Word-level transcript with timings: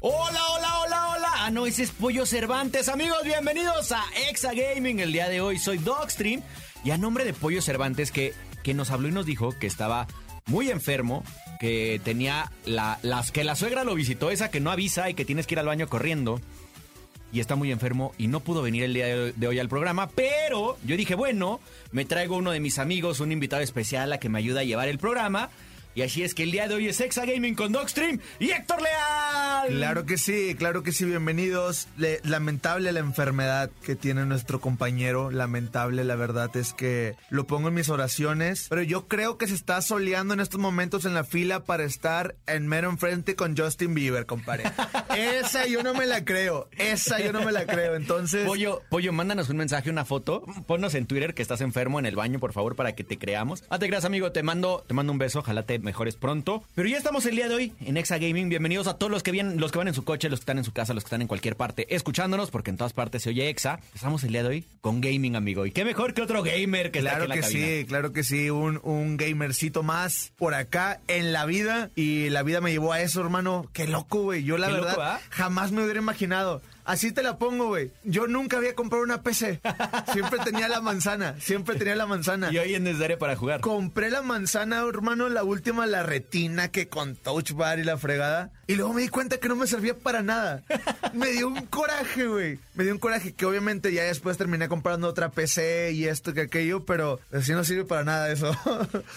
Hola, 0.00 0.40
hola, 0.54 0.80
hola, 0.80 1.08
hola. 1.14 1.28
Ah, 1.34 1.50
no, 1.50 1.66
ese 1.66 1.82
es 1.82 1.90
Pollo 1.90 2.24
Cervantes. 2.24 2.88
Amigos, 2.88 3.18
bienvenidos 3.24 3.92
a 3.92 4.02
Exa 4.30 4.52
Gaming. 4.54 5.00
El 5.00 5.12
día 5.12 5.28
de 5.28 5.40
hoy 5.42 5.58
soy 5.58 5.78
Dogstream. 5.78 6.42
Y 6.82 6.92
a 6.92 6.98
nombre 6.98 7.24
de 7.24 7.34
Pollo 7.34 7.60
Cervantes, 7.60 8.10
que, 8.10 8.32
que 8.62 8.72
nos 8.72 8.90
habló 8.90 9.08
y 9.08 9.12
nos 9.12 9.26
dijo 9.26 9.54
que 9.58 9.66
estaba 9.66 10.06
muy 10.46 10.70
enfermo, 10.70 11.24
que 11.60 12.00
tenía 12.02 12.50
la, 12.64 12.98
las 13.02 13.30
que 13.30 13.44
la 13.44 13.54
suegra 13.54 13.84
lo 13.84 13.94
visitó, 13.94 14.30
esa 14.30 14.50
que 14.50 14.60
no 14.60 14.70
avisa 14.70 15.10
y 15.10 15.14
que 15.14 15.26
tienes 15.26 15.46
que 15.46 15.56
ir 15.56 15.58
al 15.58 15.66
baño 15.66 15.88
corriendo. 15.88 16.40
Y 17.30 17.40
está 17.40 17.54
muy 17.54 17.70
enfermo 17.70 18.14
y 18.16 18.28
no 18.28 18.40
pudo 18.40 18.62
venir 18.62 18.84
el 18.84 18.94
día 18.94 19.06
de 19.06 19.46
hoy 19.46 19.58
al 19.58 19.68
programa, 19.68 20.08
pero 20.08 20.78
yo 20.86 20.96
dije, 20.96 21.14
bueno, 21.14 21.60
me 21.92 22.06
traigo 22.06 22.36
uno 22.36 22.52
de 22.52 22.60
mis 22.60 22.78
amigos, 22.78 23.20
un 23.20 23.32
invitado 23.32 23.60
especial 23.60 24.10
a 24.14 24.18
que 24.18 24.30
me 24.30 24.38
ayude 24.38 24.60
a 24.60 24.64
llevar 24.64 24.88
el 24.88 24.98
programa. 24.98 25.50
Y 25.98 26.02
así 26.02 26.22
es 26.22 26.32
que 26.32 26.44
el 26.44 26.52
día 26.52 26.68
de 26.68 26.76
hoy 26.76 26.86
es 26.86 27.00
Exa 27.00 27.26
Gaming 27.26 27.56
con 27.56 27.72
Dogstream 27.72 28.20
y 28.38 28.50
Héctor 28.50 28.80
Leal. 28.80 29.66
Claro 29.70 30.06
que 30.06 30.16
sí, 30.16 30.54
claro 30.56 30.84
que 30.84 30.92
sí, 30.92 31.04
bienvenidos. 31.04 31.88
Le- 31.96 32.20
lamentable 32.22 32.92
la 32.92 33.00
enfermedad 33.00 33.68
que 33.84 33.96
tiene 33.96 34.24
nuestro 34.24 34.60
compañero, 34.60 35.32
lamentable, 35.32 36.04
la 36.04 36.14
verdad 36.14 36.56
es 36.56 36.72
que 36.72 37.16
lo 37.30 37.48
pongo 37.48 37.66
en 37.66 37.74
mis 37.74 37.88
oraciones, 37.88 38.68
pero 38.70 38.82
yo 38.82 39.08
creo 39.08 39.38
que 39.38 39.48
se 39.48 39.56
está 39.56 39.82
soleando 39.82 40.34
en 40.34 40.38
estos 40.38 40.60
momentos 40.60 41.04
en 41.04 41.14
la 41.14 41.24
fila 41.24 41.64
para 41.64 41.82
estar 41.82 42.36
en 42.46 42.68
mero 42.68 42.90
enfrente 42.90 43.34
con 43.34 43.56
Justin 43.56 43.92
Bieber, 43.92 44.24
compadre. 44.24 44.70
esa 45.18 45.66
yo 45.66 45.82
no 45.82 45.94
me 45.94 46.06
la 46.06 46.24
creo, 46.24 46.68
esa 46.78 47.18
yo 47.18 47.32
no 47.32 47.42
me 47.44 47.50
la 47.50 47.66
creo, 47.66 47.96
entonces... 47.96 48.46
Pollo, 48.46 48.82
Pollo, 48.88 49.12
mándanos 49.12 49.48
un 49.48 49.56
mensaje, 49.56 49.90
una 49.90 50.04
foto. 50.04 50.44
Ponnos 50.68 50.94
en 50.94 51.06
Twitter 51.06 51.34
que 51.34 51.42
estás 51.42 51.60
enfermo 51.60 51.98
en 51.98 52.06
el 52.06 52.14
baño, 52.14 52.38
por 52.38 52.52
favor, 52.52 52.76
para 52.76 52.94
que 52.94 53.02
te 53.02 53.18
creamos. 53.18 53.64
Ah, 53.68 53.80
te 53.80 53.88
creas, 53.88 54.04
amigo. 54.04 54.30
Te 54.30 54.44
mando, 54.44 54.84
te 54.86 54.94
mando 54.94 55.10
un 55.12 55.18
beso. 55.18 55.40
Ojalá 55.40 55.64
te 55.64 55.87
mejores 55.88 56.16
pronto. 56.16 56.62
Pero 56.74 56.86
ya 56.86 56.98
estamos 56.98 57.24
el 57.24 57.34
día 57.34 57.48
de 57.48 57.54
hoy 57.54 57.72
en 57.80 57.96
Exa 57.96 58.18
Gaming. 58.18 58.50
Bienvenidos 58.50 58.86
a 58.88 58.98
todos 58.98 59.10
los 59.10 59.22
que 59.22 59.30
vienen, 59.30 59.58
los 59.58 59.72
que 59.72 59.78
van 59.78 59.88
en 59.88 59.94
su 59.94 60.04
coche, 60.04 60.28
los 60.28 60.40
que 60.40 60.42
están 60.42 60.58
en 60.58 60.64
su 60.64 60.72
casa, 60.72 60.92
los 60.92 61.02
que 61.02 61.06
están 61.08 61.22
en 61.22 61.28
cualquier 61.28 61.56
parte, 61.56 61.86
escuchándonos, 61.94 62.50
porque 62.50 62.68
en 62.68 62.76
todas 62.76 62.92
partes 62.92 63.22
se 63.22 63.30
oye 63.30 63.48
Exa. 63.48 63.80
Estamos 63.94 64.22
el 64.24 64.32
día 64.32 64.42
de 64.42 64.48
hoy 64.50 64.64
con 64.82 65.00
gaming, 65.00 65.34
amigo. 65.34 65.64
Y 65.64 65.70
qué 65.70 65.86
mejor 65.86 66.12
que 66.12 66.20
otro 66.20 66.42
gamer 66.42 66.90
que 66.90 66.98
está 66.98 67.12
Claro 67.16 67.24
aquí 67.24 67.24
en 67.24 67.28
la 67.30 67.34
que 67.36 67.40
cabina. 67.40 67.66
sí, 67.80 67.84
claro 67.86 68.12
que 68.12 68.22
sí, 68.22 68.50
un, 68.50 68.78
un 68.82 69.16
gamercito 69.16 69.82
más 69.82 70.32
por 70.36 70.52
acá 70.52 71.00
en 71.08 71.32
la 71.32 71.46
vida 71.46 71.88
y 71.96 72.28
la 72.28 72.42
vida 72.42 72.60
me 72.60 72.70
llevó 72.70 72.92
a 72.92 73.00
eso, 73.00 73.22
hermano. 73.22 73.66
Qué 73.72 73.86
loco, 73.88 74.24
güey. 74.24 74.44
Yo 74.44 74.58
la 74.58 74.66
Qué 74.66 74.74
verdad 74.74 74.90
loco, 74.90 75.02
¿ah? 75.02 75.20
jamás 75.30 75.72
me 75.72 75.82
hubiera 75.82 76.00
imaginado. 76.00 76.60
Así 76.88 77.12
te 77.12 77.22
la 77.22 77.36
pongo, 77.36 77.66
güey. 77.66 77.92
Yo 78.02 78.26
nunca 78.28 78.56
había 78.56 78.74
comprado 78.74 79.04
una 79.04 79.22
PC. 79.22 79.60
Siempre 80.14 80.38
tenía 80.42 80.68
la 80.68 80.80
manzana, 80.80 81.38
siempre 81.38 81.76
tenía 81.76 81.94
la 81.94 82.06
manzana. 82.06 82.50
Y 82.50 82.56
hoy 82.56 82.74
es 82.74 82.80
necesario 82.80 83.18
para 83.18 83.36
jugar. 83.36 83.60
Compré 83.60 84.10
la 84.10 84.22
manzana, 84.22 84.80
hermano, 84.88 85.28
la 85.28 85.44
última, 85.44 85.84
la 85.84 86.02
retina 86.02 86.68
que 86.68 86.88
con 86.88 87.14
touch 87.14 87.52
bar 87.52 87.78
y 87.78 87.84
la 87.84 87.98
fregada. 87.98 88.52
Y 88.68 88.76
luego 88.76 88.92
me 88.92 89.02
di 89.02 89.08
cuenta 89.08 89.38
que 89.38 89.48
no 89.48 89.56
me 89.56 89.66
servía 89.66 89.96
para 89.98 90.22
nada. 90.22 90.62
Me 91.14 91.28
dio 91.32 91.48
un 91.48 91.66
coraje, 91.66 92.26
güey. 92.26 92.58
Me 92.74 92.84
dio 92.84 92.92
un 92.92 92.98
coraje 93.00 93.32
que 93.32 93.46
obviamente 93.46 93.92
ya 93.92 94.04
después 94.04 94.36
terminé 94.36 94.68
comprando 94.68 95.08
otra 95.08 95.30
PC 95.30 95.92
y 95.92 96.04
esto 96.04 96.34
que 96.34 96.42
aquello, 96.42 96.84
pero 96.84 97.18
así 97.32 97.52
no 97.52 97.64
sirve 97.64 97.84
para 97.86 98.04
nada 98.04 98.30
eso. 98.30 98.54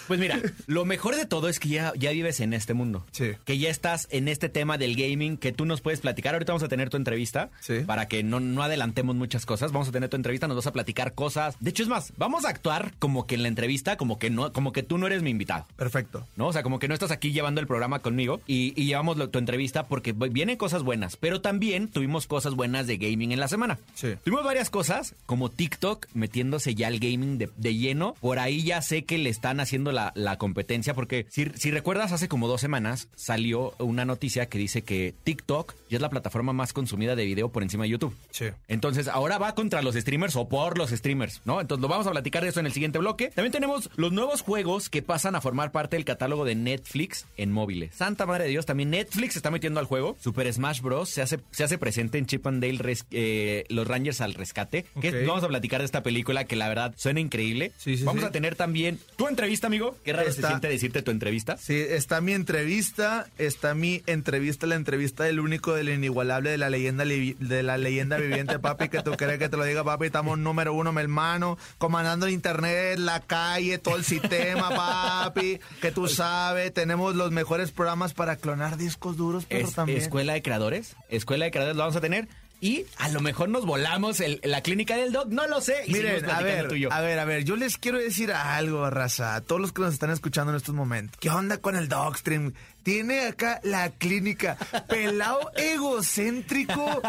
Pues 0.08 0.20
mira, 0.20 0.40
lo 0.68 0.86
mejor 0.86 1.16
de 1.16 1.26
todo 1.26 1.50
es 1.50 1.60
que 1.60 1.70
ya, 1.70 1.92
ya 1.98 2.12
vives 2.12 2.40
en 2.40 2.54
este 2.54 2.74
mundo. 2.74 3.06
Sí. 3.12 3.34
Que 3.46 3.58
ya 3.58 3.70
estás 3.70 4.08
en 4.10 4.28
este 4.30 4.48
tema 4.50 4.78
del 4.78 4.96
gaming, 4.96 5.36
que 5.38 5.52
tú 5.52 5.66
nos 5.66 5.82
puedes 5.82 6.00
platicar. 6.00 6.34
Ahorita 6.34 6.54
vamos 6.54 6.64
a 6.64 6.70
tener 6.70 6.90
tu 6.90 6.96
entrevista. 6.98 7.50
Sí. 7.60 7.80
Para 7.86 8.08
que 8.08 8.24
no, 8.24 8.40
no 8.40 8.64
adelantemos 8.64 9.16
muchas 9.18 9.46
cosas. 9.46 9.74
Vamos 9.74 9.90
a 9.90 9.92
tener 9.92 10.10
tu 10.10 10.16
entrevista, 10.16 10.48
nos 10.48 10.56
vas 10.56 10.68
a 10.68 10.72
platicar 10.74 11.14
cosas. 11.14 11.58
De 11.60 11.72
hecho, 11.72 11.84
es 11.84 11.90
más, 11.90 12.14
vamos 12.18 12.46
a 12.46 12.50
actuar 12.50 12.94
como 13.00 13.28
que 13.28 13.36
en 13.36 13.42
la 13.44 13.50
entrevista, 13.50 13.98
como 13.98 14.18
que 14.18 14.30
no, 14.30 14.54
como 14.54 14.72
que 14.72 14.82
tú 14.82 14.98
no 14.98 15.08
eres 15.08 15.22
mi 15.24 15.30
invitado. 15.30 15.68
Perfecto. 15.76 16.26
¿no? 16.38 16.48
O 16.48 16.54
sea, 16.54 16.64
como 16.64 16.80
que 16.80 16.88
no 16.88 16.94
estás 16.94 17.12
aquí 17.12 17.34
llevando 17.34 17.60
el 17.60 17.68
programa 17.68 18.00
conmigo 18.00 18.40
y, 18.48 18.74
y 18.82 18.86
llevamos 18.86 19.18
lo- 19.18 19.30
tu 19.30 19.41
entrevista 19.42 19.88
porque 19.88 20.14
vienen 20.14 20.58
cosas 20.58 20.84
buenas, 20.84 21.18
pero 21.18 21.42
también 21.42 21.88
tuvimos 21.88 22.28
cosas 22.28 22.56
buenas 22.56 22.88
de 22.88 22.98
gaming 22.98 23.32
en 23.32 23.40
la 23.40 23.48
semana. 23.48 23.80
Sí. 23.94 24.16
Tuvimos 24.24 24.44
varias 24.46 24.70
cosas, 24.70 25.16
como 25.26 25.50
TikTok 25.50 26.08
metiéndose 26.14 26.76
ya 26.76 26.88
al 26.88 27.00
gaming 27.00 27.38
de, 27.38 27.50
de 27.58 27.76
lleno. 27.76 28.16
Por 28.22 28.40
ahí 28.40 28.64
ya 28.64 28.82
sé 28.82 29.04
que 29.04 29.18
le 29.18 29.30
están 29.30 29.60
haciendo 29.60 29.92
la, 29.92 30.12
la 30.16 30.38
competencia 30.38 30.94
porque 30.94 31.26
si, 31.30 31.46
si 31.56 31.72
recuerdas, 31.72 32.12
hace 32.12 32.28
como 32.28 32.48
dos 32.48 32.62
semanas 32.62 33.08
salió 33.16 33.74
una 33.80 34.06
noticia 34.06 34.48
que 34.48 34.58
dice 34.58 34.84
que 34.84 35.14
TikTok 35.24 35.74
ya 35.90 35.98
es 35.98 36.02
la 36.02 36.10
plataforma 36.10 36.54
más 36.54 36.74
consumida 36.74 37.16
de 37.16 37.26
video 37.26 37.50
por 37.50 37.64
encima 37.64 37.84
de 37.84 37.90
YouTube. 37.90 38.16
Sí. 38.32 38.46
Entonces, 38.68 39.08
ahora 39.08 39.38
va 39.38 39.56
contra 39.56 39.82
los 39.82 39.96
streamers 39.96 40.36
o 40.36 40.48
por 40.48 40.78
los 40.78 40.92
streamers, 40.92 41.42
¿no? 41.46 41.60
Entonces, 41.62 41.82
lo 41.82 41.88
vamos 41.88 42.08
a 42.08 42.12
platicar 42.12 42.44
de 42.44 42.50
eso 42.50 42.60
en 42.60 42.66
el 42.66 42.74
siguiente 42.74 43.00
bloque. 43.00 43.30
También 43.30 43.52
tenemos 43.52 43.90
los 43.96 44.12
nuevos 44.12 44.42
juegos 44.42 44.90
que 44.90 45.02
pasan 45.02 45.36
a 45.36 45.42
formar 45.42 45.72
parte 45.72 45.96
del 45.96 46.06
catálogo 46.06 46.46
de 46.46 46.56
Netflix 46.56 47.26
en 47.38 47.52
móviles. 47.52 47.96
Santa 47.96 48.26
madre 48.26 48.46
de 48.46 48.52
Dios, 48.52 48.66
también 48.66 48.90
Netflix 48.92 49.31
se 49.34 49.40
está 49.40 49.52
metiendo 49.52 49.80
al 49.80 49.86
juego. 49.86 50.16
Super 50.20 50.52
Smash 50.54 50.82
Bros. 50.82 51.10
se 51.10 51.22
hace, 51.22 51.40
se 51.52 51.64
hace 51.64 51.78
presente 51.78 52.18
en 52.18 52.26
Chip 52.26 52.46
and 52.48 52.62
Dale 52.64 52.78
Res- 52.80 53.06
eh, 53.12 53.66
Los 53.70 53.88
Rangers 53.88 54.22
al 54.22 54.34
Rescate. 54.34 54.86
Que 55.00 55.26
vamos 55.26 55.44
a 55.44 55.48
platicar 55.48 55.82
de 55.82 55.86
esta 55.86 56.04
película 56.04 56.46
que 56.46 56.56
la 56.56 56.68
verdad 56.70 56.94
suena 56.98 57.20
increíble. 57.20 57.72
Sí, 57.78 57.98
sí, 57.98 58.04
vamos 58.04 58.22
sí. 58.22 58.28
a 58.28 58.32
tener 58.32 58.56
también 58.56 59.00
tu 59.16 59.28
entrevista, 59.28 59.68
amigo. 59.68 59.96
Qué 60.04 60.14
raro 60.14 60.26
se 60.30 60.36
Está- 60.36 60.50
siente 60.50 60.68
decirte 60.68 61.02
tu 61.02 61.12
entrevista. 61.12 61.58
Sí, 61.58 61.76
está 61.76 62.22
mi 62.22 62.34
entrevista, 62.34 63.28
está 63.38 63.74
mi 63.74 64.04
entrevista, 64.08 64.68
la 64.68 64.76
entrevista 64.76 65.24
del 65.24 65.40
único, 65.40 65.74
del 65.74 65.90
inigualable, 65.90 66.50
de 66.52 66.58
la 66.58 66.70
leyenda 66.70 67.06
li- 67.06 67.36
de 67.40 67.64
la 67.64 67.78
leyenda 67.78 68.18
viviente, 68.18 68.60
papi, 68.60 68.90
que 68.90 69.02
tú 69.02 69.12
quieres 69.18 69.40
que 69.40 69.50
te 69.50 69.58
lo 69.58 69.64
diga, 69.66 69.84
papi, 69.84 70.06
estamos 70.08 70.38
número 70.38 70.74
uno, 70.74 70.92
mi 70.94 71.02
hermano, 71.02 71.58
comandando 71.78 72.26
el 72.26 72.34
internet, 72.34 72.98
la 73.00 73.20
calle, 73.22 73.78
todo 73.78 73.96
el 73.96 74.04
sistema, 74.04 74.70
papi, 74.70 75.60
que 75.82 75.92
tú 75.92 76.08
sabes, 76.08 76.74
tenemos 76.74 77.16
los 77.16 77.32
mejores 77.32 77.72
programas 77.72 78.14
para 78.14 78.36
clonar 78.36 78.78
discos 78.78 79.18
duros, 79.22 79.46
pero 79.48 79.68
Es- 79.68 79.74
también. 79.76 80.00
Escuela 80.00 80.34
de 80.34 80.42
Creadores. 80.42 80.96
Escuela 81.10 81.46
de 81.46 81.52
Creadores 81.52 81.76
lo 81.78 81.84
vamos 81.84 81.96
a 81.96 82.02
tener. 82.02 82.28
Y 82.64 82.86
a 82.98 83.10
lo 83.10 83.22
mejor 83.22 83.50
nos 83.50 83.66
volamos 83.66 84.20
el- 84.20 84.40
la 84.44 84.62
clínica 84.62 84.96
del 84.96 85.12
dog, 85.12 85.30
no 85.32 85.48
lo 85.48 85.62
sé. 85.62 85.78
Y 85.88 85.94
Miren, 85.94 86.30
a 86.30 86.42
ver, 86.42 86.68
tú 86.68 86.76
y 86.76 86.82
yo. 86.82 86.94
a 86.94 87.02
ver, 87.02 87.18
a 87.18 87.26
ver, 87.26 87.44
yo 87.44 87.56
les 87.56 87.80
quiero 87.80 87.98
decir 87.98 88.32
algo, 88.32 88.88
raza, 88.92 89.34
a 89.34 89.42
todos 89.42 89.60
los 89.60 89.72
que 89.74 89.82
nos 89.82 89.94
están 89.94 90.12
escuchando 90.12 90.52
en 90.52 90.58
estos 90.58 90.76
momentos. 90.76 91.18
¿Qué 91.20 91.32
onda 91.32 91.58
con 91.58 91.76
el 91.76 91.90
Dogstream? 91.90 92.54
Tiene 92.84 93.28
acá 93.28 93.60
la 93.64 93.92
clínica, 93.92 94.58
pelado 94.90 95.52
egocéntrico. 95.56 97.02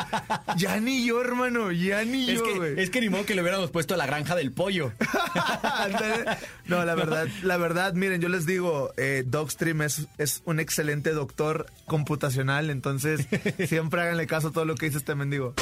Ya 0.56 0.78
ni 0.80 1.06
yo, 1.06 1.20
hermano, 1.20 1.72
ya 1.72 2.04
ni 2.04 2.30
Es 2.30 2.38
yo, 2.40 2.56
güey. 2.56 2.78
es 2.80 2.90
que 2.90 3.00
ni 3.00 3.08
modo 3.08 3.24
que 3.24 3.34
le 3.34 3.40
hubiéramos 3.42 3.70
puesto 3.70 3.96
la 3.96 4.06
granja 4.06 4.34
del 4.34 4.52
pollo. 4.52 4.92
No, 6.66 6.84
la 6.84 6.94
verdad, 6.94 7.26
la 7.42 7.56
verdad, 7.56 7.92
miren, 7.94 8.20
yo 8.20 8.28
les 8.28 8.46
digo, 8.46 8.92
eh, 8.96 9.24
Dogstream 9.26 9.82
es, 9.82 10.06
es 10.18 10.42
un 10.44 10.60
excelente 10.60 11.10
doctor 11.10 11.66
computacional, 11.86 12.70
entonces 12.70 13.26
siempre 13.66 14.02
háganle 14.02 14.26
caso 14.26 14.48
a 14.48 14.52
todo 14.52 14.64
lo 14.64 14.74
que 14.74 14.86
dice 14.86 14.98
este 14.98 15.14
mendigo. 15.14 15.54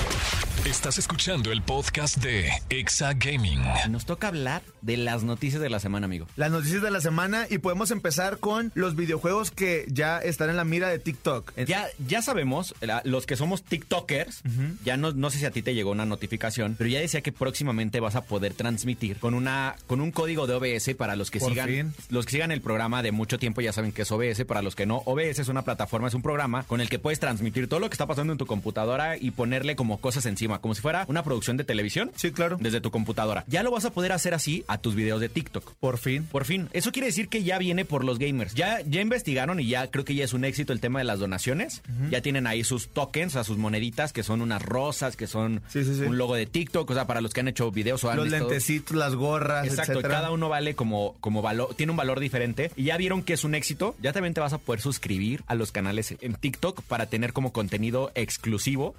Estás 0.66 0.98
escuchando 0.98 1.50
el 1.52 1.62
podcast 1.62 2.18
de 2.18 2.50
Exa 2.68 3.14
Gaming. 3.14 3.60
Nos 3.88 4.04
toca 4.04 4.28
hablar 4.28 4.62
de 4.82 4.98
las 4.98 5.22
noticias 5.24 5.60
de 5.60 5.70
la 5.70 5.80
semana, 5.80 6.04
amigo. 6.04 6.26
Las 6.36 6.50
noticias 6.50 6.82
de 6.82 6.90
la 6.90 7.00
semana 7.00 7.46
y 7.48 7.58
podemos 7.58 7.90
empezar 7.90 8.38
con 8.38 8.70
los 8.74 8.94
videojuegos 8.94 9.50
que 9.50 9.86
ya 9.88 10.18
están 10.18 10.50
en 10.50 10.56
la 10.56 10.64
mira 10.64 10.88
de 10.88 10.98
TikTok. 10.98 11.52
Ya, 11.66 11.86
ya 12.06 12.20
sabemos, 12.20 12.74
los 13.04 13.24
que 13.26 13.36
somos 13.36 13.62
TikTokers, 13.64 14.42
ya 14.84 14.96
no, 14.98 15.12
no 15.12 15.30
sé 15.30 15.38
si 15.38 15.46
a 15.46 15.50
ti 15.50 15.62
te 15.62 15.74
llegó 15.74 15.90
una 15.90 16.04
notificación, 16.04 16.76
pero 16.76 16.90
ya 16.90 17.00
decía 17.00 17.22
que 17.22 17.32
próximamente 17.32 17.98
vas 17.98 18.14
a 18.14 18.22
poder 18.22 18.52
transmitir 18.52 19.16
con 19.16 19.32
una 19.34 19.76
con 19.86 20.00
un 20.02 20.12
código 20.12 20.46
de 20.46 20.54
OBS 20.54 20.94
para 20.94 21.16
los 21.16 21.30
que 21.30 21.40
Por 21.40 21.50
sigan 21.50 21.68
fin. 21.68 21.94
los 22.10 22.26
que 22.26 22.32
sigan 22.32 22.52
el 22.52 22.60
programa 22.60 23.02
de 23.02 23.12
mucho 23.12 23.38
tiempo 23.38 23.60
ya 23.62 23.72
saben 23.72 23.92
que 23.92 24.02
es 24.02 24.12
OBS, 24.12 24.44
para 24.44 24.60
los 24.62 24.76
que 24.76 24.84
no, 24.86 24.98
OBS 25.06 25.38
es 25.40 25.48
una 25.48 25.62
plataforma, 25.62 26.08
es 26.08 26.14
un 26.14 26.22
programa 26.22 26.62
con 26.64 26.80
el 26.82 26.88
que 26.90 26.98
puedes 26.98 27.18
transmitir 27.18 27.66
todo 27.66 27.80
lo 27.80 27.88
que 27.88 27.94
está 27.94 28.06
pasando 28.06 28.32
en 28.34 28.38
tu 28.38 28.46
computadora 28.46 29.16
y 29.16 29.30
ponerle 29.32 29.74
como 29.74 29.98
cosas 30.00 30.26
encima 30.26 30.49
encima, 30.50 30.60
como 30.60 30.74
si 30.74 30.80
fuera 30.82 31.04
una 31.08 31.22
producción 31.22 31.56
de 31.56 31.64
televisión. 31.64 32.10
Sí, 32.16 32.30
claro. 32.32 32.56
Desde 32.60 32.80
tu 32.80 32.90
computadora. 32.90 33.44
Ya 33.46 33.62
lo 33.62 33.70
vas 33.70 33.84
a 33.84 33.90
poder 33.90 34.12
hacer 34.12 34.34
así 34.34 34.64
a 34.68 34.78
tus 34.78 34.94
videos 34.94 35.20
de 35.20 35.28
TikTok. 35.28 35.74
Por 35.80 35.98
fin. 35.98 36.24
Por 36.24 36.44
fin. 36.44 36.68
Eso 36.72 36.92
quiere 36.92 37.06
decir 37.06 37.28
que 37.28 37.42
ya 37.42 37.58
viene 37.58 37.84
por 37.84 38.04
los 38.04 38.18
gamers. 38.18 38.54
Ya, 38.54 38.80
ya 38.86 39.00
investigaron 39.00 39.60
y 39.60 39.66
ya 39.66 39.90
creo 39.90 40.04
que 40.04 40.14
ya 40.14 40.24
es 40.24 40.32
un 40.32 40.44
éxito 40.44 40.72
el 40.72 40.80
tema 40.80 40.98
de 40.98 41.04
las 41.04 41.18
donaciones. 41.18 41.82
Ya 42.10 42.20
tienen 42.22 42.46
ahí 42.46 42.64
sus 42.64 42.88
tokens, 42.88 43.36
a 43.36 43.44
sus 43.44 43.58
moneditas, 43.58 44.12
que 44.12 44.22
son 44.22 44.40
unas 44.42 44.62
rosas, 44.62 45.16
que 45.16 45.26
son 45.26 45.62
Sí, 45.68 45.84
sí, 45.84 45.94
sí. 45.96 46.02
un 46.02 46.18
logo 46.18 46.34
de 46.34 46.46
TikTok. 46.46 46.90
O 46.90 46.94
sea, 46.94 47.06
para 47.06 47.20
los 47.20 47.32
que 47.32 47.40
han 47.40 47.48
hecho 47.48 47.70
videos 47.70 48.02
o 48.04 48.10
han 48.10 48.16
Los 48.16 48.26
visto- 48.26 48.38
lentecitos, 48.48 48.96
las 48.96 49.14
gorras, 49.14 49.66
Exacto, 49.66 49.92
etcétera. 49.92 50.14
cada 50.16 50.30
uno 50.32 50.48
vale 50.48 50.74
como, 50.74 51.14
como 51.20 51.42
valor, 51.42 51.74
tiene 51.76 51.90
un 51.92 51.96
valor 51.96 52.20
diferente. 52.20 52.70
Y 52.76 52.84
ya 52.84 52.96
vieron 52.96 53.22
que 53.22 53.34
es 53.34 53.44
un 53.44 53.54
éxito. 53.54 53.94
Ya 54.02 54.12
también 54.12 54.34
te 54.34 54.40
vas 54.40 54.52
a 54.52 54.58
poder 54.58 54.80
suscribir 54.80 55.42
a 55.46 55.54
los 55.54 55.72
canales 55.72 56.14
en 56.20 56.34
TikTok 56.34 56.82
para 56.82 57.06
tener 57.06 57.32
como 57.32 57.52
contenido 57.52 58.10
exclusivo 58.14 58.94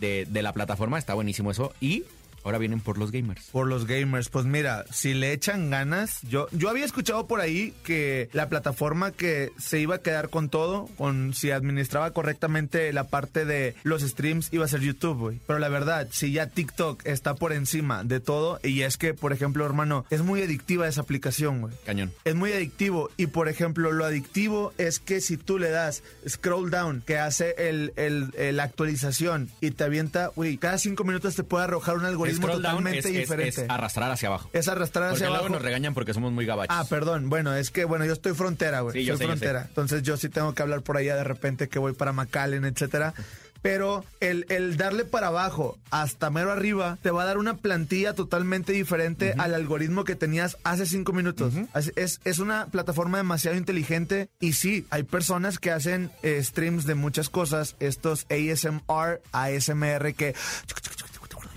de 0.00 0.42
la 0.42 0.52
plataforma. 0.52 0.87
Está 0.96 1.14
buenísimo 1.14 1.50
eso. 1.50 1.72
Y 1.80 2.04
ahora 2.48 2.58
vienen 2.58 2.80
por 2.80 2.98
los 2.98 3.10
gamers. 3.12 3.46
Por 3.52 3.66
los 3.66 3.86
gamers, 3.86 4.28
pues 4.28 4.46
mira, 4.46 4.84
si 4.90 5.14
le 5.14 5.32
echan 5.32 5.70
ganas, 5.70 6.20
yo, 6.22 6.46
yo 6.52 6.68
había 6.70 6.84
escuchado 6.84 7.26
por 7.26 7.40
ahí 7.40 7.74
que 7.84 8.28
la 8.32 8.48
plataforma 8.48 9.12
que 9.12 9.50
se 9.58 9.78
iba 9.80 9.96
a 9.96 9.98
quedar 10.02 10.30
con 10.30 10.48
todo, 10.48 10.86
con 10.96 11.34
si 11.34 11.50
administraba 11.50 12.10
correctamente 12.12 12.92
la 12.92 13.04
parte 13.04 13.44
de 13.44 13.74
los 13.82 14.02
streams, 14.02 14.48
iba 14.52 14.64
a 14.64 14.68
ser 14.68 14.80
YouTube, 14.80 15.18
güey. 15.18 15.40
Pero 15.46 15.58
la 15.58 15.68
verdad, 15.68 16.08
si 16.10 16.32
ya 16.32 16.48
TikTok 16.48 17.04
está 17.06 17.34
por 17.34 17.52
encima 17.52 18.02
de 18.04 18.20
todo, 18.20 18.60
y 18.62 18.82
es 18.82 18.96
que, 18.96 19.14
por 19.14 19.32
ejemplo, 19.32 19.66
hermano, 19.66 20.06
es 20.10 20.22
muy 20.22 20.42
adictiva 20.42 20.88
esa 20.88 21.02
aplicación, 21.02 21.60
güey. 21.60 21.74
Cañón. 21.84 22.12
Es 22.24 22.34
muy 22.34 22.52
adictivo 22.52 23.10
y 23.16 23.26
por 23.26 23.48
ejemplo 23.48 23.92
lo 23.92 24.04
adictivo 24.04 24.72
es 24.78 24.98
que 25.00 25.20
si 25.20 25.36
tú 25.36 25.58
le 25.58 25.70
das 25.70 26.02
scroll 26.28 26.70
down 26.70 27.02
que 27.06 27.18
hace 27.18 27.54
el, 27.58 27.92
el- 27.96 28.30
el- 28.36 28.56
la 28.56 28.64
actualización 28.64 29.50
y 29.60 29.70
te 29.72 29.84
avienta, 29.84 30.28
güey, 30.28 30.56
cada 30.56 30.78
cinco 30.78 31.04
minutos 31.04 31.34
te 31.34 31.42
puede 31.44 31.64
arrojar 31.64 31.96
un 31.96 32.04
algoritmo 32.04 32.37
Totalmente 32.40 32.98
es, 32.98 33.04
diferente. 33.14 33.62
es 33.64 33.70
arrastrar 33.70 34.10
hacia 34.10 34.28
abajo. 34.28 34.50
Es 34.52 34.68
arrastrar 34.68 35.10
Porque 35.10 35.16
hacia 35.16 35.26
luego 35.28 35.44
abajo. 35.44 35.54
nos 35.54 35.62
regañan 35.62 35.94
porque 35.94 36.14
somos 36.14 36.32
muy 36.32 36.46
gabachos. 36.46 36.76
Ah, 36.76 36.84
perdón. 36.88 37.28
Bueno, 37.30 37.54
es 37.54 37.70
que, 37.70 37.84
bueno, 37.84 38.04
yo 38.04 38.12
estoy 38.12 38.34
frontera, 38.34 38.80
güey. 38.80 38.94
Sí, 38.94 39.04
yo 39.04 39.14
Soy 39.14 39.18
sé, 39.18 39.22
yo 39.24 39.28
frontera. 39.30 39.62
sé. 39.62 39.68
Entonces 39.68 40.02
yo 40.02 40.16
sí 40.16 40.28
tengo 40.28 40.54
que 40.54 40.62
hablar 40.62 40.82
por 40.82 40.96
allá 40.96 41.16
de 41.16 41.24
repente 41.24 41.68
que 41.68 41.78
voy 41.78 41.92
para 41.92 42.12
McAllen, 42.12 42.64
etcétera. 42.64 43.14
Pero 43.60 44.04
el, 44.20 44.46
el 44.50 44.76
darle 44.76 45.04
para 45.04 45.26
abajo 45.26 45.76
hasta 45.90 46.30
mero 46.30 46.52
arriba 46.52 46.96
te 47.02 47.10
va 47.10 47.22
a 47.22 47.26
dar 47.26 47.38
una 47.38 47.56
plantilla 47.56 48.14
totalmente 48.14 48.72
diferente 48.72 49.34
al 49.36 49.52
algoritmo 49.52 50.04
que 50.04 50.14
tenías 50.14 50.56
hace 50.62 50.86
cinco 50.86 51.12
minutos. 51.12 51.54
Así- 51.72 51.90
es, 51.96 52.20
es 52.24 52.38
una 52.38 52.66
plataforma 52.66 53.18
demasiado 53.18 53.56
inteligente 53.56 54.28
y 54.38 54.52
sí, 54.52 54.86
hay 54.90 55.02
personas 55.02 55.58
que 55.58 55.72
hacen 55.72 56.12
eh, 56.22 56.40
streams 56.40 56.86
de 56.86 56.94
muchas 56.94 57.30
cosas, 57.30 57.74
estos 57.80 58.26
ASMR, 58.30 59.20
ASMR 59.32 60.14
que... 60.14 60.36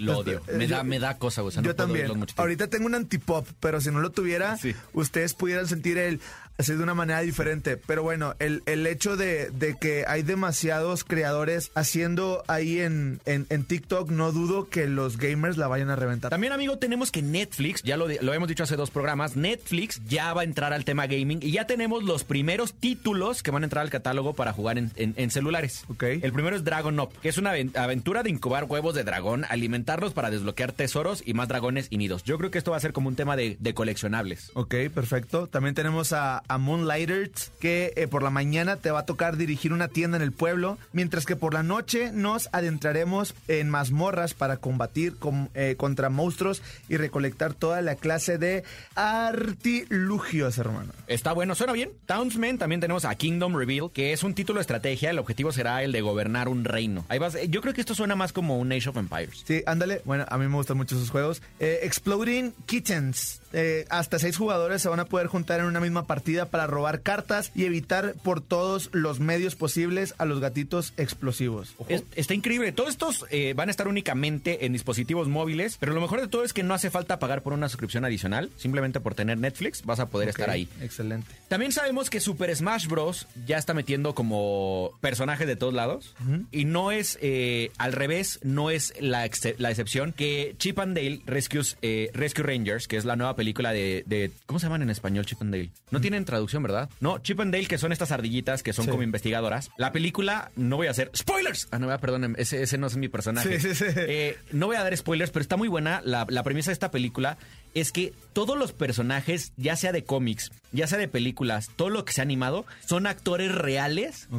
Lo 0.02 0.20
odio. 0.20 0.42
Me 0.58 0.68
da, 0.68 0.84
me 0.84 1.00
da 1.00 1.18
cosa, 1.18 1.42
güey. 1.42 1.50
O 1.50 1.52
sea, 1.52 1.62
Yo 1.64 1.76
también. 1.76 2.12
Ahorita 2.38 2.68
tengo 2.68 2.86
un 2.88 2.96
antipop, 2.96 3.48
pero 3.60 3.80
si 3.82 3.92
no 3.92 4.00
lo 4.00 4.10
tuviera, 4.12 4.58
Sí. 4.58 4.76
ustedes 4.94 5.34
pudieran 5.34 5.68
sentir 5.68 5.98
el 5.98 6.20
así 6.62 6.74
de 6.74 6.84
una 6.84 6.94
manera 6.94 7.22
diferente. 7.22 7.78
Pero 7.78 8.04
bueno, 8.04 8.36
el, 8.40 8.64
el 8.66 8.88
hecho 8.88 9.18
de, 9.18 9.50
de 9.52 9.76
que 9.78 10.06
hay 10.08 10.24
demasiados 10.24 11.04
creadores 11.04 11.72
haciendo 11.76 12.44
ahí 12.48 12.80
en, 12.80 13.20
en, 13.26 13.46
en 13.50 13.64
TikTok, 13.66 14.10
no 14.10 14.32
dudo 14.32 14.70
que 14.70 14.88
los 14.88 15.18
gamers 15.18 15.58
la 15.58 15.68
vayan 15.68 15.90
a 15.90 15.96
reventar. 15.96 16.30
También, 16.32 16.54
amigo, 16.54 16.78
tenemos 16.78 17.12
que 17.12 17.22
Netflix, 17.22 17.82
ya 17.84 17.98
lo, 17.98 18.08
lo 18.08 18.34
hemos 18.34 18.48
dicho 18.48 18.64
hace 18.64 18.76
dos 18.76 18.92
programas, 18.92 19.36
Netflix 19.36 20.02
ya 20.08 20.34
va 20.34 20.42
a 20.42 20.44
entrar 20.44 20.74
al 20.74 20.86
tema 20.86 21.08
gaming 21.08 21.40
y 21.42 21.52
ya 21.52 21.68
tenemos 21.68 22.04
los 22.04 22.24
primeros 22.24 22.74
títulos 22.74 23.44
que 23.44 23.52
van 23.52 23.64
a 23.64 23.66
entrar 23.66 23.82
al 23.84 23.90
catálogo 23.90 24.34
para 24.34 24.54
jugar 24.54 24.78
en, 24.78 24.92
en- 24.96 25.14
en 25.18 25.32
celulares. 25.32 25.84
Ok. 25.90 26.04
El 26.04 26.32
primero 26.34 26.56
es 26.56 26.64
Dragon 26.64 27.00
Up, 27.00 27.10
que 27.22 27.30
es 27.30 27.38
una 27.38 27.52
aven- 27.54 27.76
aventura 27.78 28.24
de 28.24 28.30
incubar 28.30 28.66
huevos 28.66 28.96
de 28.96 29.04
dragón, 29.04 29.46
alimentarlos 29.50 30.14
para 30.14 30.30
desbloquear 30.30 30.72
tesoros 30.72 31.24
y 31.26 31.34
más 31.34 31.48
dragones 31.48 31.88
y 31.90 31.98
nidos. 31.98 32.24
Yo 32.24 32.38
creo 32.38 32.52
que 32.52 32.58
esto 32.58 32.72
va 32.72 32.78
a 32.78 32.82
ser 32.82 32.94
como 32.94 33.08
un 33.10 33.16
tema 33.16 33.36
de, 33.36 33.58
de 33.60 33.74
coleccionables. 33.74 34.52
Ok, 34.54 34.76
perfecto. 34.94 35.48
También 35.48 35.76
tenemos 35.76 36.14
a, 36.14 36.44
a 36.54 36.58
Moonlighters, 36.58 37.52
que 37.60 37.94
eh, 37.96 38.08
por 38.08 38.24
la 38.24 38.30
mañana 38.30 38.76
te 38.78 38.92
va 38.92 39.00
a 39.00 39.06
tocar 39.06 39.38
dirigir 39.38 39.74
una 39.74 39.88
tienda 39.88 40.18
en 40.18 40.24
el 40.24 40.32
pueblo, 40.32 40.78
mientras 40.94 41.26
que 41.26 41.36
por 41.36 41.54
la 41.54 41.64
noche 41.64 42.12
nos 42.12 42.50
adentraremos 42.52 43.34
en 43.48 43.70
mazmorras 43.70 44.34
para 44.34 44.58
combatir 44.58 45.16
con- 45.18 45.50
eh, 45.54 45.76
contra 45.78 46.10
monstruos 46.10 46.62
y 46.90 46.98
recolectar 46.98 47.54
toda 47.54 47.82
la 47.82 47.96
clase 47.96 48.38
de 48.38 48.64
artilugios, 48.96 50.58
hermano. 50.58 50.94
Está 51.08 51.34
bueno, 51.34 51.56
suena 51.56 51.74
bien. 51.74 51.92
Townsmen, 52.06 52.58
también 52.58 52.82
tenemos 52.82 53.06
a 53.06 53.16
Kingdom 53.16 53.56
Reveal, 53.56 53.92
que 53.94 54.14
es 54.14 54.24
un 54.24 54.34
título 54.34 54.60
de 54.60 54.62
estrategia. 54.62 55.10
El 55.10 55.20
objetivo 55.20 55.52
será 55.52 55.84
el 55.84 55.92
de 55.92 56.02
gobernar 56.02 56.48
un 56.48 56.64
reino. 56.64 57.06
Ahí 57.10 57.20
vas. 57.20 57.38
Yo 57.50 57.62
creo 57.62 57.74
que 57.74 57.82
esto 57.82 57.96
suena 57.96 58.16
más 58.16 58.34
como 58.34 58.58
un 58.58 58.72
Age 58.72 58.90
of 58.90 58.98
Empires. 58.98 59.44
Sí, 59.46 59.64
ándale. 59.66 60.02
Bueno, 60.06 60.26
a 60.30 60.38
mí 60.38 60.48
me 60.48 60.56
gustan 60.56 60.78
mucho 60.78 60.96
esos 60.96 61.10
juegos. 61.10 61.42
Eh, 61.60 61.80
Exploding 61.84 62.54
Kittens. 62.66 63.42
Eh, 63.54 63.86
hasta 63.90 64.18
seis 64.18 64.38
jugadores 64.38 64.82
se 64.82 64.88
van 64.88 65.02
a 65.02 65.06
poder 65.06 65.28
juntar 65.28 65.60
en 65.60 65.66
una 65.66 65.82
misma 65.82 66.06
partida 66.08 66.31
para 66.50 66.68
robar 66.68 67.02
cartas 67.02 67.52
y 67.56 67.66
evitar 67.66 68.16
por 68.24 68.42
todos 68.42 68.90
los 68.94 69.20
medios 69.20 69.56
posibles 69.56 70.14
a 70.18 70.26
los 70.26 70.40
gatitos 70.40 70.94
explosivos. 70.98 71.76
Es- 71.88 72.04
está 72.16 72.34
increíble. 72.34 72.72
Todos 72.72 72.90
estos 72.92 73.26
eh, 73.30 73.54
van 73.56 73.68
a 73.68 73.72
estar 73.72 73.88
únicamente 73.88 74.66
en 74.66 74.74
dispositivos 74.74 75.28
móviles, 75.28 75.78
pero 75.80 75.94
lo 75.94 76.02
mejor 76.02 76.22
de 76.22 76.28
todo 76.28 76.44
es 76.44 76.54
que 76.54 76.64
no 76.64 76.74
hace 76.74 76.90
falta 76.90 77.20
pagar 77.20 77.44
por 77.44 77.54
una 77.54 77.70
suscripción 77.70 78.06
adicional. 78.06 78.50
Simplemente 78.58 79.00
por 79.00 79.16
tener 79.16 79.38
Netflix 79.38 79.84
vas 79.86 80.00
a 80.00 80.10
poder 80.10 80.30
estar 80.30 80.50
ahí. 80.50 80.68
Excelente. 80.82 81.28
También 81.48 81.72
sabemos 81.72 82.10
que 82.10 82.20
Super 82.20 82.56
Smash 82.56 82.88
Bros. 82.88 83.28
ya 83.46 83.58
está 83.58 83.74
metiendo 83.74 84.16
como 84.16 84.92
personajes 85.02 85.48
de 85.48 85.56
todos 85.56 85.74
lados. 85.74 86.16
Y 86.52 86.66
no 86.66 86.92
es 86.92 87.18
eh, 87.22 87.72
al 87.78 87.94
revés, 87.94 88.40
no 88.44 88.70
es 88.70 88.94
la, 89.00 89.26
ex- 89.26 89.56
la 89.60 89.70
excepción 89.70 90.14
que 90.14 90.56
Chip 90.58 90.80
and 90.80 90.96
Dale 90.96 91.22
Rescues, 91.26 91.78
eh, 91.82 92.10
Rescue 92.14 92.44
Rangers, 92.44 92.88
que 92.88 92.98
es 92.98 93.06
la 93.06 93.16
nueva 93.16 93.36
película 93.36 93.72
de, 93.74 94.04
de- 94.06 94.32
¿Cómo 94.46 94.60
se 94.60 94.66
llaman 94.68 94.82
en 94.82 94.90
español 94.90 95.26
Chip 95.26 95.42
and 95.42 95.52
Dale? 95.54 95.70
No 95.92 96.00
tienen 96.02 96.21
traducción, 96.26 96.64
¿verdad? 96.64 96.90
No, 97.00 97.20
Chip 97.20 97.40
and 97.40 97.54
Dale, 97.54 97.66
que 97.68 97.78
son 97.78 97.92
estas 97.92 98.12
ardillitas 98.12 98.64
que 98.64 98.74
son 98.74 98.86
Sí. 98.86 98.92
como 98.92 99.04
investigadoras. 99.04 99.70
La 99.78 99.92
película, 99.92 100.52
no 100.56 100.78
voy 100.78 100.88
a 100.88 100.92
hacer 100.92 101.12
spoilers. 101.16 101.68
Ah, 101.72 101.80
no, 101.80 101.88
perdón, 102.00 102.36
ese, 102.38 102.62
ese 102.64 102.78
no 102.78 102.88
es 102.88 102.98
mi 102.98 103.08
personaje. 103.10 103.60
Sí, 103.60 103.74
sí, 103.74 103.76
sí. 103.76 103.86
Eh, 103.96 104.38
no 104.52 104.68
voy 104.68 104.76
a 104.76 104.84
dar 104.84 104.96
spoilers, 104.96 105.32
pero 105.32 105.42
está 105.42 105.58
muy 105.58 105.68
buena. 105.68 106.02
La, 106.04 106.26
la 106.30 106.44
premisa 106.44 106.70
de 106.72 106.74
esta 106.74 106.92
película 106.92 107.38
es 107.74 107.92
que 107.92 108.14
todos 108.34 108.58
los 108.58 108.72
personajes, 108.72 109.52
ya 109.58 109.76
sea 109.76 109.92
de 109.92 110.04
cómics, 110.06 110.52
ya 110.72 110.88
sea 110.88 110.98
de 110.98 111.10
películas, 111.10 111.70
todo 111.76 111.90
lo 111.90 112.06
que 112.06 112.14
se 112.14 112.22
ha 112.22 112.24
animado, 112.24 112.66
son 112.86 113.06
actores 113.06 113.54
reales 113.54 114.30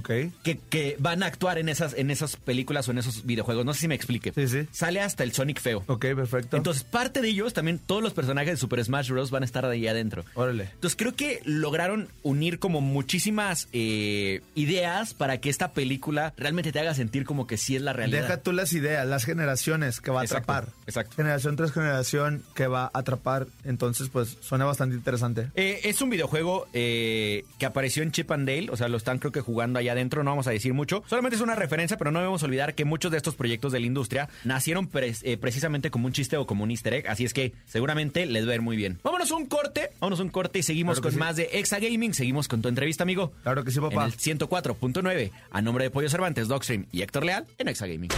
que, 0.42 0.58
que 0.70 0.96
van 0.98 1.22
a 1.22 1.26
actuar 1.26 1.58
en 1.58 1.68
esas, 1.68 1.92
en 1.92 2.10
esas 2.10 2.36
películas 2.36 2.88
o 2.88 2.92
en 2.92 2.98
esos 2.98 3.26
videojuegos. 3.26 3.66
No 3.66 3.74
sé 3.74 3.80
si 3.80 3.88
me 3.88 3.94
explique. 3.94 4.32
Sí, 4.34 4.48
sí. 4.48 4.66
Sale 4.72 5.00
hasta 5.02 5.24
el 5.24 5.32
Sonic 5.32 5.60
feo. 5.60 5.84
Ok, 5.88 6.06
perfecto. 6.14 6.56
Entonces, 6.56 6.84
parte 6.84 7.20
de 7.20 7.28
ellos, 7.28 7.52
también 7.52 7.78
todos 7.78 8.02
los 8.02 8.14
personajes 8.14 8.52
de 8.52 8.56
Super 8.56 8.82
Smash 8.82 9.10
Bros. 9.10 9.30
van 9.30 9.42
a 9.42 9.46
estar 9.46 9.64
ahí 9.66 9.86
adentro. 9.86 10.24
Órale. 10.34 10.70
Entonces 10.72 10.96
creo 10.96 11.14
que 11.14 11.40
lograron 11.44 12.08
unir 12.22 12.58
como 12.58 12.80
muchísimas 12.80 13.68
eh, 13.74 14.40
ideas 14.54 15.12
para 15.12 15.38
que 15.38 15.50
esta 15.50 15.72
película 15.72 16.32
realmente 16.38 16.72
te 16.72 16.80
haga 16.80 16.94
sentir 16.94 17.26
como 17.26 17.46
que 17.46 17.58
sí 17.58 17.76
es 17.76 17.82
la 17.82 17.92
realidad. 17.92 18.22
Deja 18.22 18.36
tú 18.38 18.52
las 18.52 18.72
ideas, 18.72 19.06
las 19.06 19.24
generaciones 19.24 20.00
que 20.00 20.10
va 20.10 20.22
a 20.22 20.24
Exacto, 20.24 20.50
atrapar. 20.50 20.72
exacto. 20.86 21.16
Generación 21.16 21.56
tras 21.56 21.72
generación 21.72 22.42
que 22.54 22.66
va 22.68 22.84
a 22.84 22.90
atrapar. 22.98 23.21
Entonces, 23.64 24.08
pues 24.08 24.36
suena 24.40 24.64
bastante 24.64 24.96
interesante. 24.96 25.48
Eh, 25.54 25.80
es 25.84 26.00
un 26.02 26.10
videojuego 26.10 26.66
eh, 26.72 27.44
que 27.58 27.66
apareció 27.66 28.02
en 28.02 28.12
Chip 28.12 28.30
and 28.32 28.48
Dale, 28.48 28.68
o 28.70 28.76
sea, 28.76 28.88
lo 28.88 28.96
están 28.96 29.18
creo 29.18 29.32
que 29.32 29.40
jugando 29.40 29.78
allá 29.78 29.92
adentro, 29.92 30.22
no 30.24 30.30
vamos 30.30 30.46
a 30.46 30.50
decir 30.50 30.74
mucho. 30.74 31.02
Solamente 31.08 31.36
es 31.36 31.42
una 31.42 31.54
referencia, 31.54 31.96
pero 31.96 32.10
no 32.10 32.18
debemos 32.18 32.42
olvidar 32.42 32.74
que 32.74 32.84
muchos 32.84 33.10
de 33.10 33.16
estos 33.16 33.34
proyectos 33.34 33.72
de 33.72 33.80
la 33.80 33.86
industria 33.86 34.28
nacieron 34.44 34.86
pre- 34.86 35.14
eh, 35.22 35.36
precisamente 35.36 35.90
como 35.90 36.06
un 36.06 36.12
chiste 36.12 36.36
o 36.36 36.46
como 36.46 36.64
un 36.64 36.70
easter 36.70 36.94
egg, 36.94 37.08
así 37.08 37.24
es 37.24 37.32
que 37.34 37.52
seguramente 37.66 38.26
les 38.26 38.46
va 38.46 38.52
a 38.52 38.54
ir 38.54 38.62
muy 38.62 38.76
bien. 38.76 38.98
Vámonos 39.02 39.30
a 39.30 39.36
un 39.36 39.46
corte, 39.46 39.90
vámonos 40.00 40.20
a 40.20 40.22
un 40.22 40.28
corte 40.30 40.58
y 40.58 40.62
seguimos 40.62 40.96
Claro 40.96 41.02
con 41.02 41.12
sí. 41.12 41.18
más 41.18 41.36
de 41.36 41.48
Exa 41.52 41.78
Gaming, 41.78 42.14
seguimos 42.14 42.48
con 42.48 42.62
tu 42.62 42.68
entrevista, 42.68 43.02
amigo. 43.04 43.32
Claro 43.42 43.64
que 43.64 43.70
sí, 43.70 43.80
papá. 43.80 44.04
En 44.06 44.12
el 44.12 44.16
104.9, 44.16 45.30
a 45.50 45.62
nombre 45.62 45.84
de 45.84 45.90
Pollo 45.90 46.08
Cervantes, 46.08 46.48
Dogstream 46.48 46.86
y 46.92 47.02
Héctor 47.02 47.24
Leal 47.24 47.46
en 47.58 47.68
Exa 47.68 47.86
Gaming. 47.86 48.10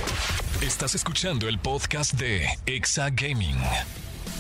Estás 0.62 0.94
escuchando 0.94 1.48
el 1.48 1.58
podcast 1.58 2.14
de 2.14 2.46
Exa 2.66 3.10
Gaming. 3.10 3.56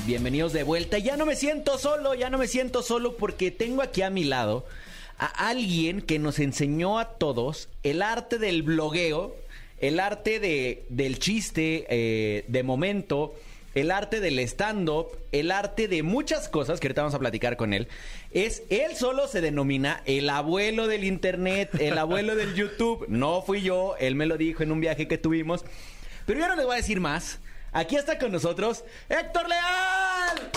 Bienvenidos 0.06 0.52
de 0.52 0.64
vuelta. 0.64 0.98
Ya 0.98 1.16
no 1.16 1.24
me 1.24 1.34
siento 1.34 1.78
solo, 1.78 2.12
ya 2.14 2.28
no 2.28 2.36
me 2.36 2.46
siento 2.46 2.82
solo 2.82 3.16
porque 3.16 3.50
tengo 3.50 3.80
aquí 3.80 4.02
a 4.02 4.10
mi 4.10 4.24
lado 4.24 4.66
a 5.16 5.48
alguien 5.48 6.02
que 6.02 6.18
nos 6.18 6.40
enseñó 6.40 6.98
a 6.98 7.08
todos 7.16 7.70
el 7.84 8.02
arte 8.02 8.36
del 8.36 8.62
blogueo, 8.62 9.34
el 9.80 9.98
arte 10.00 10.40
de, 10.40 10.84
del 10.90 11.18
chiste 11.18 11.86
eh, 11.88 12.44
de 12.48 12.62
momento, 12.62 13.34
el 13.74 13.90
arte 13.90 14.20
del 14.20 14.40
stand-up, 14.40 15.06
el 15.32 15.50
arte 15.50 15.88
de 15.88 16.02
muchas 16.02 16.50
cosas 16.50 16.80
que 16.80 16.88
ahorita 16.88 17.00
vamos 17.00 17.14
a 17.14 17.18
platicar 17.18 17.56
con 17.56 17.72
él. 17.72 17.88
Es, 18.30 18.62
él 18.68 18.96
solo 18.96 19.26
se 19.26 19.40
denomina 19.40 20.02
el 20.04 20.28
abuelo 20.28 20.86
del 20.86 21.04
internet, 21.04 21.70
el 21.80 21.96
abuelo 21.96 22.36
del 22.36 22.54
YouTube. 22.54 23.06
No 23.08 23.40
fui 23.40 23.62
yo, 23.62 23.96
él 23.98 24.16
me 24.16 24.26
lo 24.26 24.36
dijo 24.36 24.62
en 24.62 24.70
un 24.70 24.80
viaje 24.80 25.08
que 25.08 25.16
tuvimos. 25.16 25.64
Pero 26.26 26.40
yo 26.40 26.48
no 26.48 26.56
les 26.56 26.66
voy 26.66 26.74
a 26.74 26.76
decir 26.76 27.00
más. 27.00 27.38
Aquí 27.74 27.96
está 27.96 28.18
con 28.18 28.32
nosotros 28.32 28.84
Héctor 29.08 29.48
Leal. 29.48 30.50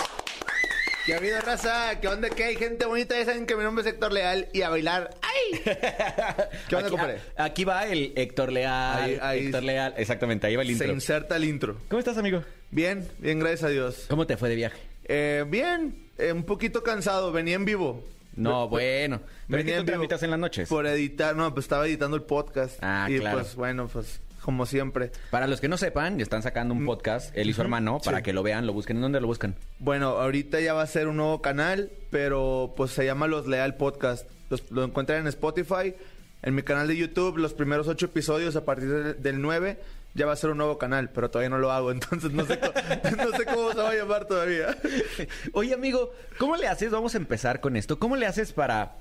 ¿Qué 1.04 1.14
ha 1.14 1.16
habido, 1.16 1.40
raza? 1.40 1.98
¿Qué 2.00 2.06
onda? 2.08 2.28
¿Qué 2.28 2.44
hay? 2.44 2.56
Gente 2.56 2.84
bonita, 2.84 3.16
ya 3.18 3.24
saben 3.24 3.46
que 3.46 3.56
mi 3.56 3.62
nombre 3.64 3.82
es 3.82 3.92
Héctor 3.92 4.12
Leal 4.12 4.48
y 4.52 4.60
a 4.62 4.68
bailar. 4.68 5.10
¡Ay! 5.22 5.58
¿Qué 6.68 6.76
onda, 6.76 6.90
compadre? 6.90 7.20
aquí 7.36 7.64
va 7.64 7.86
el 7.86 8.12
Héctor 8.14 8.52
Leal. 8.52 9.02
Ahí- 9.02 9.18
ahí- 9.22 9.46
Héctor 9.46 9.62
Leal, 9.62 9.94
exactamente, 9.96 10.46
ahí 10.46 10.56
va 10.56 10.62
el 10.62 10.68
Se 10.68 10.72
intro. 10.74 10.92
inserta 10.92 11.36
el 11.36 11.44
intro. 11.44 11.78
¿Cómo 11.88 11.98
estás, 11.98 12.18
amigo? 12.18 12.44
Bien, 12.70 13.08
bien, 13.18 13.38
gracias 13.38 13.64
a 13.64 13.68
Dios. 13.68 14.04
¿Cómo 14.08 14.26
te 14.26 14.36
fue 14.36 14.50
de 14.50 14.56
viaje? 14.56 14.78
Eh, 15.04 15.44
bien, 15.48 16.10
eh, 16.18 16.32
un 16.32 16.44
poquito 16.44 16.82
cansado, 16.82 17.32
venía 17.32 17.54
en 17.54 17.64
vivo. 17.64 18.04
No, 18.36 18.68
bueno. 18.68 19.20
Pero 19.48 19.56
Venía 19.58 19.64
¿qué 19.64 19.72
en 19.80 19.86
tú 19.86 19.86
vivo 19.86 19.96
tramitas 19.96 20.22
en 20.22 20.30
las 20.30 20.38
noches? 20.38 20.68
Por 20.68 20.86
editar, 20.86 21.34
no, 21.34 21.52
pues 21.54 21.64
estaba 21.64 21.86
editando 21.86 22.16
el 22.16 22.22
podcast. 22.22 22.78
Ah, 22.82 23.06
y 23.10 23.18
claro. 23.18 23.38
pues 23.38 23.54
bueno, 23.56 23.88
pues 23.90 24.20
como 24.42 24.66
siempre. 24.66 25.10
Para 25.30 25.46
los 25.46 25.60
que 25.60 25.68
no 25.68 25.76
sepan, 25.76 26.20
están 26.20 26.42
sacando 26.42 26.74
un 26.74 26.84
podcast, 26.84 27.36
él 27.36 27.50
y 27.50 27.52
su 27.52 27.60
hermano, 27.62 28.00
para 28.04 28.18
Mm. 28.18 28.20
sí. 28.20 28.24
que 28.24 28.32
lo 28.32 28.42
vean, 28.42 28.66
lo 28.66 28.72
busquen. 28.72 28.96
¿En 28.96 29.02
dónde 29.02 29.20
lo 29.20 29.26
buscan? 29.26 29.54
Bueno, 29.78 30.08
ahorita 30.18 30.60
ya 30.60 30.74
va 30.74 30.82
a 30.82 30.86
ser 30.86 31.08
un 31.08 31.16
nuevo 31.16 31.40
canal, 31.42 31.90
pero 32.10 32.74
pues 32.76 32.90
se 32.92 33.04
llama 33.04 33.26
Los 33.26 33.46
Leal 33.46 33.76
Podcast. 33.76 34.28
Los- 34.50 34.70
lo 34.70 34.84
encuentran 34.84 35.20
en 35.20 35.26
Spotify, 35.28 35.94
en 36.42 36.54
mi 36.54 36.62
canal 36.62 36.88
de 36.88 36.96
YouTube, 36.96 37.36
los 37.38 37.52
primeros 37.54 37.88
ocho 37.88 38.06
episodios 38.06 38.56
a 38.56 38.64
partir 38.64 38.88
de- 38.88 39.14
del 39.14 39.40
9 39.42 39.78
ya 40.14 40.24
va 40.26 40.32
a 40.32 40.36
ser 40.36 40.50
un 40.50 40.56
nuevo 40.58 40.78
canal, 40.78 41.10
pero 41.10 41.30
todavía 41.30 41.50
no 41.50 41.58
lo 41.58 41.70
hago, 41.70 41.90
entonces 41.92 42.32
no 42.32 42.44
sé, 42.46 42.58
co- 42.58 42.72
no 43.30 43.36
sé 43.36 43.44
cómo 43.44 43.72
se 43.72 43.78
va 43.78 43.90
a 43.90 43.94
llamar 43.94 44.24
todavía. 44.26 44.76
Oye, 45.52 45.74
amigo, 45.74 46.12
¿cómo 46.38 46.56
le 46.56 46.66
haces? 46.66 46.90
Vamos 46.90 47.14
a 47.14 47.18
empezar 47.18 47.60
con 47.60 47.76
esto. 47.76 47.98
¿Cómo 47.98 48.16
le 48.16 48.26
haces 48.26 48.52
para 48.52 48.96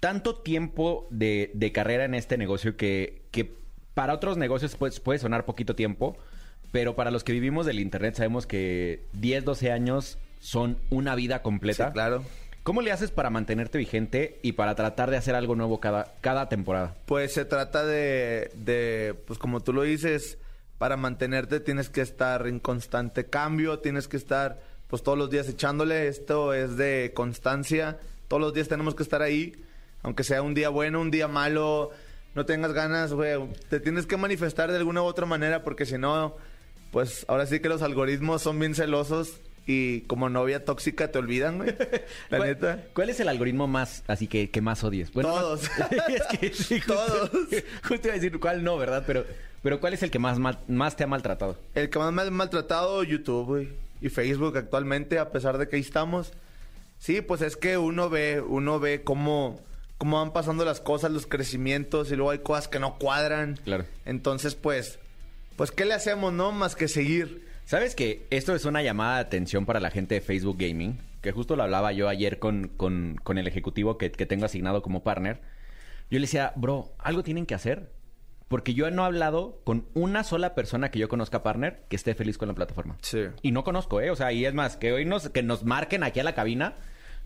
tanto 0.00 0.36
tiempo 0.36 1.06
de, 1.10 1.50
de 1.54 1.72
carrera 1.72 2.04
en 2.04 2.14
este 2.14 2.36
negocio 2.38 2.76
que, 2.76 3.22
que 3.30 3.56
para 3.94 4.12
otros 4.12 4.36
negocios 4.36 4.76
pues, 4.76 5.00
puede 5.00 5.18
sonar 5.18 5.44
poquito 5.44 5.74
tiempo, 5.74 6.16
pero 6.72 6.94
para 6.94 7.10
los 7.10 7.24
que 7.24 7.32
vivimos 7.32 7.66
del 7.66 7.80
Internet 7.80 8.16
sabemos 8.16 8.46
que 8.46 9.02
10, 9.12 9.44
12 9.44 9.72
años 9.72 10.18
son 10.40 10.76
una 10.90 11.14
vida 11.14 11.42
completa? 11.42 11.86
Sí, 11.86 11.92
claro. 11.92 12.24
¿Cómo 12.64 12.80
le 12.80 12.92
haces 12.92 13.10
para 13.10 13.30
mantenerte 13.30 13.78
vigente 13.78 14.38
y 14.42 14.52
para 14.52 14.74
tratar 14.74 15.10
de 15.10 15.18
hacer 15.18 15.34
algo 15.34 15.54
nuevo 15.54 15.80
cada, 15.80 16.14
cada 16.20 16.48
temporada? 16.48 16.96
Pues 17.04 17.34
se 17.34 17.44
trata 17.44 17.84
de, 17.84 18.50
de, 18.54 19.14
pues 19.26 19.38
como 19.38 19.60
tú 19.60 19.72
lo 19.72 19.82
dices, 19.82 20.38
para 20.78 20.96
mantenerte 20.96 21.60
tienes 21.60 21.90
que 21.90 22.00
estar 22.00 22.46
en 22.46 22.60
constante 22.60 23.26
cambio, 23.26 23.80
tienes 23.80 24.08
que 24.08 24.16
estar 24.16 24.60
pues 24.88 25.02
todos 25.02 25.18
los 25.18 25.30
días 25.30 25.48
echándole, 25.48 26.08
esto 26.08 26.54
es 26.54 26.76
de 26.76 27.12
constancia, 27.14 27.98
todos 28.28 28.40
los 28.40 28.54
días 28.54 28.68
tenemos 28.68 28.94
que 28.94 29.02
estar 29.02 29.22
ahí, 29.22 29.54
aunque 30.02 30.24
sea 30.24 30.42
un 30.42 30.54
día 30.54 30.68
bueno, 30.68 31.00
un 31.00 31.10
día 31.10 31.28
malo, 31.28 31.90
no 32.34 32.44
tengas 32.46 32.72
ganas, 32.72 33.12
güey, 33.12 33.38
te 33.68 33.80
tienes 33.80 34.06
que 34.06 34.16
manifestar 34.16 34.70
de 34.70 34.76
alguna 34.78 35.02
u 35.02 35.04
otra 35.06 35.26
manera 35.26 35.62
porque 35.64 35.86
si 35.86 35.98
no, 35.98 36.36
pues 36.90 37.24
ahora 37.28 37.46
sí 37.46 37.60
que 37.60 37.68
los 37.68 37.82
algoritmos 37.82 38.42
son 38.42 38.58
bien 38.58 38.74
celosos 38.74 39.40
y 39.66 40.02
como 40.02 40.28
novia 40.28 40.64
tóxica 40.64 41.10
te 41.10 41.18
olvidan, 41.18 41.58
güey. 41.58 41.74
La 42.30 42.38
¿Cuál, 42.38 42.48
neta. 42.50 42.84
¿Cuál 42.94 43.10
es 43.10 43.20
el 43.20 43.28
algoritmo 43.28 43.66
más, 43.66 44.04
así 44.08 44.26
que, 44.28 44.50
que 44.50 44.60
más 44.60 44.84
odies? 44.84 45.10
Todos. 45.10 45.62
es 46.08 46.38
que 46.38 46.52
sí, 46.52 46.80
justo- 46.80 46.94
Todos. 46.94 47.30
Justo 47.88 48.08
iba 48.08 48.12
a 48.12 48.18
decir 48.18 48.38
cuál 48.40 48.62
no, 48.62 48.76
¿verdad? 48.76 49.04
Pero, 49.06 49.24
pero 49.62 49.80
¿cuál 49.80 49.94
es 49.94 50.02
el 50.02 50.10
que 50.10 50.18
más, 50.18 50.38
mal- 50.38 50.58
más 50.68 50.96
te 50.96 51.04
ha 51.04 51.06
maltratado? 51.06 51.56
El 51.74 51.88
que 51.88 51.98
más 51.98 52.12
me 52.12 52.22
ha 52.22 52.30
maltratado, 52.30 53.02
YouTube, 53.04 53.46
güey. 53.46 53.68
Y 54.02 54.10
Facebook 54.10 54.58
actualmente, 54.58 55.18
a 55.18 55.30
pesar 55.30 55.56
de 55.56 55.66
que 55.68 55.76
ahí 55.76 55.82
estamos. 55.82 56.32
Sí, 56.98 57.22
pues 57.22 57.40
es 57.40 57.56
que 57.56 57.78
uno 57.78 58.10
ve, 58.10 58.42
uno 58.46 58.78
ve 58.80 59.02
cómo, 59.02 59.60
cómo 59.98 60.18
van 60.18 60.32
pasando 60.32 60.64
las 60.64 60.80
cosas, 60.80 61.10
los 61.10 61.26
crecimientos, 61.26 62.10
y 62.10 62.16
luego 62.16 62.30
hay 62.30 62.40
cosas 62.40 62.68
que 62.68 62.78
no 62.78 62.98
cuadran. 62.98 63.58
Claro. 63.64 63.84
Entonces, 64.04 64.54
pues, 64.54 64.98
pues, 65.56 65.70
¿qué 65.70 65.84
le 65.84 65.94
hacemos, 65.94 66.32
no? 66.32 66.52
Más 66.52 66.76
que 66.76 66.88
seguir. 66.88 67.46
¿Sabes 67.64 67.94
que 67.94 68.26
esto 68.30 68.54
es 68.54 68.64
una 68.64 68.82
llamada 68.82 69.16
de 69.16 69.22
atención 69.22 69.64
para 69.64 69.80
la 69.80 69.90
gente 69.90 70.16
de 70.16 70.20
Facebook 70.20 70.58
Gaming? 70.58 70.98
Que 71.22 71.32
justo 71.32 71.56
lo 71.56 71.62
hablaba 71.62 71.92
yo 71.92 72.08
ayer 72.08 72.38
con, 72.38 72.68
con, 72.68 73.18
con 73.22 73.38
el 73.38 73.46
ejecutivo 73.46 73.96
que, 73.96 74.12
que 74.12 74.26
tengo 74.26 74.44
asignado 74.44 74.82
como 74.82 75.02
partner. 75.02 75.40
Yo 76.10 76.18
le 76.18 76.26
decía, 76.26 76.52
bro, 76.56 76.92
algo 76.98 77.22
tienen 77.22 77.46
que 77.46 77.54
hacer. 77.54 77.90
Porque 78.48 78.74
yo 78.74 78.90
no 78.90 79.02
he 79.02 79.06
hablado 79.06 79.62
con 79.64 79.86
una 79.94 80.22
sola 80.22 80.54
persona 80.54 80.90
que 80.90 80.98
yo 80.98 81.08
conozca 81.08 81.42
partner 81.42 81.84
que 81.88 81.96
esté 81.96 82.14
feliz 82.14 82.36
con 82.36 82.48
la 82.48 82.54
plataforma. 82.54 82.98
Sí. 83.00 83.24
Y 83.40 83.52
no 83.52 83.64
conozco, 83.64 84.02
¿eh? 84.02 84.10
O 84.10 84.16
sea, 84.16 84.32
y 84.32 84.44
es 84.44 84.52
más, 84.52 84.76
que 84.76 84.92
hoy 84.92 85.06
nos, 85.06 85.30
que 85.30 85.42
nos 85.42 85.64
marquen 85.64 86.02
aquí 86.02 86.20
a 86.20 86.24
la 86.24 86.34
cabina, 86.34 86.74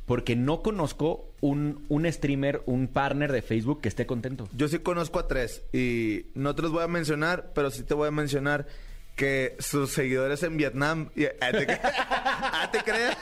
porque 0.08 0.34
no 0.34 0.62
conozco 0.62 1.32
un, 1.40 1.84
un 1.88 2.10
streamer, 2.12 2.62
un 2.66 2.88
partner 2.88 3.30
de 3.30 3.42
Facebook 3.42 3.80
que 3.82 3.88
esté 3.88 4.06
contento. 4.06 4.48
Yo 4.52 4.66
sí 4.66 4.80
conozco 4.80 5.20
a 5.20 5.28
tres 5.28 5.62
y 5.72 6.26
no 6.34 6.56
te 6.56 6.62
los 6.62 6.72
voy 6.72 6.82
a 6.82 6.88
mencionar, 6.88 7.52
pero 7.54 7.70
sí 7.70 7.84
te 7.84 7.94
voy 7.94 8.08
a 8.08 8.10
mencionar 8.10 8.66
que 9.14 9.56
sus 9.58 9.90
seguidores 9.90 10.42
en 10.44 10.56
Vietnam... 10.56 11.10
y- 11.16 11.24
ah, 11.26 11.50
te, 11.52 11.66
cre- 11.66 11.80
ah, 11.82 12.68
te 12.72 12.82
creas? 12.84 13.16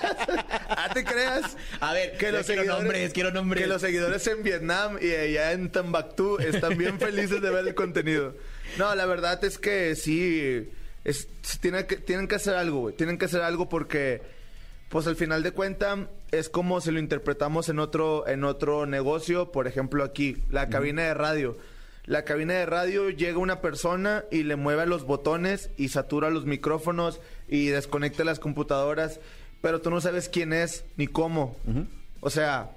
Ah, 0.69 0.91
te 0.93 1.05
creas? 1.05 1.57
A 1.81 1.93
ver, 1.95 2.13
ya 2.21 2.43
quiero 2.43 2.65
nombres, 2.65 3.13
quiero 3.15 3.31
nombres. 3.33 3.63
Que 3.63 3.69
los 3.69 3.81
seguidores 3.81 4.27
en 4.27 4.43
Vietnam 4.43 4.99
y 5.01 5.11
allá 5.13 5.53
en 5.53 5.71
Tambactú 5.73 6.39
están 6.39 6.77
bien 6.77 6.99
felices 7.01 7.41
de 7.41 7.51
ver 7.51 7.67
el 7.67 7.75
contenido. 7.75 8.35
No, 8.79 8.95
la 8.95 9.07
verdad 9.07 9.43
es 9.45 9.59
que 9.59 9.95
sí... 9.97 10.69
Es, 11.03 11.29
tienen, 11.61 11.87
que, 11.87 11.97
tienen 11.97 12.29
que 12.29 12.35
hacer 12.35 12.55
algo, 12.57 12.81
güey. 12.81 12.95
Tienen 12.95 13.17
que 13.19 13.25
hacer 13.25 13.41
algo 13.41 13.69
porque... 13.69 14.36
Pues 14.89 15.07
al 15.07 15.17
final 15.17 15.43
de 15.43 15.51
cuentas 15.51 15.99
es 16.31 16.49
como 16.49 16.81
si 16.81 16.91
lo 16.91 17.01
interpretamos 17.01 17.69
en 17.69 17.79
otro, 17.79 18.27
en 18.29 18.45
otro 18.45 18.87
negocio, 18.87 19.51
por 19.51 19.67
ejemplo 19.67 20.05
aquí, 20.05 20.37
la 20.51 20.69
cabina 20.69 21.03
de 21.03 21.15
radio. 21.15 21.57
La 22.05 22.25
cabina 22.25 22.55
de 22.55 22.67
radio 22.67 23.11
llega 23.11 23.39
una 23.39 23.61
persona 23.61 24.25
y 24.31 24.45
le 24.45 24.55
mueve 24.55 24.87
los 24.87 25.05
botones 25.05 25.71
y 25.77 25.89
satura 25.89 26.31
los 26.31 26.47
micrófonos 26.47 27.21
y 27.49 27.67
desconecta 27.67 28.23
las 28.23 28.39
computadoras, 28.39 29.19
pero 29.61 29.81
tú 29.81 29.91
no 29.91 30.01
sabes 30.01 30.29
quién 30.29 30.53
es 30.53 30.85
ni 30.97 31.09
cómo. 31.09 31.57
O 32.21 32.31
sea, 32.31 32.71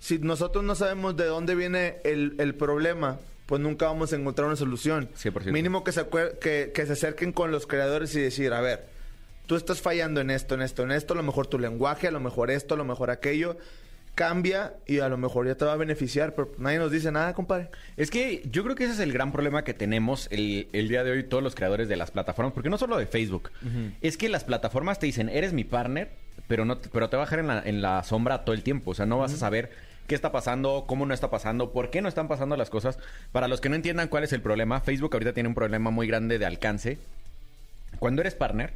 si 0.00 0.18
nosotros 0.18 0.64
no 0.64 0.74
sabemos 0.74 1.16
de 1.18 1.26
dónde 1.26 1.54
viene 1.54 1.98
el, 2.04 2.34
el 2.38 2.54
problema, 2.54 3.18
pues 3.44 3.60
nunca 3.60 3.86
vamos 3.86 4.14
a 4.14 4.16
encontrar 4.16 4.46
una 4.46 4.56
solución. 4.56 5.10
100%. 5.22 5.52
Mínimo 5.52 5.84
que 5.84 5.92
se, 5.92 6.06
que, 6.40 6.72
que 6.74 6.86
se 6.86 6.92
acerquen 6.92 7.32
con 7.32 7.52
los 7.52 7.66
creadores 7.66 8.14
y 8.14 8.20
decir, 8.22 8.54
a 8.54 8.62
ver, 8.62 8.86
tú 9.46 9.56
estás 9.56 9.80
fallando 9.80 10.20
en 10.20 10.30
esto, 10.30 10.54
en 10.54 10.62
esto, 10.62 10.82
en 10.82 10.92
esto, 10.92 11.14
a 11.14 11.16
lo 11.16 11.22
mejor 11.22 11.46
tu 11.46 11.58
lenguaje, 11.58 12.08
a 12.08 12.10
lo 12.10 12.20
mejor 12.20 12.50
esto, 12.50 12.74
a 12.74 12.76
lo 12.76 12.84
mejor 12.84 13.10
aquello, 13.10 13.56
cambia 14.14 14.74
y 14.86 14.98
a 15.00 15.08
lo 15.08 15.16
mejor 15.16 15.46
ya 15.46 15.54
te 15.54 15.64
va 15.64 15.72
a 15.72 15.76
beneficiar, 15.76 16.34
pero 16.34 16.50
nadie 16.58 16.78
nos 16.78 16.90
dice 16.92 17.10
nada, 17.10 17.32
compadre. 17.34 17.68
Es 17.96 18.10
que 18.10 18.42
yo 18.50 18.62
creo 18.62 18.76
que 18.76 18.84
ese 18.84 18.92
es 18.94 19.00
el 19.00 19.12
gran 19.12 19.32
problema 19.32 19.64
que 19.64 19.72
tenemos 19.74 20.28
el, 20.30 20.68
el 20.72 20.88
día 20.88 21.02
de 21.02 21.12
hoy 21.12 21.24
todos 21.24 21.42
los 21.42 21.54
creadores 21.54 21.88
de 21.88 21.96
las 21.96 22.10
plataformas, 22.10 22.52
porque 22.52 22.68
no 22.68 22.76
solo 22.78 22.98
de 22.98 23.06
Facebook, 23.06 23.50
es 24.02 24.16
que 24.18 24.28
las 24.28 24.44
plataformas 24.44 24.98
te 24.98 25.06
dicen, 25.06 25.28
eres 25.30 25.52
mi 25.54 25.64
partner, 25.64 26.10
pero 26.46 26.64
no 26.66 26.76
te- 26.78 26.88
pero 26.90 27.08
te 27.08 27.16
va 27.16 27.22
a 27.22 27.26
dejar 27.26 27.38
en 27.38 27.46
la, 27.46 27.62
en 27.64 27.80
la 27.82 28.02
sombra 28.04 28.44
todo 28.44 28.54
el 28.54 28.62
tiempo, 28.62 28.90
o 28.90 28.94
sea, 28.94 29.06
no 29.06 29.18
vas 29.18 29.32
a 29.32 29.36
saber 29.38 29.70
qué 30.06 30.14
está 30.14 30.30
pasando, 30.30 30.84
cómo 30.86 31.06
no 31.06 31.14
está 31.14 31.30
pasando, 31.30 31.72
por 31.72 31.88
qué 31.90 32.02
no 32.02 32.08
están 32.08 32.28
pasando 32.28 32.56
las 32.56 32.68
cosas. 32.68 32.98
Para 33.30 33.48
los 33.48 33.60
que 33.62 33.70
no 33.70 33.76
entiendan 33.76 34.08
cuál 34.08 34.24
es 34.24 34.32
el 34.34 34.42
problema, 34.42 34.80
Facebook 34.80 35.14
ahorita 35.14 35.32
tiene 35.32 35.48
un 35.48 35.54
problema 35.54 35.90
muy 35.90 36.06
grande 36.06 36.38
de 36.38 36.44
alcance. 36.44 36.98
Cuando 37.98 38.20
eres 38.22 38.34
partner, 38.34 38.72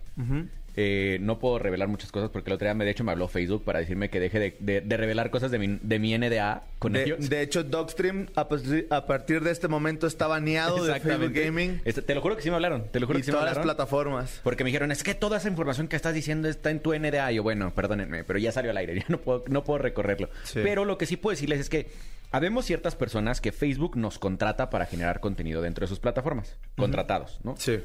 eh, 0.79 1.17
no 1.23 1.39
puedo 1.39 1.59
revelar 1.59 1.89
muchas 1.89 2.13
cosas 2.13 2.29
porque 2.29 2.51
el 2.51 2.55
otro 2.55 2.67
día, 2.67 2.75
me, 2.75 2.85
de 2.85 2.91
hecho, 2.91 3.03
me 3.03 3.11
habló 3.13 3.29
Facebook 3.29 3.65
para 3.65 3.79
decirme 3.79 4.11
que 4.11 4.21
deje 4.21 4.39
de, 4.39 4.57
de- 4.61 4.81
de 4.83 4.97
revelar 4.99 5.31
cosas 5.31 5.51
de 5.51 5.59
mi, 5.59 5.79
de 5.81 5.99
mi 5.99 6.17
NDA 6.19 6.65
con 6.79 6.93
De, 6.93 7.03
ellos. 7.05 7.31
de 7.31 7.41
hecho, 7.41 7.65
Dogstream 7.65 8.27
a, 8.37 8.47
partir- 8.49 8.87
a 8.91 9.07
partir 9.07 9.43
de 9.43 9.53
este 9.53 9.69
momento 9.69 10.07
está 10.07 10.27
baneado 10.27 10.85
de 10.85 11.01
Facebook. 11.01 11.33
Gaming 11.33 11.81
Este, 11.87 12.03
te 12.03 12.15
lo 12.15 12.21
juro 12.21 12.37
que 12.37 12.43
sí 12.43 12.51
me 12.51 12.57
hablaron. 12.57 12.85
Te 12.91 13.01
lo 13.01 13.07
juro 13.07 13.19
y 13.19 13.23
que 13.23 13.27
sí 13.27 13.31
me 13.31 13.37
todas 13.39 13.47
las 13.47 13.57
hablaron. 13.59 13.75
plataformas. 13.77 14.41
Porque 14.45 14.65
me 14.65 14.69
dijeron, 14.69 14.93
es 14.93 15.03
que 15.03 15.15
toda 15.15 15.39
esa 15.39 15.49
información 15.49 15.89
que 15.89 15.97
estás 15.97 16.13
diciendo 16.15 16.47
está 16.49 16.71
en 16.71 16.81
tu 16.81 16.93
NDA. 16.95 17.33
Y 17.33 17.37
yo, 17.37 17.43
bueno, 17.43 17.73
perdónenme, 17.75 18.25
pero 18.25 18.39
ya 18.39 18.53
salió 18.53 18.71
al 18.71 18.77
aire, 18.77 18.95
ya 19.01 19.07
no 19.09 19.19
puedo, 19.19 19.45
no 19.49 19.65
puedo 19.65 19.79
recorrerlo. 19.79 20.29
Sí. 20.45 20.61
Pero 20.63 20.85
lo 20.85 20.99
que 20.99 21.07
sí 21.07 21.17
puedo 21.17 21.33
decirles 21.33 21.59
es 21.61 21.69
que 21.71 21.89
habemos 22.33 22.67
ciertas 22.67 22.95
personas 22.97 23.41
que 23.41 23.51
Facebook 23.51 23.97
nos 23.97 24.19
contrata 24.19 24.69
para 24.69 24.85
generar 24.85 25.21
contenido 25.21 25.63
dentro 25.63 25.85
de 25.85 25.89
sus 25.89 26.01
plataformas. 26.01 26.55
Contratados, 26.77 27.41
¿no? 27.45 27.57
Sí. 27.57 27.79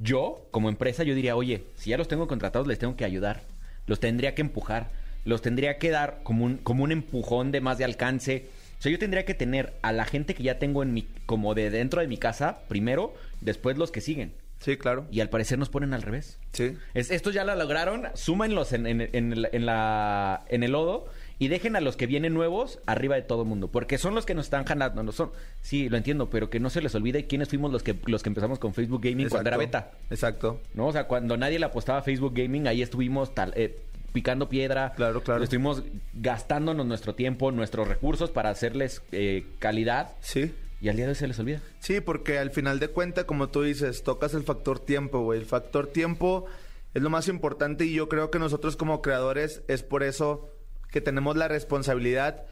Yo, 0.00 0.46
como 0.50 0.68
empresa, 0.68 1.02
yo 1.04 1.14
diría, 1.14 1.36
oye, 1.36 1.64
si 1.76 1.90
ya 1.90 1.98
los 1.98 2.08
tengo 2.08 2.26
contratados, 2.28 2.66
les 2.66 2.78
tengo 2.78 2.96
que 2.96 3.04
ayudar. 3.04 3.42
Los 3.86 4.00
tendría 4.00 4.34
que 4.34 4.42
empujar. 4.42 4.88
Los 5.24 5.42
tendría 5.42 5.78
que 5.78 5.90
dar 5.90 6.20
como 6.22 6.44
un, 6.44 6.56
como 6.58 6.84
un 6.84 6.92
empujón 6.92 7.52
de 7.52 7.60
más 7.60 7.78
de 7.78 7.84
alcance. 7.84 8.46
O 8.78 8.82
sea, 8.82 8.92
yo 8.92 8.98
tendría 8.98 9.24
que 9.24 9.34
tener 9.34 9.72
a 9.82 9.92
la 9.92 10.04
gente 10.04 10.34
que 10.34 10.42
ya 10.42 10.58
tengo 10.58 10.82
en 10.82 10.92
mi, 10.92 11.06
como 11.24 11.54
de 11.54 11.70
dentro 11.70 12.00
de 12.00 12.08
mi 12.08 12.18
casa, 12.18 12.58
primero, 12.68 13.14
después 13.40 13.78
los 13.78 13.90
que 13.90 14.00
siguen. 14.00 14.32
Sí, 14.60 14.76
claro. 14.76 15.06
Y 15.10 15.20
al 15.20 15.28
parecer 15.28 15.58
nos 15.58 15.68
ponen 15.68 15.94
al 15.94 16.02
revés. 16.02 16.38
Sí. 16.52 16.76
Es- 16.94 17.10
estos 17.10 17.34
ya 17.34 17.44
la 17.44 17.54
lograron, 17.56 18.04
súmenlos 18.14 18.72
en, 18.72 18.86
en, 18.86 19.00
en 19.00 19.46
en 19.52 19.66
la, 19.66 20.44
en 20.48 20.62
el 20.62 20.72
lodo 20.72 21.06
y 21.38 21.48
dejen 21.48 21.76
a 21.76 21.80
los 21.80 21.96
que 21.96 22.06
vienen 22.06 22.32
nuevos 22.32 22.80
arriba 22.86 23.14
de 23.14 23.22
todo 23.22 23.42
el 23.42 23.48
mundo. 23.48 23.68
Porque 23.68 23.98
son 23.98 24.14
los 24.14 24.24
que 24.24 24.34
nos 24.34 24.46
están 24.46 24.64
jalando. 24.64 25.02
No 25.02 25.12
son, 25.12 25.32
sí, 25.60 25.88
lo 25.88 25.96
entiendo, 25.96 26.30
pero 26.30 26.48
que 26.48 26.60
no 26.60 26.70
se 26.70 26.80
les 26.80 26.94
olvide 26.94 27.26
quiénes 27.26 27.48
fuimos 27.48 27.70
los 27.72 27.82
que, 27.82 27.94
los 28.06 28.22
que 28.22 28.30
empezamos 28.30 28.58
con 28.58 28.72
Facebook 28.72 29.02
Gaming 29.02 29.28
cuando 29.28 29.48
era 29.48 29.58
beta. 29.58 29.92
Exacto. 30.10 30.60
¿no? 30.74 30.86
O 30.86 30.92
sea, 30.92 31.06
cuando 31.06 31.36
nadie 31.36 31.58
le 31.58 31.66
apostaba 31.66 31.98
a 31.98 32.02
Facebook 32.02 32.32
Gaming, 32.34 32.66
ahí 32.66 32.80
estuvimos 32.80 33.34
tal, 33.34 33.52
eh, 33.54 33.82
picando 34.12 34.48
piedra. 34.48 34.94
Claro, 34.96 35.22
claro. 35.22 35.44
Estuvimos 35.44 35.82
gastándonos 36.14 36.86
nuestro 36.86 37.14
tiempo, 37.14 37.52
nuestros 37.52 37.86
recursos 37.86 38.30
para 38.30 38.48
hacerles 38.48 39.02
eh, 39.12 39.44
calidad. 39.58 40.16
Sí. 40.20 40.54
Y 40.80 40.88
al 40.88 40.96
día 40.96 41.04
de 41.06 41.10
hoy 41.10 41.16
se 41.16 41.28
les 41.28 41.38
olvida. 41.38 41.60
Sí, 41.80 42.00
porque 42.00 42.38
al 42.38 42.50
final 42.50 42.78
de 42.78 42.88
cuentas, 42.88 43.24
como 43.24 43.48
tú 43.48 43.62
dices, 43.62 44.02
tocas 44.04 44.32
el 44.34 44.42
factor 44.42 44.78
tiempo, 44.78 45.20
güey. 45.20 45.40
El 45.40 45.46
factor 45.46 45.86
tiempo 45.88 46.46
es 46.94 47.02
lo 47.02 47.10
más 47.10 47.28
importante 47.28 47.84
y 47.84 47.92
yo 47.92 48.08
creo 48.08 48.30
que 48.30 48.38
nosotros 48.38 48.76
como 48.76 49.02
creadores 49.02 49.62
es 49.68 49.82
por 49.82 50.02
eso 50.02 50.55
que 50.90 51.00
tenemos 51.00 51.36
la 51.36 51.48
responsabilidad 51.48 52.44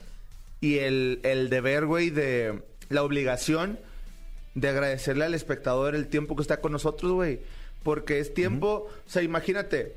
y 0.60 0.78
el, 0.78 1.20
el 1.24 1.50
deber, 1.50 1.86
güey, 1.86 2.10
de, 2.10 2.62
la 2.88 3.02
obligación 3.02 3.78
de 4.54 4.68
agradecerle 4.68 5.24
al 5.24 5.34
espectador 5.34 5.94
el 5.94 6.08
tiempo 6.08 6.36
que 6.36 6.42
está 6.42 6.60
con 6.60 6.72
nosotros, 6.72 7.12
güey. 7.12 7.40
Porque 7.82 8.18
es 8.18 8.32
tiempo, 8.32 8.88
o 8.88 9.10
sea, 9.10 9.22
imagínate, 9.22 9.96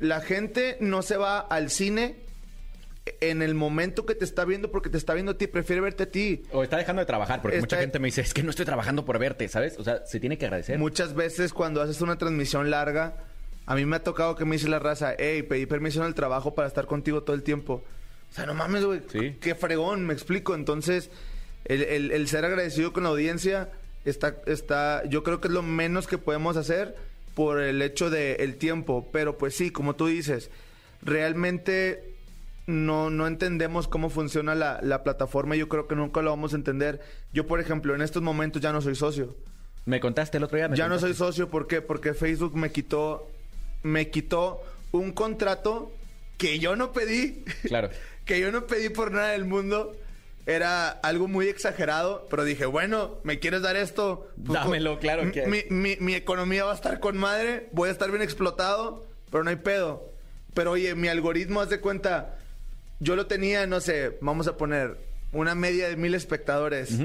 la 0.00 0.20
gente 0.20 0.76
no 0.80 1.02
se 1.02 1.16
va 1.16 1.38
al 1.38 1.70
cine 1.70 2.16
en 3.20 3.42
el 3.42 3.54
momento 3.54 4.06
que 4.06 4.14
te 4.14 4.24
está 4.24 4.44
viendo 4.44 4.70
porque 4.70 4.90
te 4.90 4.98
está 4.98 5.14
viendo 5.14 5.32
a 5.32 5.38
ti, 5.38 5.46
prefiere 5.46 5.80
verte 5.80 6.04
a 6.04 6.10
ti. 6.10 6.42
O 6.52 6.62
está 6.62 6.76
dejando 6.76 7.00
de 7.00 7.06
trabajar, 7.06 7.40
porque 7.40 7.58
Está- 7.58 7.76
mucha 7.76 7.80
gente 7.80 7.98
me 7.98 8.08
dice, 8.08 8.20
es 8.22 8.34
que 8.34 8.42
no 8.42 8.50
estoy 8.50 8.66
trabajando 8.66 9.04
por 9.04 9.18
verte, 9.18 9.48
¿sabes? 9.48 9.78
O 9.78 9.84
sea, 9.84 10.04
se 10.06 10.18
tiene 10.20 10.38
que 10.38 10.46
agradecer. 10.46 10.78
Muchas 10.78 11.14
veces 11.14 11.52
cuando 11.52 11.80
haces 11.82 12.00
una 12.00 12.18
transmisión 12.18 12.70
larga, 12.70 13.16
a 13.70 13.74
mí 13.76 13.86
me 13.86 13.96
ha 13.96 14.02
tocado 14.02 14.34
que 14.34 14.44
me 14.44 14.56
dice 14.56 14.68
la 14.68 14.78
raza, 14.80 15.14
hey, 15.18 15.42
pedí 15.44 15.66
permiso 15.66 16.00
en 16.00 16.06
el 16.08 16.14
trabajo 16.14 16.54
para 16.54 16.66
estar 16.66 16.86
contigo 16.86 17.22
todo 17.22 17.36
el 17.36 17.42
tiempo. 17.44 17.84
O 18.30 18.32
sea, 18.34 18.44
no 18.46 18.54
mames, 18.54 18.84
güey. 18.84 19.00
Sí. 19.12 19.36
Qué 19.40 19.54
fregón, 19.54 20.06
me 20.06 20.12
explico. 20.12 20.54
Entonces, 20.54 21.10
el, 21.66 21.82
el- 21.82 22.10
el 22.10 22.26
ser 22.28 22.44
agradecido 22.44 22.92
con 22.92 23.04
la 23.04 23.10
audiencia 23.10 23.70
está, 24.04 24.36
está, 24.46 25.04
yo 25.08 25.22
creo 25.22 25.40
que 25.40 25.48
es 25.48 25.54
lo 25.54 25.62
menos 25.62 26.06
que 26.06 26.18
podemos 26.18 26.56
hacer 26.56 26.96
por 27.34 27.60
el 27.60 27.80
hecho 27.82 28.10
del 28.10 28.56
tiempo. 28.56 29.08
Pero 29.12 29.38
pues 29.38 29.54
sí, 29.54 29.70
como 29.70 29.94
tú 29.94 30.06
dices, 30.08 30.50
realmente 31.02 32.14
no, 32.66 33.10
no 33.10 33.26
entendemos 33.26 33.88
cómo 33.88 34.10
funciona 34.10 34.54
la, 34.54 34.80
la 34.82 35.02
plataforma. 35.02 35.56
Yo 35.56 35.68
creo 35.68 35.86
que 35.86 35.96
nunca 35.96 36.22
lo 36.22 36.30
vamos 36.30 36.52
a 36.52 36.56
entender. 36.56 37.00
Yo, 37.32 37.46
por 37.46 37.60
ejemplo, 37.60 37.94
en 37.94 38.02
estos 38.02 38.22
momentos 38.22 38.62
ya 38.62 38.72
no 38.72 38.80
soy 38.80 38.94
socio. 38.94 39.36
Me 39.86 40.00
contaste 40.00 40.38
el 40.38 40.44
otro 40.44 40.56
día. 40.56 40.68
me 40.68 40.76
Ya 40.76 40.88
no 40.88 40.98
soy 40.98 41.14
socio, 41.14 41.48
¿por 41.48 41.66
qué? 41.66 41.80
Porque 41.82 42.14
Facebook 42.14 42.54
me 42.56 42.70
quitó, 42.70 43.28
me 43.82 44.10
quitó 44.10 44.62
un 44.92 45.12
contrato 45.12 45.92
que 46.38 46.58
yo 46.58 46.76
no 46.76 46.92
pedí, 46.92 47.44
Claro. 47.64 47.90
que 48.24 48.40
yo 48.40 48.50
no 48.52 48.66
pedí 48.66 48.88
por 48.88 49.12
nada 49.12 49.28
del 49.30 49.44
mundo. 49.44 49.96
Era 50.46 50.88
algo 50.88 51.28
muy 51.28 51.48
exagerado, 51.48 52.26
pero 52.30 52.44
dije, 52.44 52.64
bueno, 52.64 53.18
¿me 53.24 53.38
quieres 53.38 53.60
dar 53.62 53.76
esto? 53.76 54.26
Pues, 54.44 54.58
Dámelo, 54.58 54.98
claro 54.98 55.30
que- 55.30 55.46
Mi, 55.46 55.62
mi- 55.68 55.96
mi 56.00 56.14
economía 56.14 56.64
va 56.64 56.72
a 56.72 56.74
estar 56.74 56.98
con 56.98 57.16
madre, 57.18 57.68
voy 57.72 57.88
a 57.88 57.92
estar 57.92 58.10
bien 58.10 58.22
explotado, 58.22 59.06
pero 59.30 59.44
no 59.44 59.50
hay 59.50 59.56
pedo. 59.56 60.08
Pero 60.54 60.72
oye, 60.72 60.94
mi 60.96 61.08
algoritmo, 61.08 61.60
haz 61.60 61.68
de 61.68 61.78
cuenta, 61.78 62.38
yo 62.98 63.14
lo 63.16 63.26
tenía, 63.26 63.66
no 63.66 63.80
sé, 63.80 64.16
vamos 64.22 64.48
a 64.48 64.56
poner 64.56 64.96
una 65.32 65.54
media 65.54 65.88
de 65.88 65.96
mil 65.96 66.14
espectadores. 66.14 66.98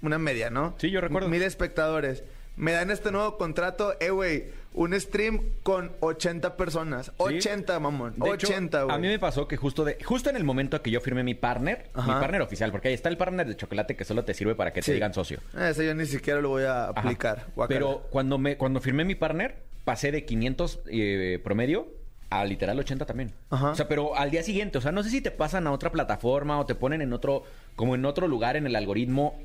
Una 0.00 0.18
media, 0.18 0.50
¿no? 0.50 0.74
Sí, 0.78 0.90
yo 0.90 1.00
recuerdo. 1.00 1.28
Mil 1.28 1.42
espectadores. 1.42 2.24
Me 2.56 2.72
dan 2.72 2.90
este 2.90 3.12
nuevo 3.12 3.36
contrato, 3.38 3.94
eh, 4.00 4.10
güey, 4.10 4.46
un 4.74 4.98
stream 4.98 5.40
con 5.62 5.92
80 6.00 6.56
personas. 6.56 7.12
80, 7.18 7.78
mamón. 7.78 8.14
De 8.16 8.30
hecho, 8.30 8.46
80, 8.46 8.82
güey. 8.84 8.94
A 8.96 8.98
mí 8.98 9.08
me 9.08 9.18
pasó 9.18 9.46
que 9.46 9.56
justo 9.56 9.84
de 9.84 9.98
justo 10.02 10.30
en 10.30 10.36
el 10.36 10.44
momento 10.44 10.80
que 10.82 10.90
yo 10.90 11.00
firmé 11.00 11.22
mi 11.22 11.34
partner, 11.34 11.90
Ajá. 11.94 12.06
mi 12.14 12.20
partner 12.20 12.40
oficial, 12.42 12.70
porque 12.72 12.88
ahí 12.88 12.94
está 12.94 13.08
el 13.08 13.16
partner 13.16 13.46
de 13.46 13.56
chocolate 13.56 13.96
que 13.96 14.04
solo 14.04 14.24
te 14.24 14.34
sirve 14.34 14.54
para 14.54 14.72
que 14.72 14.80
Sí. 14.82 14.86
te 14.90 14.94
digan 14.94 15.12
socio. 15.14 15.38
Eh, 15.56 15.68
Ese 15.70 15.84
yo 15.86 15.94
ni 15.94 16.06
siquiera 16.06 16.40
lo 16.40 16.48
voy 16.50 16.64
a 16.64 16.84
aplicar. 16.86 17.46
Pero 17.68 18.06
cuando 18.10 18.38
me 18.38 18.56
cuando 18.56 18.80
firmé 18.80 19.04
mi 19.04 19.14
partner, 19.14 19.56
pasé 19.84 20.10
de 20.12 20.24
500 20.24 20.80
eh, 20.90 21.38
promedio 21.44 21.88
a 22.30 22.44
literal 22.46 22.78
80 22.78 23.04
también. 23.04 23.32
Ajá. 23.50 23.72
O 23.72 23.74
sea, 23.74 23.88
pero 23.88 24.16
al 24.16 24.30
día 24.30 24.42
siguiente, 24.42 24.78
o 24.78 24.80
sea, 24.80 24.90
no 24.90 25.02
sé 25.02 25.10
si 25.10 25.20
te 25.20 25.30
pasan 25.30 25.66
a 25.66 25.72
otra 25.72 25.92
plataforma 25.92 26.58
o 26.58 26.64
te 26.64 26.74
ponen 26.74 27.02
en 27.02 27.12
otro 27.12 27.42
como 27.76 27.94
en 27.94 28.04
otro 28.06 28.26
lugar 28.26 28.56
en 28.56 28.66
el 28.66 28.74
algoritmo 28.74 29.38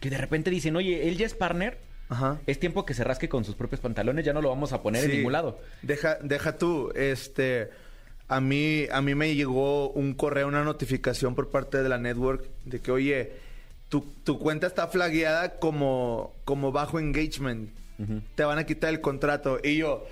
que 0.00 0.08
de 0.08 0.16
repente 0.16 0.50
dicen, 0.50 0.74
"Oye, 0.76 1.06
él 1.08 1.18
ya 1.18 1.26
es 1.26 1.34
partner." 1.34 1.78
Ajá. 2.08 2.38
Es 2.46 2.58
tiempo 2.60 2.84
que 2.84 2.94
se 2.94 3.02
rasque 3.04 3.28
con 3.28 3.44
sus 3.44 3.54
propios 3.54 3.80
pantalones, 3.80 4.24
ya 4.24 4.32
no 4.32 4.42
lo 4.42 4.48
vamos 4.50 4.72
a 4.72 4.82
poner 4.82 5.04
en 5.04 5.10
Sí. 5.10 5.16
ningún 5.18 5.32
lado. 5.32 5.58
Deja, 5.82 6.18
deja 6.22 6.56
tú, 6.58 6.90
este, 6.94 7.70
a 8.28 8.40
mí, 8.40 8.86
a 8.92 9.00
mí 9.02 9.14
me 9.14 9.34
llegó 9.34 9.90
un 9.90 10.14
correo, 10.14 10.48
una 10.48 10.64
notificación 10.64 11.34
por 11.34 11.50
parte 11.50 11.82
de 11.82 11.88
la 11.88 11.98
network 11.98 12.44
de 12.64 12.80
que, 12.80 12.90
oye, 12.90 13.32
tu, 13.88 14.00
tu 14.24 14.38
cuenta 14.38 14.66
está 14.66 14.86
flagueada 14.88 15.58
como, 15.58 16.34
como 16.44 16.72
bajo 16.72 16.98
engagement. 16.98 17.70
Te 18.34 18.42
van 18.44 18.58
a 18.58 18.64
quitar 18.66 18.90
el 18.90 19.00
contrato. 19.00 19.60
Y 19.62 19.76
yo, 19.76 20.04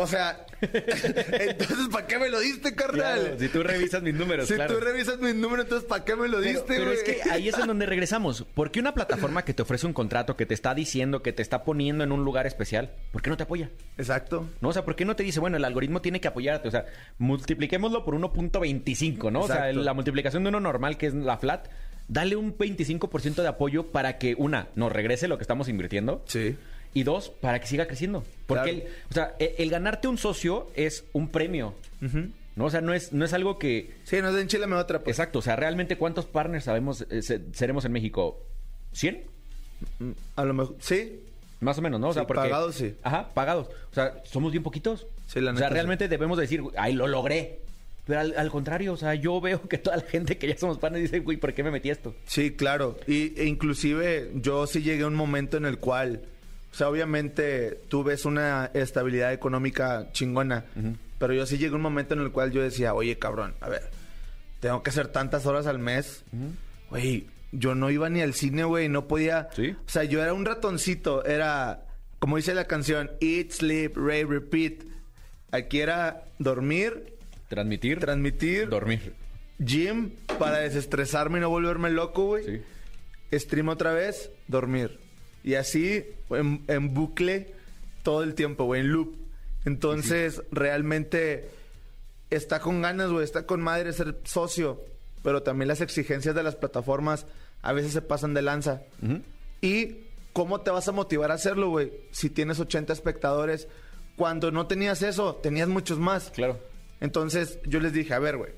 o 0.00 0.06
sea, 0.06 0.46
entonces, 0.60 1.88
¿para 1.92 2.06
qué 2.06 2.18
me 2.18 2.28
lo 2.28 2.40
diste, 2.40 2.74
carnal? 2.74 3.20
Claro, 3.20 3.38
si 3.38 3.48
tú 3.48 3.62
revisas 3.62 4.02
mis 4.02 4.14
números, 4.14 4.48
si 4.48 4.54
claro. 4.54 4.74
tú 4.74 4.80
revisas 4.80 5.18
mis 5.18 5.34
números, 5.34 5.66
entonces, 5.66 5.88
¿para 5.88 6.04
qué 6.04 6.16
me 6.16 6.28
lo 6.28 6.40
diste, 6.40 6.64
pero 6.66 6.92
es 6.92 7.02
que 7.02 7.20
ahí 7.30 7.48
es 7.48 7.58
en 7.58 7.66
donde 7.66 7.86
regresamos. 7.90 8.44
¿Por 8.54 8.70
qué 8.70 8.80
una 8.80 8.94
plataforma 8.94 9.44
que 9.44 9.54
te 9.54 9.62
ofrece 9.62 9.86
un 9.86 9.92
contrato, 9.92 10.36
que 10.36 10.46
te 10.46 10.54
está 10.54 10.74
diciendo, 10.74 11.22
que 11.22 11.32
te 11.32 11.42
está 11.42 11.64
poniendo 11.64 12.04
en 12.04 12.12
un 12.12 12.24
lugar 12.24 12.46
especial, 12.46 12.90
¿por 13.12 13.22
qué 13.22 13.30
no 13.30 13.36
te 13.36 13.42
apoya? 13.42 13.70
Exacto. 13.98 14.48
¿No? 14.60 14.70
O 14.70 14.72
sea, 14.72 14.84
¿por 14.84 14.96
qué 14.96 15.04
no 15.04 15.16
te 15.16 15.22
dice, 15.22 15.40
bueno, 15.40 15.56
el 15.56 15.64
algoritmo 15.64 16.00
tiene 16.00 16.20
que 16.20 16.28
apoyarte? 16.28 16.68
O 16.68 16.70
sea, 16.70 16.86
multipliquémoslo 17.18 18.04
por 18.04 18.14
1.25, 18.14 19.30
¿no? 19.30 19.40
O 19.40 19.46
sea, 19.46 19.72
la 19.72 19.94
multiplicación 19.94 20.42
de 20.44 20.48
uno 20.48 20.60
normal, 20.60 20.96
que 20.96 21.06
es 21.06 21.14
la 21.14 21.38
flat, 21.38 21.68
dale 22.08 22.36
un 22.36 22.56
25% 22.56 23.36
de 23.36 23.48
apoyo 23.48 23.92
para 23.92 24.18
que, 24.18 24.34
una, 24.36 24.68
nos 24.74 24.92
regrese 24.92 25.28
lo 25.28 25.38
que 25.38 25.42
estamos 25.42 25.68
invirtiendo. 25.68 26.22
Sí. 26.26 26.56
Y 26.92 27.02
dos, 27.04 27.28
para 27.28 27.60
que 27.60 27.66
siga 27.66 27.86
creciendo. 27.86 28.24
Porque, 28.46 28.70
Claro. 28.72 28.86
el, 28.88 28.92
o 29.10 29.14
sea, 29.14 29.34
el, 29.38 29.50
el 29.58 29.70
ganarte 29.70 30.08
un 30.08 30.18
socio 30.18 30.70
es 30.74 31.04
un 31.12 31.28
premio. 31.28 31.74
¿No? 32.56 32.64
O 32.64 32.70
sea, 32.70 32.80
no 32.80 32.92
es, 32.92 33.12
no 33.12 33.24
es 33.24 33.32
algo 33.32 33.58
que, 33.58 33.92
Sí, 34.04 34.16
no 34.20 34.28
es 34.30 34.42
enchilame 34.42 34.74
otra, 34.76 34.98
pues. 35.00 35.16
Exacto, 35.16 35.38
o 35.38 35.42
sea, 35.42 35.54
realmente 35.56 35.96
cuántos 35.96 36.26
partners 36.26 36.64
sabemos 36.64 37.06
eh, 37.08 37.22
se- 37.22 37.40
seremos 37.54 37.84
en 37.84 37.92
México? 37.92 38.40
¿100? 38.94 39.22
A 40.36 40.44
lo 40.44 40.54
mejor, 40.54 40.76
sí. 40.80 41.20
Más 41.60 41.78
o 41.78 41.82
menos, 41.82 42.00
¿no? 42.00 42.08
O 42.08 42.12
sea, 42.12 42.22
Sí, 42.22 42.26
porque 42.26 42.40
pagados, 42.42 42.74
sí. 42.74 42.94
Ajá, 43.02 43.28
pagados. 43.34 43.68
O 43.90 43.94
sea, 43.94 44.14
somos 44.24 44.50
bien 44.50 44.62
poquitos. 44.64 45.06
Sí, 45.26 45.40
la 45.40 45.50
o 45.50 45.52
neta, 45.52 45.58
sea, 45.60 45.68
sí. 45.68 45.74
realmente 45.74 46.08
debemos 46.08 46.38
decir, 46.38 46.62
ay, 46.76 46.94
lo 46.94 47.06
logré. 47.06 47.60
Pero 48.06 48.20
al, 48.20 48.34
al 48.36 48.50
contrario, 48.50 48.94
o 48.94 48.96
sea, 48.96 49.14
yo 49.14 49.40
veo 49.40 49.62
que 49.68 49.78
toda 49.78 49.98
la 49.98 50.02
gente 50.02 50.36
que 50.38 50.48
ya 50.48 50.56
somos 50.58 50.78
partners 50.78 51.02
dice, 51.04 51.20
güey, 51.20 51.36
¿por 51.36 51.52
qué 51.52 51.62
me 51.62 51.70
metí 51.70 51.90
esto? 51.90 52.14
Sí, 52.26 52.50
claro. 52.52 52.98
Y, 53.06 53.38
e 53.38 53.44
inclusive 53.44 54.30
yo 54.36 54.66
sí 54.66 54.82
llegué 54.82 55.04
a 55.04 55.06
un 55.06 55.14
momento 55.14 55.56
en 55.58 55.66
el 55.66 55.78
cual, 55.78 56.22
o 56.72 56.74
sea, 56.74 56.88
obviamente 56.88 57.80
tú 57.88 58.04
ves 58.04 58.24
una 58.24 58.70
estabilidad 58.74 59.32
económica 59.32 60.08
chingona, 60.12 60.64
pero 61.18 61.34
yo 61.34 61.44
sí 61.46 61.58
llegué 61.58 61.72
a 61.72 61.76
un 61.76 61.82
momento 61.82 62.14
en 62.14 62.20
el 62.20 62.30
cual 62.30 62.52
yo 62.52 62.62
decía, 62.62 62.94
oye, 62.94 63.18
cabrón, 63.18 63.54
a 63.60 63.68
ver, 63.68 63.82
tengo 64.60 64.82
que 64.82 64.90
hacer 64.90 65.08
tantas 65.08 65.46
horas 65.46 65.66
al 65.66 65.78
mes. 65.78 66.24
Güey, 66.90 67.26
yo 67.52 67.74
no 67.74 67.90
iba 67.90 68.08
ni 68.08 68.20
al 68.20 68.34
cine, 68.34 68.64
güey, 68.64 68.88
no 68.88 69.08
podía. 69.08 69.48
Sí. 69.54 69.70
O 69.86 69.88
sea, 69.88 70.04
yo 70.04 70.22
era 70.22 70.32
un 70.32 70.44
ratoncito, 70.44 71.24
era, 71.24 71.86
como 72.18 72.36
dice 72.36 72.54
la 72.54 72.66
canción, 72.66 73.10
eat, 73.20 73.50
sleep, 73.50 73.96
rave, 73.96 74.26
repeat. 74.26 74.84
Aquí 75.50 75.80
era 75.80 76.24
dormir, 76.38 77.16
Transmitir, 77.48 77.98
transmitir, 77.98 78.68
dormir. 78.68 79.14
gym 79.58 80.12
para 80.38 80.58
desestresarme 80.58 81.38
y 81.38 81.40
no 81.40 81.50
volverme 81.50 81.90
loco, 81.90 82.26
güey 82.26 82.62
Sí. 83.32 83.38
stream 83.40 83.68
otra 83.68 83.92
vez, 83.92 84.30
dormir. 84.46 85.00
Y 85.42 85.54
así 85.54 86.04
en, 86.30 86.64
en 86.68 86.94
bucle 86.94 87.54
todo 88.02 88.22
el 88.22 88.34
tiempo, 88.34 88.64
güey, 88.64 88.80
en 88.80 88.92
loop. 88.92 89.16
Entonces, 89.64 90.42
realmente 90.50 91.50
está 92.30 92.60
con 92.60 92.80
ganas, 92.80 93.10
güey, 93.10 93.24
está 93.24 93.46
con 93.46 93.60
madre 93.60 93.92
ser 93.92 94.18
socio. 94.24 94.80
Pero 95.22 95.42
también 95.42 95.68
las 95.68 95.80
exigencias 95.80 96.34
de 96.34 96.42
las 96.42 96.56
plataformas 96.56 97.26
a 97.62 97.72
veces 97.72 97.92
se 97.92 98.02
pasan 98.02 98.34
de 98.34 98.42
lanza. 98.42 98.82
Y 99.60 99.98
cómo 100.32 100.62
te 100.62 100.70
vas 100.70 100.88
a 100.88 100.92
motivar 100.92 101.30
a 101.30 101.34
hacerlo, 101.34 101.68
güey, 101.68 101.92
si 102.10 102.30
tienes 102.30 102.58
80 102.58 102.92
espectadores. 102.92 103.68
Cuando 104.16 104.50
no 104.50 104.66
tenías 104.66 105.02
eso, 105.02 105.36
tenías 105.36 105.68
muchos 105.68 105.98
más. 105.98 106.30
Claro. 106.30 106.58
Entonces 107.00 107.58
yo 107.64 107.80
les 107.80 107.92
dije, 107.92 108.14
a 108.14 108.18
ver, 108.18 108.36
güey, 108.36 108.52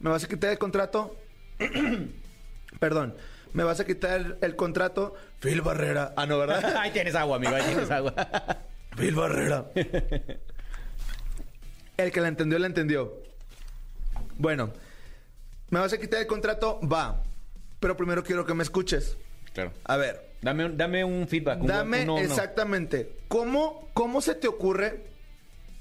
¿me 0.00 0.10
vas 0.10 0.24
a 0.24 0.28
quitar 0.28 0.50
el 0.50 0.58
contrato? 0.58 1.16
Perdón, 2.80 3.14
¿me 3.52 3.64
vas 3.64 3.80
a 3.80 3.84
quitar 3.86 4.38
el 4.40 4.56
contrato? 4.56 5.14
Phil 5.40 5.60
Barrera. 5.62 6.12
Ah, 6.16 6.26
no, 6.26 6.38
¿verdad? 6.38 6.76
ahí 6.80 6.90
tienes 6.90 7.14
agua, 7.14 7.36
amigo, 7.36 7.54
ahí 7.54 7.62
tienes 7.66 7.90
agua. 7.90 8.14
Phil 8.96 9.14
Barrera. 9.14 9.66
el 11.96 12.10
que 12.12 12.20
la 12.20 12.28
entendió, 12.28 12.58
la 12.58 12.66
entendió. 12.66 13.22
Bueno, 14.38 14.72
¿me 15.70 15.78
vas 15.80 15.92
a 15.92 15.98
quitar 15.98 16.20
el 16.20 16.26
contrato? 16.26 16.80
Va. 16.86 17.22
Pero 17.80 17.96
primero 17.96 18.22
quiero 18.22 18.44
que 18.46 18.54
me 18.54 18.62
escuches. 18.62 19.16
claro. 19.52 19.72
A 19.84 19.96
ver, 19.96 20.32
Dame 20.42 20.64
un, 20.66 20.76
dame 20.76 21.04
un 21.04 21.28
feedback. 21.28 21.60
un- 21.60 21.66
Dame 21.68 22.02
exactamente. 22.20 23.16
¿Cómo, 23.28 23.88
¿Cómo 23.94 24.20
se 24.20 24.34
te 24.34 24.48
ocurre? 24.48 25.04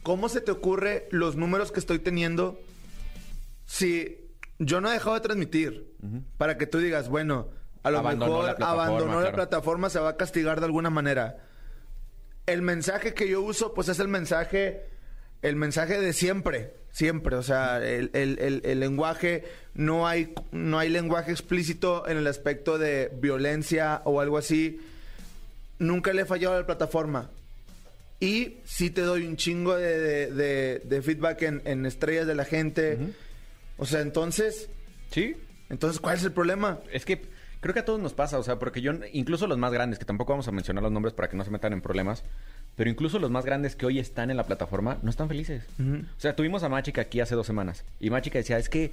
¿Cómo 0.04 0.30
se 0.30 0.40
te 0.42 0.52
ocurre 0.52 1.08
los 1.12 1.36
números 1.36 1.72
que 1.72 1.80
estoy 1.80 1.98
teniendo 2.00 2.60
si 3.66 4.18
yo 4.60 4.80
no 4.82 4.90
he 4.90 4.94
dejado 4.94 5.16
de 5.16 5.22
transmitir? 5.22 5.96
Para 6.38 6.58
que 6.58 6.68
tú 6.68 6.78
digas, 6.80 7.10
bueno, 7.10 7.50
a 7.84 7.92
lo 7.92 8.00
Abandonó 8.00 8.42
mejor 8.42 8.60
la 8.60 8.70
abandonó 8.70 9.22
la 9.22 9.32
plataforma, 9.36 9.90
se 9.90 10.00
va 10.00 10.10
a 10.10 10.18
castigar 10.18 10.60
de 10.60 10.66
alguna 10.68 10.90
manera. 10.90 11.38
El 12.46 12.62
mensaje 12.62 13.14
que 13.14 13.28
yo 13.30 13.42
uso, 13.42 13.74
pues 13.74 13.88
es 13.90 14.00
el 14.00 14.08
mensaje, 14.08 14.86
el 15.42 15.56
mensaje 15.56 16.00
de 16.00 16.14
siempre, 16.14 16.74
siempre. 16.92 17.36
O 17.36 17.44
sea, 17.44 17.78
el, 17.78 18.10
el- 18.14 18.38
el- 18.40 18.62
el 18.66 18.80
lenguaje, 18.80 19.44
no 19.74 20.08
hay, 20.08 20.34
no 20.52 20.78
hay 20.80 20.90
lenguaje 20.90 21.32
explícito 21.32 22.08
en 22.08 22.18
el 22.18 22.28
aspecto 22.28 22.78
de 22.78 23.12
violencia 23.20 24.02
o 24.06 24.20
algo 24.22 24.38
así. 24.38 24.80
Nunca 25.80 26.14
le 26.14 26.24
he 26.24 26.26
fallado 26.26 26.56
a 26.56 26.60
la 26.60 26.66
plataforma. 26.66 27.30
Y 28.20 28.58
sí 28.66 28.92
te 28.92 29.02
doy 29.02 29.26
un 29.26 29.36
chingo 29.38 29.76
de, 29.76 29.98
de- 30.00 30.32
de- 30.32 30.80
de 30.86 31.02
feedback 31.02 31.42
en, 31.44 31.62
en 31.66 31.86
estrellas 31.88 32.28
de 32.28 32.36
la 32.36 32.46
gente. 32.46 33.00
O 33.78 33.86
sea, 33.86 34.02
entonces, 34.02 34.70
Sí, 35.12 35.36
entonces, 35.70 36.00
¿cuál 36.00 36.18
es 36.18 36.24
el 36.24 36.32
problema? 36.32 36.80
Es 36.94 37.04
que 37.04 37.22
Creo 37.62 37.74
que 37.74 37.80
a 37.80 37.86
todos 37.86 38.00
nos 38.00 38.14
pasa, 38.14 38.38
o 38.40 38.44
sea, 38.44 38.58
porque 38.60 38.82
yo, 38.82 38.92
incluso 39.14 39.48
los 39.48 39.58
más 39.58 39.72
grandes, 39.72 39.98
que 40.00 40.06
tampoco 40.06 40.34
vamos 40.34 40.48
a 40.48 40.52
mencionar 40.52 40.82
los 40.84 40.92
nombres 40.92 41.14
para 41.14 41.30
que 41.30 41.38
no 41.38 41.44
se 41.46 41.52
metan 41.52 41.72
en 41.74 41.82
problemas, 41.82 42.24
pero 42.76 42.90
incluso 42.90 43.20
los 43.20 43.30
más 43.32 43.46
grandes 43.46 43.76
que 43.76 43.86
hoy 43.86 44.00
están 44.00 44.30
en 44.32 44.38
la 44.38 44.46
plataforma 44.46 44.98
no 45.04 45.10
están 45.10 45.28
felices. 45.30 45.64
O 46.18 46.20
sea, 46.20 46.36
tuvimos 46.36 46.64
a 46.64 46.70
Machica 46.70 47.02
aquí 47.02 47.20
hace 47.22 47.36
dos 47.36 47.46
semanas 47.48 47.86
y 48.00 48.10
Machica 48.10 48.40
decía, 48.40 48.58
es 48.58 48.68
que 48.68 48.92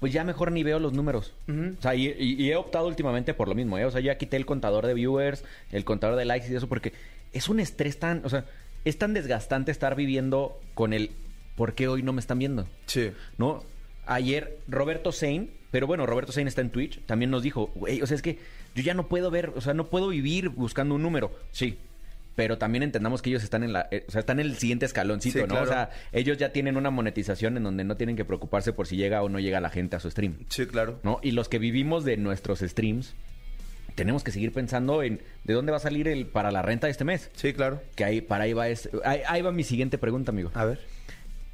pues 0.00 0.12
ya 0.12 0.24
mejor 0.24 0.50
ni 0.50 0.64
veo 0.64 0.80
los 0.80 0.92
números. 0.92 1.32
O 1.78 1.80
sea, 1.82 1.94
y, 1.94 2.08
y- 2.08 2.34
y 2.42 2.50
he 2.50 2.56
optado 2.56 2.88
últimamente 2.88 3.34
por 3.34 3.46
lo 3.46 3.54
mismo, 3.54 3.78
¿eh? 3.78 3.84
O 3.84 3.90
sea, 3.92 4.00
ya 4.00 4.18
quité 4.18 4.36
el 4.36 4.46
contador 4.46 4.84
de 4.86 4.94
viewers, 4.94 5.44
el 5.70 5.84
contador 5.84 6.16
de 6.18 6.24
likes 6.24 6.50
y 6.52 6.56
eso, 6.56 6.68
porque 6.68 6.92
es 7.32 7.48
un 7.48 7.60
estrés 7.60 8.00
tan, 8.00 8.22
o 8.24 8.28
sea, 8.28 8.44
es 8.84 8.98
tan 8.98 9.14
desgastante 9.14 9.70
estar 9.70 9.94
viviendo 9.94 10.60
con 10.74 10.92
el 10.92 11.12
¿por 11.54 11.74
qué 11.74 11.86
hoy 11.86 12.02
no 12.02 12.12
me 12.12 12.20
están 12.20 12.40
viendo? 12.40 12.66
Sí. 12.86 13.12
¿no? 13.38 13.62
Ayer 14.06 14.58
Roberto 14.68 15.12
Sein, 15.12 15.50
pero 15.70 15.86
bueno, 15.86 16.06
Roberto 16.06 16.32
Sein 16.32 16.48
está 16.48 16.60
en 16.60 16.70
Twitch, 16.70 17.00
también 17.06 17.30
nos 17.30 17.42
dijo, 17.42 17.70
güey, 17.74 18.02
o 18.02 18.06
sea, 18.06 18.14
es 18.16 18.22
que 18.22 18.38
yo 18.74 18.82
ya 18.82 18.94
no 18.94 19.08
puedo 19.08 19.30
ver, 19.30 19.52
o 19.54 19.60
sea, 19.60 19.74
no 19.74 19.88
puedo 19.88 20.08
vivir 20.08 20.48
buscando 20.48 20.94
un 20.94 21.02
número. 21.02 21.32
Sí. 21.52 21.78
Pero 22.34 22.56
también 22.56 22.82
entendamos 22.82 23.20
que 23.20 23.28
ellos 23.28 23.44
están 23.44 23.62
en 23.62 23.74
la, 23.74 23.88
eh, 23.90 24.06
o 24.08 24.10
sea, 24.10 24.20
están 24.20 24.40
en 24.40 24.46
el 24.46 24.56
siguiente 24.56 24.86
escaloncito, 24.86 25.38
Sí, 25.38 25.42
¿no? 25.42 25.48
claro. 25.48 25.64
O 25.64 25.68
sea, 25.68 25.90
ellos 26.12 26.38
ya 26.38 26.50
tienen 26.50 26.78
una 26.78 26.90
monetización 26.90 27.58
en 27.58 27.62
donde 27.62 27.84
no 27.84 27.96
tienen 27.98 28.16
que 28.16 28.24
preocuparse 28.24 28.72
por 28.72 28.86
si 28.86 28.96
llega 28.96 29.22
o 29.22 29.28
no 29.28 29.38
llega 29.38 29.60
la 29.60 29.68
gente 29.68 29.96
a 29.96 30.00
su 30.00 30.10
stream, 30.10 30.38
Sí, 30.48 30.66
claro. 30.66 30.98
¿no? 31.02 31.20
Y 31.22 31.32
los 31.32 31.50
que 31.50 31.58
vivimos 31.58 32.04
de 32.04 32.16
nuestros 32.16 32.60
streams, 32.60 33.14
tenemos 33.94 34.24
que 34.24 34.30
seguir 34.30 34.50
pensando 34.52 35.02
en 35.02 35.20
de 35.44 35.52
dónde 35.52 35.72
va 35.72 35.76
a 35.76 35.80
salir 35.80 36.08
el 36.08 36.24
para 36.26 36.50
la 36.50 36.62
renta 36.62 36.86
de 36.86 36.92
este 36.92 37.04
mes. 37.04 37.30
Sí, 37.34 37.52
claro. 37.52 37.82
Que 37.94 38.04
ahí, 38.04 38.20
para 38.22 38.44
ahí 38.44 38.54
va, 38.54 38.68
es, 38.68 38.88
ahí, 39.04 39.20
ahí 39.28 39.42
va 39.42 39.52
mi 39.52 39.62
siguiente 39.64 39.98
pregunta, 39.98 40.30
amigo. 40.32 40.50
A 40.54 40.64
ver. 40.64 40.80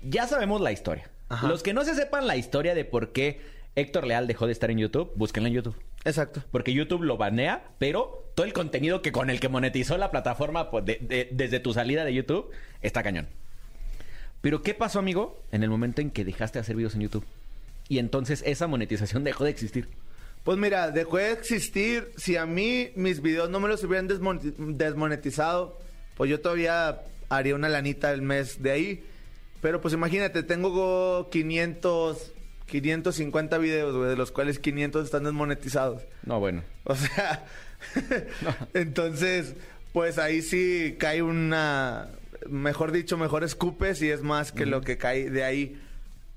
Ya 0.08 0.28
sabemos 0.28 0.60
la 0.60 0.70
historia. 0.70 1.10
Ajá. 1.28 1.48
Los 1.48 1.62
que 1.62 1.72
no 1.74 1.84
se 1.84 1.94
sepan 1.94 2.26
la 2.26 2.36
historia 2.36 2.74
de 2.74 2.84
por 2.84 3.12
qué 3.12 3.40
Héctor 3.76 4.06
Leal 4.06 4.26
dejó 4.26 4.46
de 4.46 4.52
estar 4.52 4.70
en 4.70 4.78
YouTube, 4.78 5.12
búsquenla 5.14 5.48
en 5.48 5.54
YouTube. 5.56 5.76
Exacto. 6.04 6.42
Porque 6.50 6.72
YouTube 6.72 7.02
lo 7.02 7.16
banea, 7.16 7.64
pero 7.78 8.24
todo 8.34 8.46
el 8.46 8.52
contenido 8.52 9.02
que 9.02 9.12
con 9.12 9.30
el 9.30 9.40
que 9.40 9.48
monetizó 9.48 9.98
la 9.98 10.10
plataforma 10.10 10.70
pues, 10.70 10.84
de- 10.84 10.98
de- 11.00 11.28
desde 11.32 11.60
tu 11.60 11.72
salida 11.74 12.04
de 12.04 12.14
YouTube 12.14 12.50
está 12.82 13.02
cañón. 13.02 13.26
Pero 14.40 14.62
¿qué 14.62 14.74
pasó, 14.74 14.98
amigo, 15.00 15.42
en 15.52 15.62
el 15.62 15.70
momento 15.70 16.00
en 16.00 16.10
que 16.10 16.24
dejaste 16.24 16.58
de 16.58 16.60
hacer 16.62 16.76
videos 16.76 16.94
en 16.94 17.02
YouTube? 17.02 17.24
Y 17.88 17.98
entonces 17.98 18.42
esa 18.46 18.66
monetización 18.66 19.24
dejó 19.24 19.44
de 19.44 19.50
existir. 19.50 19.88
Pues 20.44 20.56
mira, 20.58 20.90
dejó 20.90 21.16
de 21.18 21.32
existir. 21.32 22.12
Si 22.16 22.36
a 22.36 22.46
mí 22.46 22.90
mis 22.94 23.20
videos 23.20 23.50
no 23.50 23.60
me 23.60 23.68
los 23.68 23.82
hubieran 23.84 24.08
desmoneti- 24.08 24.54
desmonetizado, 24.56 25.78
pues 26.16 26.30
yo 26.30 26.40
todavía 26.40 27.00
haría 27.28 27.54
una 27.54 27.68
lanita 27.68 28.10
al 28.10 28.22
mes 28.22 28.62
de 28.62 28.70
ahí. 28.70 29.04
Pero 29.60 29.80
pues 29.80 29.94
imagínate, 29.94 30.42
tengo 30.42 31.28
500, 31.30 32.32
550 32.66 33.58
videos, 33.58 33.96
güey, 33.96 34.10
de 34.10 34.16
los 34.16 34.30
cuales 34.30 34.58
500 34.58 35.04
están 35.04 35.24
desmonetizados. 35.24 36.02
No, 36.24 36.38
bueno. 36.38 36.62
O 36.84 36.94
sea, 36.94 37.44
entonces, 38.74 39.54
pues 39.92 40.18
ahí 40.18 40.42
sí 40.42 40.96
cae 40.98 41.22
una, 41.22 42.08
mejor 42.48 42.92
dicho, 42.92 43.16
mejor 43.16 43.42
escupes 43.42 44.00
y 44.02 44.10
es 44.10 44.22
más 44.22 44.52
que 44.52 44.66
lo 44.66 44.80
que 44.80 44.96
cae 44.96 45.30
de 45.30 45.44
ahí. 45.44 45.80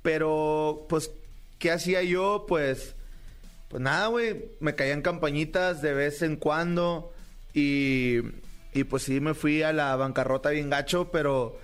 Pero, 0.02 0.88
pues, 0.90 1.12
¿qué 1.60 1.72
hacía 1.72 2.02
yo? 2.02 2.46
Pues, 2.48 2.96
pues 3.70 3.82
nada, 3.82 4.08
güey, 4.08 4.46
me 4.60 4.74
caían 4.74 5.04
campañitas 5.04 5.82
de 5.84 5.94
vez 5.94 6.24
en 6.24 6.38
cuando 6.38 7.14
y, 7.54 8.18
y 8.74 8.84
pues 8.86 9.04
sí 9.04 9.20
me 9.20 9.36
fui 9.36 9.62
a 9.62 9.74
la 9.74 9.96
bancarrota 9.96 10.50
bien 10.50 10.70
gacho, 10.70 11.12
pero 11.12 11.60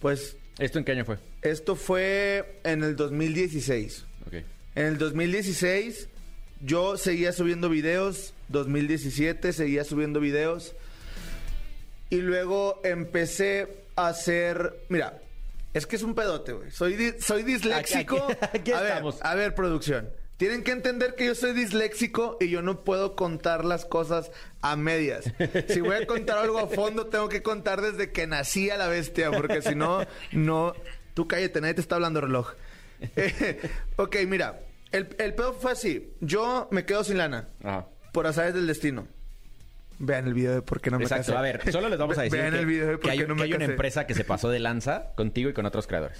pues 0.00 0.36
¿Esto 0.58 0.78
en 0.78 0.84
qué 0.84 0.92
año 0.92 1.04
fue? 1.04 1.18
esto 1.42 1.74
fue 1.76 2.60
en 2.64 2.82
el 2.84 2.96
2016. 2.96 4.04
Ok. 4.26 4.34
En 4.76 4.86
el 4.86 4.98
2016 4.98 6.08
yo 6.60 6.96
seguía 6.96 7.32
subiendo 7.32 7.68
videos, 7.68 8.34
2017 8.48 9.52
seguía 9.52 9.84
subiendo 9.84 10.20
videos 10.20 10.74
y 12.10 12.16
luego 12.18 12.80
empecé 12.84 13.68
a 13.96 14.08
hacer, 14.08 14.74
mira, 14.88 15.20
es 15.72 15.86
que 15.86 15.96
es 15.96 16.02
un 16.02 16.14
pedote, 16.14 16.52
güey. 16.52 16.70
Soy 16.70 16.94
di- 16.96 17.14
soy 17.20 17.42
disléxico. 17.42 18.16
Aquí- 18.30 18.58
aquí 18.58 18.72
a 18.72 18.80
ver, 18.80 18.90
estamos. 18.92 19.18
a 19.22 19.34
ver, 19.34 19.54
producción. 19.54 20.08
Tienen 20.36 20.64
que 20.64 20.72
entender 20.72 21.14
que 21.14 21.26
yo 21.26 21.34
soy 21.36 21.52
disléxico 21.52 22.36
y 22.40 22.48
yo 22.48 22.60
no 22.60 22.82
puedo 22.82 23.14
contar 23.14 23.64
las 23.64 23.84
cosas 23.84 24.32
a 24.62 24.74
medias. 24.76 25.24
Si 25.68 25.80
voy 25.80 25.94
a 25.96 26.06
contar 26.06 26.38
algo 26.38 26.58
a 26.58 26.66
fondo, 26.66 27.06
tengo 27.06 27.28
que 27.28 27.42
contar 27.42 27.80
desde 27.80 28.10
que 28.10 28.26
nací 28.26 28.68
a 28.70 28.76
la 28.76 28.88
bestia, 28.88 29.30
porque 29.30 29.62
si 29.62 29.74
no, 29.76 30.04
no. 30.32 30.74
Tú 31.14 31.28
cállate, 31.28 31.60
nadie 31.60 31.74
te 31.74 31.80
está 31.80 31.94
hablando 31.94 32.20
reloj. 32.20 32.50
Eh, 33.16 33.60
ok, 33.96 34.16
mira, 34.26 34.60
el, 34.90 35.14
el 35.18 35.34
pedo 35.34 35.52
fue 35.52 35.70
así. 35.72 36.12
Yo 36.20 36.66
me 36.72 36.84
quedo 36.84 37.04
sin 37.04 37.18
lana 37.18 37.48
Ajá. 37.62 37.86
por 38.12 38.26
azares 38.26 38.54
del 38.54 38.66
destino. 38.66 39.06
Vean 40.00 40.26
el 40.26 40.34
video 40.34 40.52
de 40.54 40.62
por 40.62 40.80
qué 40.80 40.90
no 40.90 40.98
me 40.98 41.04
Exacto. 41.04 41.26
casé. 41.32 41.38
A 41.38 41.42
ver, 41.42 41.70
solo 41.70 41.88
les 41.88 41.98
vamos 41.98 42.18
a 42.18 42.22
decir 42.22 42.40
Vean 42.40 42.52
que, 42.54 42.58
el 42.58 42.66
video 42.66 42.86
de 42.88 42.92
que 42.94 42.98
por 42.98 43.10
hay, 43.12 43.18
qué 43.18 43.26
no 43.28 43.34
que 43.36 43.40
me 43.40 43.44
hay 43.44 43.52
una 43.52 43.64
empresa 43.66 44.06
que 44.08 44.14
se 44.14 44.24
pasó 44.24 44.48
de 44.50 44.58
lanza 44.58 45.12
contigo 45.14 45.48
y 45.48 45.52
con 45.52 45.64
otros 45.66 45.86
creadores, 45.86 46.18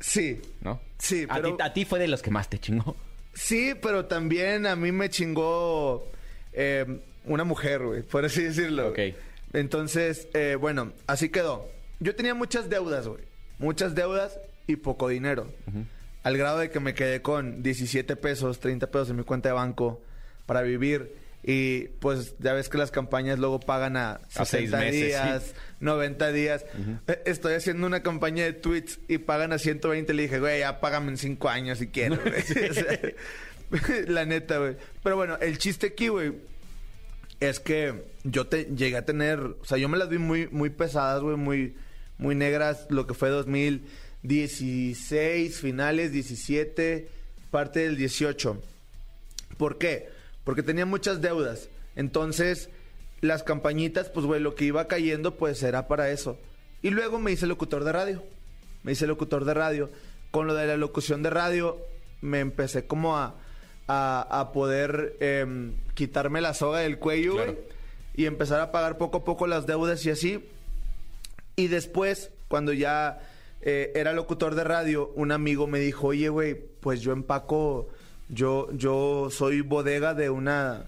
Sí, 0.00 0.40
¿no? 0.62 0.80
Sí, 0.98 1.26
a, 1.28 1.36
pero- 1.36 1.56
ti, 1.56 1.62
a 1.62 1.72
ti 1.72 1.84
fue 1.84 2.00
de 2.00 2.08
los 2.08 2.22
que 2.22 2.30
más 2.32 2.48
te 2.50 2.58
chingó. 2.58 2.96
Sí, 3.32 3.74
pero 3.80 4.06
también 4.06 4.66
a 4.66 4.76
mí 4.76 4.92
me 4.92 5.10
chingó 5.10 6.10
eh, 6.52 7.00
una 7.24 7.44
mujer, 7.44 7.84
güey, 7.84 8.02
por 8.02 8.24
así 8.24 8.42
decirlo. 8.42 8.88
Ok. 8.88 8.98
Entonces, 9.52 10.28
eh, 10.34 10.56
bueno, 10.60 10.92
así 11.06 11.28
quedó. 11.28 11.68
Yo 11.98 12.14
tenía 12.14 12.34
muchas 12.34 12.70
deudas, 12.70 13.06
güey. 13.08 13.22
Muchas 13.58 13.94
deudas 13.94 14.38
y 14.66 14.76
poco 14.76 15.08
dinero. 15.08 15.52
Al 16.22 16.36
grado 16.36 16.58
de 16.58 16.70
que 16.70 16.80
me 16.80 16.94
quedé 16.94 17.20
con 17.22 17.62
17 17.62 18.16
pesos, 18.16 18.60
30 18.60 18.86
pesos 18.90 19.10
en 19.10 19.16
mi 19.16 19.24
cuenta 19.24 19.48
de 19.48 19.54
banco 19.54 20.00
para 20.46 20.62
vivir. 20.62 21.14
Y 21.42 21.88
pues 22.00 22.34
ya 22.38 22.52
ves 22.52 22.68
que 22.68 22.76
las 22.76 22.90
campañas 22.90 23.38
luego 23.38 23.60
pagan 23.60 23.96
a 23.96 24.20
60 24.28 24.44
seis 24.46 24.70
meses, 24.70 24.92
días, 24.92 25.42
sí. 25.44 25.52
90 25.80 26.32
días. 26.32 26.66
Eh, 27.06 27.22
Estoy 27.24 27.54
haciendo 27.54 27.86
una 27.86 28.02
campaña 28.02 28.44
de 28.44 28.52
tweets 28.52 28.98
y 29.08 29.16
pagan 29.18 29.52
a 29.52 29.58
120. 29.58 30.12
Le 30.12 30.22
dije, 30.22 30.38
güey, 30.38 30.60
ya 30.60 30.80
págame 30.80 31.12
en 31.12 31.16
5 31.16 31.48
años 31.48 31.78
si 31.78 31.86
quieres, 31.88 32.18
güey. 32.24 32.34
O 32.70 32.74
sea, 32.74 32.98
La 34.08 34.26
neta, 34.26 34.58
güey. 34.58 34.76
Pero 35.02 35.16
bueno, 35.16 35.38
el 35.40 35.56
chiste 35.58 35.88
aquí, 35.88 36.06
güey, 36.08 36.32
es 37.40 37.58
que 37.60 38.04
yo 38.24 38.46
te 38.46 38.64
llegué 38.64 38.96
a 38.96 39.04
tener, 39.06 39.38
o 39.40 39.64
sea, 39.64 39.78
yo 39.78 39.88
me 39.88 39.96
las 39.96 40.08
vi 40.08 40.18
muy, 40.18 40.48
muy 40.48 40.70
pesadas, 40.70 41.22
güey, 41.22 41.36
muy, 41.36 41.74
muy 42.18 42.34
negras, 42.34 42.86
lo 42.90 43.06
que 43.06 43.14
fue 43.14 43.28
2016, 43.30 45.58
finales, 45.58 46.10
17, 46.12 47.08
parte 47.50 47.80
del 47.80 47.96
18. 47.96 48.62
¿Por 49.56 49.78
qué? 49.78 50.08
Porque 50.50 50.64
tenía 50.64 50.84
muchas 50.84 51.20
deudas. 51.20 51.68
Entonces, 51.94 52.70
las 53.20 53.44
campañitas, 53.44 54.08
pues, 54.08 54.26
güey, 54.26 54.40
lo 54.40 54.56
que 54.56 54.64
iba 54.64 54.88
cayendo, 54.88 55.36
pues, 55.36 55.62
era 55.62 55.86
para 55.86 56.10
eso. 56.10 56.40
Y 56.82 56.90
luego 56.90 57.20
me 57.20 57.30
hice 57.30 57.46
locutor 57.46 57.84
de 57.84 57.92
radio. 57.92 58.24
Me 58.82 58.90
hice 58.90 59.06
locutor 59.06 59.44
de 59.44 59.54
radio. 59.54 59.90
Con 60.32 60.48
lo 60.48 60.54
de 60.54 60.66
la 60.66 60.76
locución 60.76 61.22
de 61.22 61.30
radio, 61.30 61.78
me 62.20 62.40
empecé 62.40 62.84
como 62.84 63.16
a, 63.16 63.36
a, 63.86 64.40
a 64.40 64.50
poder 64.50 65.16
em, 65.20 65.76
quitarme 65.94 66.40
la 66.40 66.52
soga 66.52 66.80
del 66.80 66.98
cuello, 66.98 67.34
güey. 67.34 67.56
Y 68.16 68.26
empezar 68.26 68.58
a 68.58 68.72
pagar 68.72 68.98
poco 68.98 69.18
a 69.18 69.24
poco 69.24 69.46
las 69.46 69.68
deudas 69.68 70.04
y 70.04 70.10
así. 70.10 70.44
Y 71.54 71.68
después, 71.68 72.32
cuando 72.48 72.72
ya 72.72 73.20
eh, 73.60 73.92
era 73.94 74.12
locutor 74.12 74.56
de 74.56 74.64
radio, 74.64 75.12
un 75.14 75.30
amigo 75.30 75.68
me 75.68 75.78
dijo, 75.78 76.08
oye, 76.08 76.28
güey, 76.28 76.54
pues 76.54 77.02
yo 77.02 77.12
empaco, 77.12 77.86
yo, 78.30 78.68
yo 78.72 79.28
soy 79.30 79.60
bodega 79.60 80.14
de 80.14 80.30
una, 80.30 80.84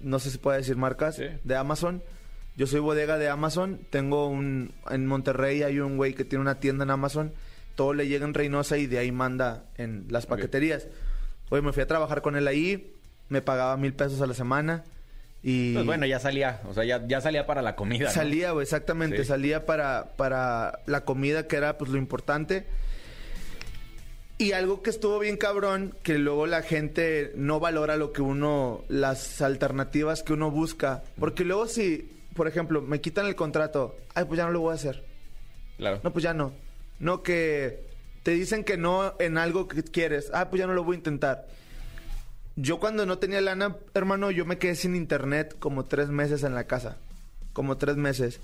no 0.00 0.18
sé 0.18 0.30
si 0.30 0.38
puede 0.38 0.58
decir 0.58 0.76
marcas, 0.76 1.16
Sí. 1.16 1.24
de 1.44 1.56
Amazon. 1.56 2.02
Yo 2.56 2.66
soy 2.66 2.80
bodega 2.80 3.18
de 3.18 3.28
Amazon, 3.28 3.80
tengo 3.90 4.26
un, 4.28 4.72
en 4.90 5.06
Monterrey 5.06 5.62
hay 5.62 5.78
un 5.78 5.96
güey 5.96 6.14
que 6.14 6.24
tiene 6.24 6.42
una 6.42 6.58
tienda 6.58 6.82
en 6.84 6.90
Amazon, 6.90 7.32
todo 7.76 7.94
le 7.94 8.08
llega 8.08 8.24
en 8.24 8.34
Reynosa 8.34 8.76
y 8.78 8.86
de 8.86 8.98
ahí 8.98 9.12
manda 9.12 9.66
en 9.76 10.06
las 10.10 10.26
paqueterías. 10.26 10.88
Oye, 11.50 11.62
me 11.62 11.72
fui 11.72 11.82
a 11.84 11.86
trabajar 11.86 12.20
con 12.20 12.34
él 12.36 12.48
ahí, 12.48 12.94
me 13.28 13.42
pagaba 13.42 13.76
mil 13.76 13.94
pesos 13.94 14.20
a 14.22 14.26
la 14.26 14.34
semana 14.34 14.82
y... 15.40 15.74
Pues 15.74 15.86
bueno, 15.86 16.04
ya 16.04 16.18
salía, 16.18 16.60
o 16.68 16.74
sea, 16.74 16.82
ya, 16.84 17.06
ya 17.06 17.20
salía 17.20 17.46
para 17.46 17.62
la 17.62 17.76
comida. 17.76 18.06
¿no? 18.06 18.10
Salía, 18.10 18.50
exactamente. 18.60 19.18
Sí. 19.18 19.24
Salía 19.26 19.64
para, 19.64 20.16
para 20.16 20.80
la 20.86 21.04
comida, 21.04 21.46
que 21.46 21.54
era 21.56 21.78
pues 21.78 21.92
lo 21.92 21.96
importante. 21.98 22.66
Y 24.40 24.52
algo 24.52 24.82
que 24.82 24.90
estuvo 24.90 25.18
bien 25.18 25.36
cabrón, 25.36 25.96
que 26.04 26.16
luego 26.16 26.46
la 26.46 26.62
gente 26.62 27.32
no 27.34 27.58
valora 27.58 27.96
lo 27.96 28.12
que 28.12 28.22
uno, 28.22 28.84
las 28.88 29.42
alternativas 29.42 30.22
que 30.22 30.32
uno 30.32 30.52
busca. 30.52 31.02
Porque 31.18 31.44
luego 31.44 31.66
si, 31.66 32.08
por 32.34 32.46
ejemplo, 32.46 32.80
me 32.80 33.00
quitan 33.00 33.26
el 33.26 33.34
contrato, 33.34 33.96
ay, 34.14 34.26
pues 34.26 34.38
ya 34.38 34.46
no 34.46 34.52
lo 34.52 34.60
voy 34.60 34.72
a 34.72 34.76
hacer. 34.76 35.04
Claro. 35.76 36.00
No, 36.04 36.12
pues 36.12 36.22
ya 36.22 36.34
no. 36.34 36.52
No 37.00 37.24
que 37.24 37.82
te 38.22 38.30
dicen 38.30 38.62
que 38.62 38.76
no 38.76 39.14
en 39.18 39.38
algo 39.38 39.66
que 39.66 39.82
quieres. 39.82 40.30
Ah, 40.32 40.48
pues 40.50 40.60
ya 40.60 40.68
no 40.68 40.74
lo 40.74 40.84
voy 40.84 40.94
a 40.94 40.98
intentar. 40.98 41.48
Yo 42.54 42.78
cuando 42.78 43.06
no 43.06 43.18
tenía 43.18 43.40
lana, 43.40 43.76
hermano, 43.94 44.30
yo 44.30 44.44
me 44.44 44.58
quedé 44.58 44.76
sin 44.76 44.94
internet 44.94 45.56
como 45.58 45.86
tres 45.86 46.10
meses 46.10 46.44
en 46.44 46.54
la 46.54 46.64
casa. 46.68 46.96
Como 47.52 47.76
tres 47.76 47.96
meses. 47.96 48.40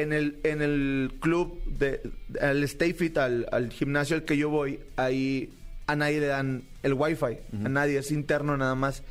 En 0.00 0.12
el, 0.12 0.38
en 0.44 0.62
el 0.62 1.18
club, 1.20 1.62
de, 1.64 2.00
al 2.40 2.62
Stay 2.64 2.92
Fit, 2.92 3.18
al, 3.18 3.46
al 3.50 3.70
gimnasio 3.70 4.16
al 4.16 4.24
que 4.24 4.36
yo 4.36 4.48
voy, 4.48 4.80
ahí 4.96 5.52
a 5.86 5.96
nadie 5.96 6.20
le 6.20 6.26
dan 6.26 6.64
el 6.82 6.94
wifi. 6.94 7.38
A 7.64 7.68
nadie, 7.68 7.98
es 7.98 8.10
interno 8.12 8.56
nada 8.56 8.74
más. 8.74 9.02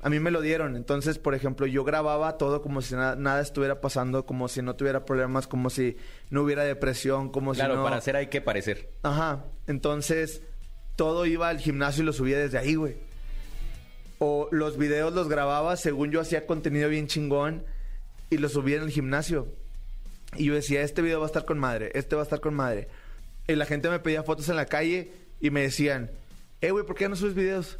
a 0.00 0.10
mí 0.10 0.20
me 0.20 0.30
lo 0.30 0.40
dieron. 0.40 0.76
Entonces, 0.76 1.18
por 1.18 1.34
ejemplo, 1.34 1.66
yo 1.66 1.84
grababa 1.84 2.38
todo 2.38 2.62
como 2.62 2.82
si 2.82 2.94
nada, 2.94 3.16
nada 3.16 3.40
estuviera 3.40 3.80
pasando, 3.80 4.26
como 4.26 4.48
si 4.48 4.62
no 4.62 4.76
tuviera 4.76 5.04
problemas, 5.04 5.46
como 5.46 5.70
si 5.70 5.96
no 6.30 6.42
hubiera 6.42 6.64
depresión, 6.64 7.30
como 7.30 7.52
claro, 7.52 7.74
si 7.74 7.78
no... 7.78 7.84
para 7.84 7.96
hacer 7.96 8.16
hay 8.16 8.28
que 8.28 8.40
parecer. 8.40 8.90
Ajá. 9.02 9.44
Entonces, 9.66 10.42
todo 10.96 11.26
iba 11.26 11.48
al 11.48 11.58
gimnasio 11.58 12.02
y 12.02 12.06
lo 12.06 12.12
subía 12.12 12.38
desde 12.38 12.58
ahí, 12.58 12.74
güey. 12.74 12.96
O 14.18 14.48
los 14.50 14.76
videos 14.76 15.12
los 15.14 15.28
grababa 15.28 15.76
según 15.76 16.10
yo 16.10 16.20
hacía 16.20 16.46
contenido 16.46 16.88
bien 16.88 17.06
chingón 17.06 17.64
y 18.30 18.38
los 18.38 18.52
subía 18.52 18.76
en 18.76 18.84
el 18.84 18.90
gimnasio. 18.90 19.48
Y 20.36 20.44
yo 20.44 20.54
decía, 20.54 20.82
este 20.82 21.02
video 21.02 21.20
va 21.20 21.26
a 21.26 21.28
estar 21.28 21.44
con 21.44 21.58
madre, 21.58 21.90
este 21.94 22.14
va 22.14 22.22
a 22.22 22.24
estar 22.24 22.40
con 22.40 22.54
madre. 22.54 22.88
Y 23.46 23.54
la 23.54 23.64
gente 23.64 23.88
me 23.88 23.98
pedía 23.98 24.22
fotos 24.22 24.48
en 24.48 24.56
la 24.56 24.66
calle 24.66 25.12
y 25.40 25.50
me 25.50 25.62
decían, 25.62 26.10
eh, 26.60 26.70
güey, 26.70 26.84
¿por 26.84 26.96
qué 26.96 27.08
no 27.08 27.16
subes 27.16 27.34
videos? 27.34 27.78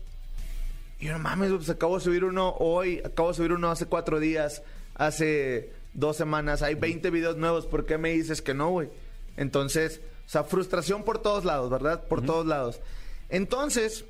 Y 0.98 1.06
yo, 1.06 1.12
no 1.12 1.18
mames, 1.18 1.52
pues 1.52 1.68
acabo 1.68 1.98
de 1.98 2.04
subir 2.04 2.24
uno 2.24 2.56
hoy, 2.58 3.00
acabo 3.04 3.28
de 3.28 3.34
subir 3.34 3.52
uno 3.52 3.70
hace 3.70 3.86
cuatro 3.86 4.18
días, 4.18 4.62
hace 4.94 5.72
dos 5.94 6.16
semanas, 6.16 6.62
hay 6.62 6.74
20 6.74 7.10
videos 7.10 7.36
nuevos, 7.36 7.66
¿por 7.66 7.86
qué 7.86 7.98
me 7.98 8.12
dices 8.12 8.42
que 8.42 8.54
no, 8.54 8.70
güey? 8.70 8.88
Entonces, 9.36 10.00
o 10.26 10.28
sea, 10.30 10.44
frustración 10.44 11.04
por 11.04 11.20
todos 11.20 11.44
lados, 11.44 11.70
¿verdad? 11.70 12.04
Por 12.08 12.24
todos 12.24 12.46
lados. 12.46 12.80
Entonces, 13.28 14.04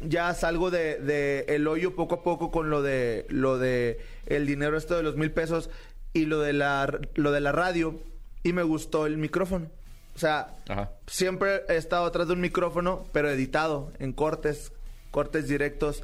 ya 0.00 0.34
salgo 0.34 0.70
de, 0.70 0.98
de, 0.98 1.44
el 1.48 1.66
hoyo 1.68 1.94
poco 1.94 2.16
a 2.16 2.22
poco 2.22 2.50
con 2.50 2.70
lo 2.70 2.82
de 2.82 3.26
lo 3.28 3.58
de 3.58 3.98
el 4.26 4.46
dinero 4.46 4.76
esto 4.76 4.96
de 4.96 5.02
los 5.02 5.16
mil 5.16 5.30
pesos 5.30 5.70
y 6.16 6.24
lo 6.26 6.40
de 6.40 6.52
la 6.52 6.98
lo 7.14 7.32
de 7.32 7.40
la 7.40 7.52
radio 7.52 8.00
y 8.42 8.52
me 8.52 8.62
gustó 8.62 9.06
el 9.06 9.18
micrófono. 9.18 9.70
O 10.14 10.18
sea, 10.18 10.56
Ajá. 10.68 10.92
siempre 11.06 11.62
he 11.68 11.76
estado 11.76 12.06
atrás 12.06 12.26
de 12.26 12.32
un 12.32 12.40
micrófono, 12.40 13.06
pero 13.12 13.28
editado, 13.30 13.92
en 13.98 14.12
cortes, 14.12 14.72
cortes 15.10 15.46
directos. 15.48 16.02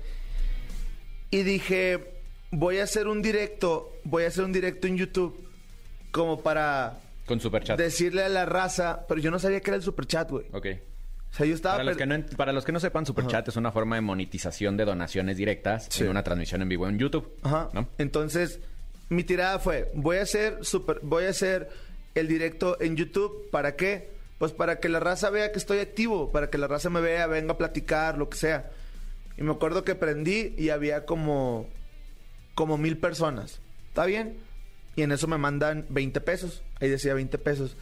Y 1.30 1.42
dije, 1.44 2.20
voy 2.50 2.78
a 2.78 2.84
hacer 2.84 3.06
un 3.08 3.22
directo, 3.22 3.90
voy 4.04 4.24
a 4.24 4.28
hacer 4.28 4.44
un 4.44 4.52
directo 4.52 4.86
en 4.86 4.98
YouTube 4.98 5.48
como 6.10 6.42
para 6.42 6.98
Con 7.24 7.40
superchat. 7.40 7.78
decirle 7.78 8.22
a 8.24 8.28
la 8.28 8.44
raza, 8.44 9.06
pero 9.08 9.18
yo 9.20 9.30
no 9.30 9.38
sabía 9.38 9.60
que 9.60 9.70
era 9.70 9.76
el 9.78 9.82
superchat, 9.82 10.30
güey. 10.30 10.44
Ok. 10.52 10.66
O 11.30 11.34
sea, 11.34 11.46
yo 11.46 11.54
estaba 11.54 11.76
Para 11.76 11.84
los, 11.84 11.96
que 11.96 12.04
no, 12.04 12.22
para 12.36 12.52
los 12.52 12.64
que 12.66 12.72
no 12.72 12.80
sepan, 12.80 13.06
Superchat 13.06 13.48
es 13.48 13.56
una 13.56 13.72
forma 13.72 13.94
de 13.96 14.02
monetización 14.02 14.76
de 14.76 14.84
donaciones 14.84 15.38
directas 15.38 15.86
Sí. 15.88 16.02
en 16.04 16.10
una 16.10 16.22
transmisión 16.22 16.60
en 16.60 16.68
vivo 16.68 16.86
en 16.86 16.98
YouTube. 16.98 17.38
Ajá. 17.42 17.70
¿no? 17.72 17.88
Entonces, 17.96 18.60
mi 19.08 19.24
tirada 19.24 19.58
fue, 19.58 19.90
voy 19.94 20.16
a 20.18 20.22
hacer 20.22 20.64
super, 20.64 21.00
voy 21.02 21.24
a 21.24 21.30
hacer 21.30 21.68
el 22.14 22.28
directo 22.28 22.80
en 22.80 22.96
YouTube, 22.96 23.50
¿para 23.50 23.76
qué? 23.76 24.10
Pues 24.38 24.52
para 24.52 24.80
que 24.80 24.88
la 24.88 25.00
raza 25.00 25.30
vea 25.30 25.52
que 25.52 25.58
estoy 25.58 25.78
activo, 25.78 26.32
para 26.32 26.50
que 26.50 26.58
la 26.58 26.66
raza 26.66 26.90
me 26.90 27.00
vea, 27.00 27.26
venga 27.26 27.52
a 27.52 27.58
platicar, 27.58 28.18
lo 28.18 28.28
que 28.28 28.36
sea. 28.36 28.70
Y 29.36 29.42
me 29.42 29.52
acuerdo 29.52 29.84
que 29.84 29.94
prendí 29.94 30.54
y 30.58 30.70
había 30.70 31.06
como 31.06 31.66
como 32.54 32.76
mil 32.76 32.98
personas. 32.98 33.60
¿Está 33.88 34.04
bien? 34.04 34.38
Y 34.96 35.02
en 35.02 35.12
eso 35.12 35.26
me 35.26 35.38
mandan 35.38 35.86
20 35.88 36.20
pesos. 36.20 36.62
Ahí 36.80 36.88
decía 36.88 37.14
20 37.14 37.38
pesos. 37.38 37.76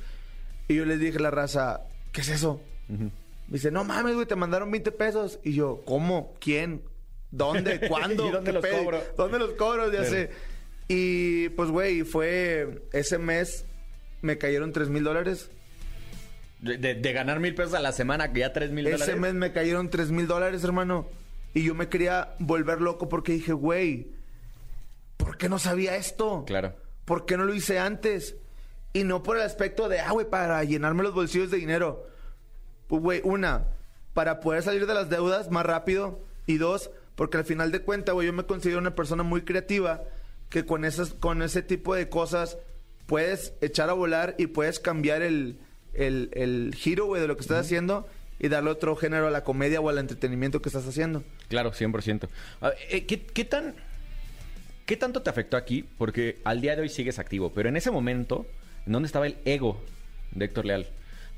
Y 0.69 0.77
yo 0.77 0.85
les 0.85 1.01
dije 1.01 1.19
a 1.19 1.23
la 1.23 1.31
raza, 1.31 1.83
¿qué 2.13 2.21
es 2.21 2.29
eso? 2.29 2.61
Me 2.89 3.11
dice, 3.49 3.71
no 3.71 3.83
mames, 3.85 4.15
güey, 4.15 4.27
te 4.27 4.37
mandaron 4.37 4.71
20 4.71 4.93
pesos. 4.93 5.41
Y 5.43 5.55
yo, 5.55 5.83
¿cómo? 5.85 6.35
¿Quién? 6.41 6.83
¿Dónde? 7.31 7.81
¿Cuándo? 7.89 8.29
¿Y 8.29 8.31
dónde 8.31 8.51
¿Qué 8.51 8.53
los 8.53 8.63
pedo? 8.63 8.85
cobro? 8.85 9.03
¿Dónde 9.17 9.39
los 9.39 9.51
cobro? 9.53 9.91
Ya 9.93 10.05
sé. 10.05 10.31
Y 10.93 11.51
pues, 11.51 11.71
güey, 11.71 12.03
fue 12.03 12.83
ese 12.93 13.17
mes 13.19 13.65
me 14.23 14.39
cayeron 14.39 14.73
3 14.73 14.89
mil 14.89 15.05
dólares. 15.05 15.49
De, 16.59 16.77
de- 16.79 16.95
de 16.97 17.13
ganar 17.13 17.39
mil 17.39 17.55
pesos 17.55 17.75
a 17.75 17.81
la 17.81 17.93
semana, 17.93 18.33
que 18.33 18.41
ya 18.41 18.53
tres 18.53 18.73
mil 18.73 18.85
Ese 18.89 18.97
dólares. 18.99 19.17
mes 19.21 19.35
me 19.35 19.53
cayeron 19.53 19.89
3 19.89 20.11
mil 20.11 20.27
dólares, 20.27 20.65
hermano. 20.65 21.07
Y 21.55 21.63
yo 21.63 21.77
me 21.77 21.89
quería 21.89 22.35
volver 22.41 22.81
loco 22.81 23.09
porque 23.09 23.33
dije, 23.33 23.53
güey, 23.53 24.09
¿por 25.17 25.39
qué 25.39 25.49
no 25.49 25.61
sabía 25.61 25.95
esto? 25.95 26.45
Claro. 26.45 26.75
¿Por 27.05 27.25
qué 27.25 27.37
no 27.37 27.45
lo 27.45 27.55
hice 27.55 27.79
antes? 27.79 28.35
Y 28.93 29.05
no 29.05 29.23
por 29.23 29.37
el 29.37 29.43
aspecto 29.45 29.89
de, 29.89 30.01
ah, 30.01 30.11
güey, 30.11 30.29
para 30.29 30.63
llenarme 30.65 31.05
los 31.05 31.15
bolsillos 31.15 31.53
de 31.53 31.59
dinero. 31.59 32.05
Pues, 32.89 33.01
güey, 33.01 33.21
una, 33.23 33.69
para 34.13 34.41
poder 34.41 34.65
salir 34.65 34.87
de 34.89 34.95
las 34.95 35.09
deudas 35.09 35.51
más 35.53 35.65
rápido. 35.65 36.19
Y 36.47 36.59
dos, 36.59 36.91
porque 37.15 37.37
al 37.39 37.45
final 37.45 37.71
de 37.71 37.81
cuentas, 37.83 38.13
güey, 38.13 38.27
yo 38.27 38.33
me 38.33 38.45
considero 38.45 38.81
una 38.81 38.97
persona 38.97 39.23
muy 39.23 39.43
creativa 39.43 40.03
que 40.51 40.67
con, 40.67 40.85
esas, 40.85 41.15
con 41.15 41.43
ese 41.43 41.63
tipo 41.63 41.95
de 41.95 42.09
cosas 42.09 42.59
puedes 43.07 43.55
echar 43.61 43.89
a 43.89 43.95
volar 43.95 44.35
y 44.37 44.49
puedes 44.49 44.79
cambiar 44.81 45.23
el, 45.23 45.59
el, 45.95 46.31
el 46.35 46.75
giro, 46.77 47.07
güey, 47.07 47.23
de 47.23 47.29
lo 47.29 47.37
que 47.37 47.43
estás 47.43 47.65
haciendo 47.65 48.07
y 48.39 48.49
darle 48.49 48.71
otro 48.71 48.97
género 48.97 49.27
a 49.27 49.31
la 49.31 49.45
comedia 49.45 49.81
o 49.81 49.89
al 49.89 49.99
entretenimiento 49.99 50.61
que 50.61 50.69
estás 50.69 50.87
haciendo. 50.87 51.23
Claro, 51.49 51.73
100%. 51.73 52.29
A 52.61 52.69
ver, 52.69 52.79
eh, 52.91 53.07
¿qué, 53.07 53.23
qué 53.23 53.45
tan... 53.45 53.75
¿Qué 54.87 54.97
tanto 54.97 55.23
te 55.23 55.31
afectó 55.31 55.57
aquí? 55.57 55.85
Porque 55.99 56.41
al 56.43 56.61
día 56.61 56.75
de 56.75 56.83
hoy 56.83 56.89
sigues 56.89 57.21
activo, 57.21 57.53
pero 57.53 57.69
en 57.69 57.77
ese 57.77 57.93
momento, 57.93 58.45
¿en 58.87 58.93
dónde 58.93 59.07
estaba 59.07 59.29
el 59.29 59.37
ego 59.45 59.81
de 60.33 60.47
Héctor 60.47 60.67
Leal? 60.67 60.89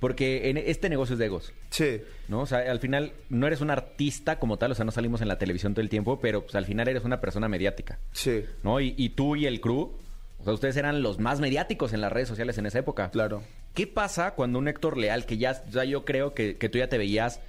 Porque 0.02 0.50
en 0.50 0.56
este 0.56 0.88
negocio 0.88 1.12
es 1.12 1.20
de 1.20 1.26
egos, 1.26 1.52
Sí. 1.70 2.00
¿no? 2.26 2.40
O 2.40 2.46
sea, 2.46 2.58
al 2.70 2.80
final 2.80 3.12
no 3.30 3.46
eres 3.46 3.60
un 3.60 3.70
artista 3.70 4.40
como 4.40 4.58
tal, 4.58 4.72
o 4.72 4.74
sea, 4.74 4.84
no 4.84 4.90
salimos 4.90 5.20
en 5.22 5.28
la 5.28 5.38
televisión 5.38 5.74
todo 5.74 5.80
el 5.80 5.88
tiempo, 5.88 6.18
pero 6.20 6.42
pues, 6.42 6.56
al 6.56 6.66
final 6.66 6.88
eres 6.88 7.04
una 7.04 7.20
persona 7.20 7.48
mediática, 7.48 8.00
Sí. 8.10 8.44
¿no? 8.64 8.80
Y, 8.80 8.94
y 8.98 9.10
tú 9.10 9.36
y 9.36 9.46
el 9.46 9.60
crew, 9.60 9.92
o 10.38 10.44
sea, 10.44 10.52
ustedes 10.54 10.76
eran 10.76 11.02
los 11.04 11.20
más 11.20 11.38
mediáticos 11.38 11.92
en 11.92 12.00
las 12.00 12.10
redes 12.12 12.26
sociales 12.26 12.58
en 12.58 12.66
esa 12.66 12.80
época. 12.80 13.10
Claro. 13.10 13.44
¿Qué 13.74 13.86
pasa 13.86 14.32
cuando 14.32 14.58
un 14.58 14.66
Héctor 14.66 14.98
Leal, 14.98 15.24
que 15.24 15.38
ya, 15.38 15.64
ya 15.70 15.84
yo 15.84 16.04
creo 16.04 16.34
que, 16.34 16.56
que 16.56 16.68
tú 16.68 16.78
ya 16.78 16.88
te 16.88 16.98
veías 16.98 17.40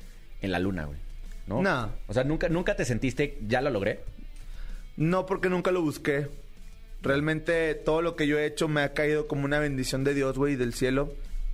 en 0.42 0.52
la 0.52 0.60
luna, 0.60 0.86
güey? 0.86 1.00
¿No? 1.48 1.60
No. 1.64 1.90
O 2.08 2.14
sea, 2.14 2.24
nunca, 2.24 2.50
nunca 2.50 2.76
te 2.76 2.86
sentiste, 2.86 3.40
ya 3.48 3.62
lo 3.62 3.72
logré. 3.72 4.02
No, 4.96 5.26
porque 5.26 5.50
nunca 5.50 5.72
lo 5.72 5.82
busqué. 5.82 6.28
Realmente 7.02 7.74
todo 7.76 8.04
lo 8.04 8.16
que 8.16 8.28
yo 8.28 8.38
he 8.38 8.46
hecho 8.46 8.68
me 8.68 8.82
ha 8.82 8.94
caído 8.94 9.28
como 9.28 9.44
una 9.46 9.58
bendición 9.60 10.04
de 10.04 10.14
Dios, 10.14 10.38
güey, 10.38 10.56
del 10.56 10.74
cielo. 10.76 11.14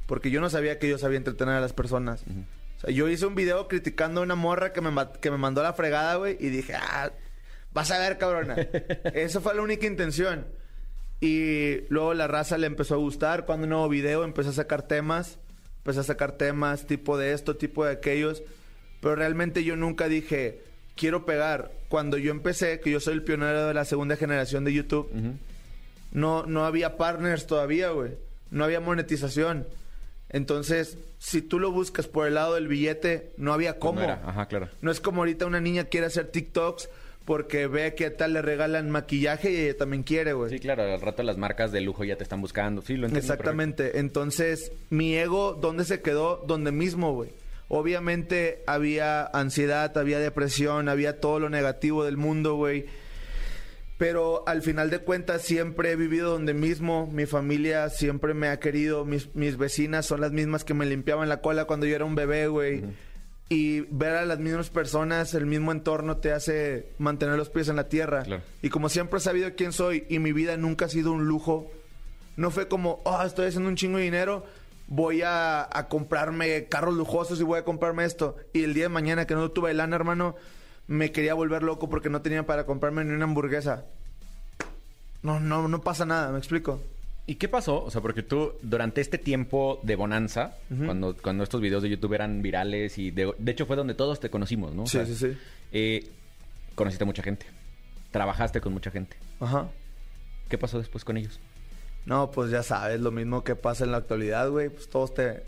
Porque 0.10 0.32
yo 0.32 0.41
no 0.41 0.50
sabía 0.50 0.80
que 0.80 0.89
yo 0.89 0.98
sabía 0.98 1.19
entretener 1.19 1.54
a 1.54 1.62
las 1.62 1.74
personas. 1.74 2.24
O 2.24 2.80
sea, 2.82 2.89
yo 2.89 3.08
hice 3.10 3.28
un 3.28 3.36
video 3.36 3.67
criticando 3.67 4.22
a 4.22 4.24
una 4.24 4.34
morra 4.34 4.74
que 4.74 4.82
me, 4.82 4.91
que 5.22 5.30
me 5.30 5.38
mandó 5.38 5.62
a 5.62 5.65
la 5.65 5.74
fregada, 5.74 6.15
güey, 6.15 6.36
y 6.39 6.50
dije, 6.50 6.74
ah, 6.74 7.12
vas 7.74 7.91
a 7.91 8.00
ver, 8.00 8.17
cabrona. 8.17 8.56
Esa 9.13 9.39
fue 9.39 9.54
la 9.54 9.62
única 9.62 9.86
intención. 9.86 10.48
Y 11.22 11.82
luego 11.89 12.15
la 12.15 12.26
raza 12.26 12.58
le 12.58 12.65
empezó 12.65 12.95
a 12.95 12.98
gustar. 12.98 13.45
Cuando 13.45 13.65
un 13.65 13.69
nuevo 13.69 13.88
video 13.88 14.24
empecé 14.24 14.50
a 14.50 14.54
sacar 14.54 14.82
temas. 14.82 15.38
Empecé 15.78 16.00
a 16.00 16.04
sacar 16.04 16.32
temas 16.32 16.88
tipo 16.88 17.15
de 17.15 17.34
esto, 17.34 17.56
tipo 17.56 17.86
de 17.86 17.91
aquellos. 17.91 18.41
Pero 19.02 19.15
realmente 19.15 19.63
yo 19.63 19.76
nunca 19.76 20.08
dije, 20.08 20.63
quiero 20.95 21.24
pegar. 21.24 21.72
Cuando 21.88 22.17
yo 22.17 22.32
empecé, 22.32 22.80
que 22.80 22.89
yo 22.89 23.00
soy 23.00 23.13
el 23.13 23.24
pionero 23.24 23.67
de 23.67 23.76
la 23.76 23.86
segunda 23.86 24.15
generación 24.15 24.65
de 24.65 24.74
YouTube, 24.74 25.08
no, 26.13 26.48
no 26.48 26.65
había 26.65 26.98
partners 26.98 27.45
todavía, 27.45 27.91
güey. 27.91 28.13
No 28.50 28.65
había 28.65 28.80
monetización. 28.80 29.67
Entonces, 30.29 30.97
si 31.17 31.41
tú 31.41 31.59
lo 31.59 31.71
buscas 31.71 32.07
por 32.07 32.27
el 32.27 32.35
lado 32.35 32.55
del 32.55 32.67
billete, 32.67 33.31
no 33.37 33.53
había 33.53 33.79
cómo. 33.79 34.01
No 34.01 34.07
Ajá, 34.07 34.47
claro. 34.47 34.69
No 34.81 34.91
es 34.91 34.99
como 34.99 35.21
ahorita 35.21 35.45
una 35.45 35.59
niña 35.59 35.85
quiere 35.85 36.07
hacer 36.07 36.27
TikToks 36.27 36.89
porque 37.25 37.67
ve 37.67 37.93
que 37.93 38.09
tal 38.09 38.33
le 38.33 38.41
regalan 38.41 38.89
maquillaje 38.89 39.51
y 39.51 39.57
ella 39.57 39.77
también 39.77 40.03
quiere, 40.03 40.33
güey. 40.33 40.49
Sí, 40.49 40.59
claro, 40.59 40.83
al 40.83 40.99
rato 40.99 41.21
las 41.21 41.37
marcas 41.37 41.71
de 41.71 41.81
lujo 41.81 42.03
ya 42.03 42.15
te 42.15 42.23
están 42.23 42.41
buscando. 42.41 42.81
Sí, 42.81 42.95
lo 42.95 43.05
entiendo. 43.05 43.19
Exactamente. 43.19 43.99
Entonces, 43.99 44.71
mi 44.89 45.15
ego, 45.15 45.53
¿dónde 45.53 45.85
se 45.85 46.01
quedó? 46.01 46.43
Donde 46.47 46.71
mismo, 46.71 47.13
güey. 47.13 47.31
Obviamente 47.67 48.63
había 48.65 49.25
ansiedad, 49.27 49.95
había 49.95 50.17
depresión, 50.19 50.89
había 50.89 51.19
todo 51.19 51.39
lo 51.39 51.49
negativo 51.49 52.03
del 52.03 52.17
mundo, 52.17 52.55
güey. 52.55 52.87
Pero 53.99 54.47
al 54.47 54.62
final 54.62 54.89
de 54.89 54.99
cuentas 54.99 55.41
siempre 55.41 55.91
he 55.91 55.97
vivido 55.97 56.31
donde 56.31 56.53
mismo, 56.53 57.05
mi 57.12 57.25
familia 57.25 57.89
siempre 57.89 58.33
me 58.33 58.47
ha 58.47 58.57
querido, 58.57 59.03
mis, 59.03 59.35
mis 59.35 59.57
vecinas 59.57 60.05
son 60.05 60.21
las 60.21 60.31
mismas 60.31 60.63
que 60.63 60.73
me 60.73 60.85
limpiaban 60.85 61.27
la 61.27 61.41
cola 61.41 61.65
cuando 61.65 61.85
yo 61.85 61.97
era 61.97 62.05
un 62.05 62.15
bebé, 62.15 62.47
güey. 62.47 62.81
Y 63.49 63.81
ver 63.91 64.15
a 64.15 64.25
las 64.25 64.39
mismas 64.39 64.69
personas, 64.69 65.33
el 65.33 65.47
mismo 65.47 65.73
entorno 65.73 66.15
te 66.15 66.31
hace 66.31 66.93
mantener 66.97 67.35
los 67.35 67.49
pies 67.49 67.67
en 67.67 67.75
la 67.75 67.89
tierra. 67.89 68.23
Claro. 68.23 68.41
Y 68.62 68.69
como 68.69 68.88
siempre 68.88 69.17
he 69.17 69.21
sabido 69.21 69.53
quién 69.57 69.73
soy 69.73 70.05
y 70.07 70.19
mi 70.19 70.31
vida 70.31 70.55
nunca 70.55 70.85
ha 70.85 70.89
sido 70.89 71.12
un 71.12 71.25
lujo, 71.25 71.69
no 72.38 72.51
fue 72.51 72.69
como, 72.69 73.01
oh, 73.03 73.21
estoy 73.23 73.47
haciendo 73.47 73.67
un 73.67 73.75
chingo 73.75 73.97
de 73.97 74.05
dinero, 74.05 74.45
voy 74.88 75.23
a, 75.23 75.67
a 75.77 75.89
comprarme 75.89 76.69
carros 76.69 76.95
lujosos 76.95 77.41
y 77.41 77.43
voy 77.43 77.59
a 77.59 77.65
comprarme 77.65 78.05
esto. 78.05 78.38
Y 78.53 78.63
el 78.63 78.73
día 78.73 78.83
de 78.83 78.89
mañana 78.89 79.27
que 79.27 79.35
no 79.35 79.51
tuve 79.51 79.73
lana, 79.73 79.97
hermano, 79.97 80.38
me 80.89 81.12
quería 81.12 81.34
volver 81.36 81.62
loco 81.63 81.88
porque 81.88 82.10
no 82.10 82.21
tenía 82.21 82.45
para 82.45 82.65
comprarme 82.65 83.06
ni 83.06 83.13
una 83.13 83.23
hamburguesa. 83.25 83.86
No, 85.21 85.39
no, 85.39 85.67
no 85.67 85.82
pasa 85.82 86.06
nada, 86.06 86.32
¿me 86.32 86.38
explico? 86.39 86.82
¿Y 87.28 87.36
qué 87.36 87.47
pasó? 87.47 87.84
O 87.84 87.91
sea, 87.91 88.02
porque 88.02 88.23
tú 88.23 88.54
durante 88.63 89.02
este 89.02 89.19
tiempo 89.19 89.80
de 89.84 89.95
bonanza, 89.95 90.56
cuando, 90.86 91.15
cuando 91.15 91.43
estos 91.43 91.62
videos 91.62 91.84
de 91.84 91.89
YouTube 91.89 92.13
eran 92.13 92.41
virales 92.41 92.97
y 92.97 93.12
de, 93.12 93.32
de 93.38 93.52
hecho 93.52 93.67
fue 93.67 93.75
donde 93.75 93.93
todos 93.93 94.19
te 94.19 94.32
conocimos, 94.32 94.73
¿no? 94.73 94.84
O 94.84 94.88
Sí, 94.88 94.97
sea, 94.97 95.06
sí, 95.06 95.15
sí. 95.15 95.38
eh, 95.71 96.10
conociste 96.73 97.04
a 97.04 97.08
mucha 97.08 97.21
gente, 97.21 97.45
trabajaste 98.12 98.62
con 98.62 98.73
mucha 98.73 98.89
gente. 98.89 99.15
Ajá. 99.39 99.69
¿Qué 100.49 100.58
pasó 100.58 100.80
después 100.80 101.06
con 101.06 101.17
ellos? 101.17 101.39
No, 102.08 102.32
pues 102.32 102.49
ya 102.49 102.63
sabes, 102.63 102.99
lo 102.99 103.12
mismo 103.12 103.43
que 103.43 103.56
pasa 103.56 103.84
en 103.84 103.91
la 103.91 103.97
actualidad, 103.97 104.49
güey. 104.49 104.69
Pues 104.69 104.89
todos 104.89 105.13
te, 105.13 105.43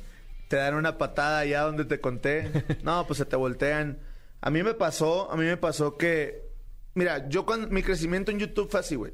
te 0.50 0.58
dan 0.58 0.76
una 0.76 1.00
patada 1.00 1.40
allá 1.40 1.62
donde 1.62 1.86
te 1.86 2.00
conté. 2.00 2.52
No, 2.84 3.08
pues 3.08 3.18
se 3.18 3.26
te 3.26 3.36
voltean. 3.36 3.98
A 4.42 4.50
mí 4.50 4.64
me 4.64 4.74
pasó, 4.74 5.32
a 5.32 5.38
mí 5.38 5.46
me 5.46 5.58
pasó 5.58 5.98
que 5.98 6.50
Mira, 6.94 7.30
yo 7.30 7.46
con 7.46 7.74
mi 7.74 7.84
crecimiento 7.84 8.32
en 8.32 8.40
YouTube 8.40 8.70
fue 8.70 8.82
así, 8.82 8.96
güey. 8.96 9.14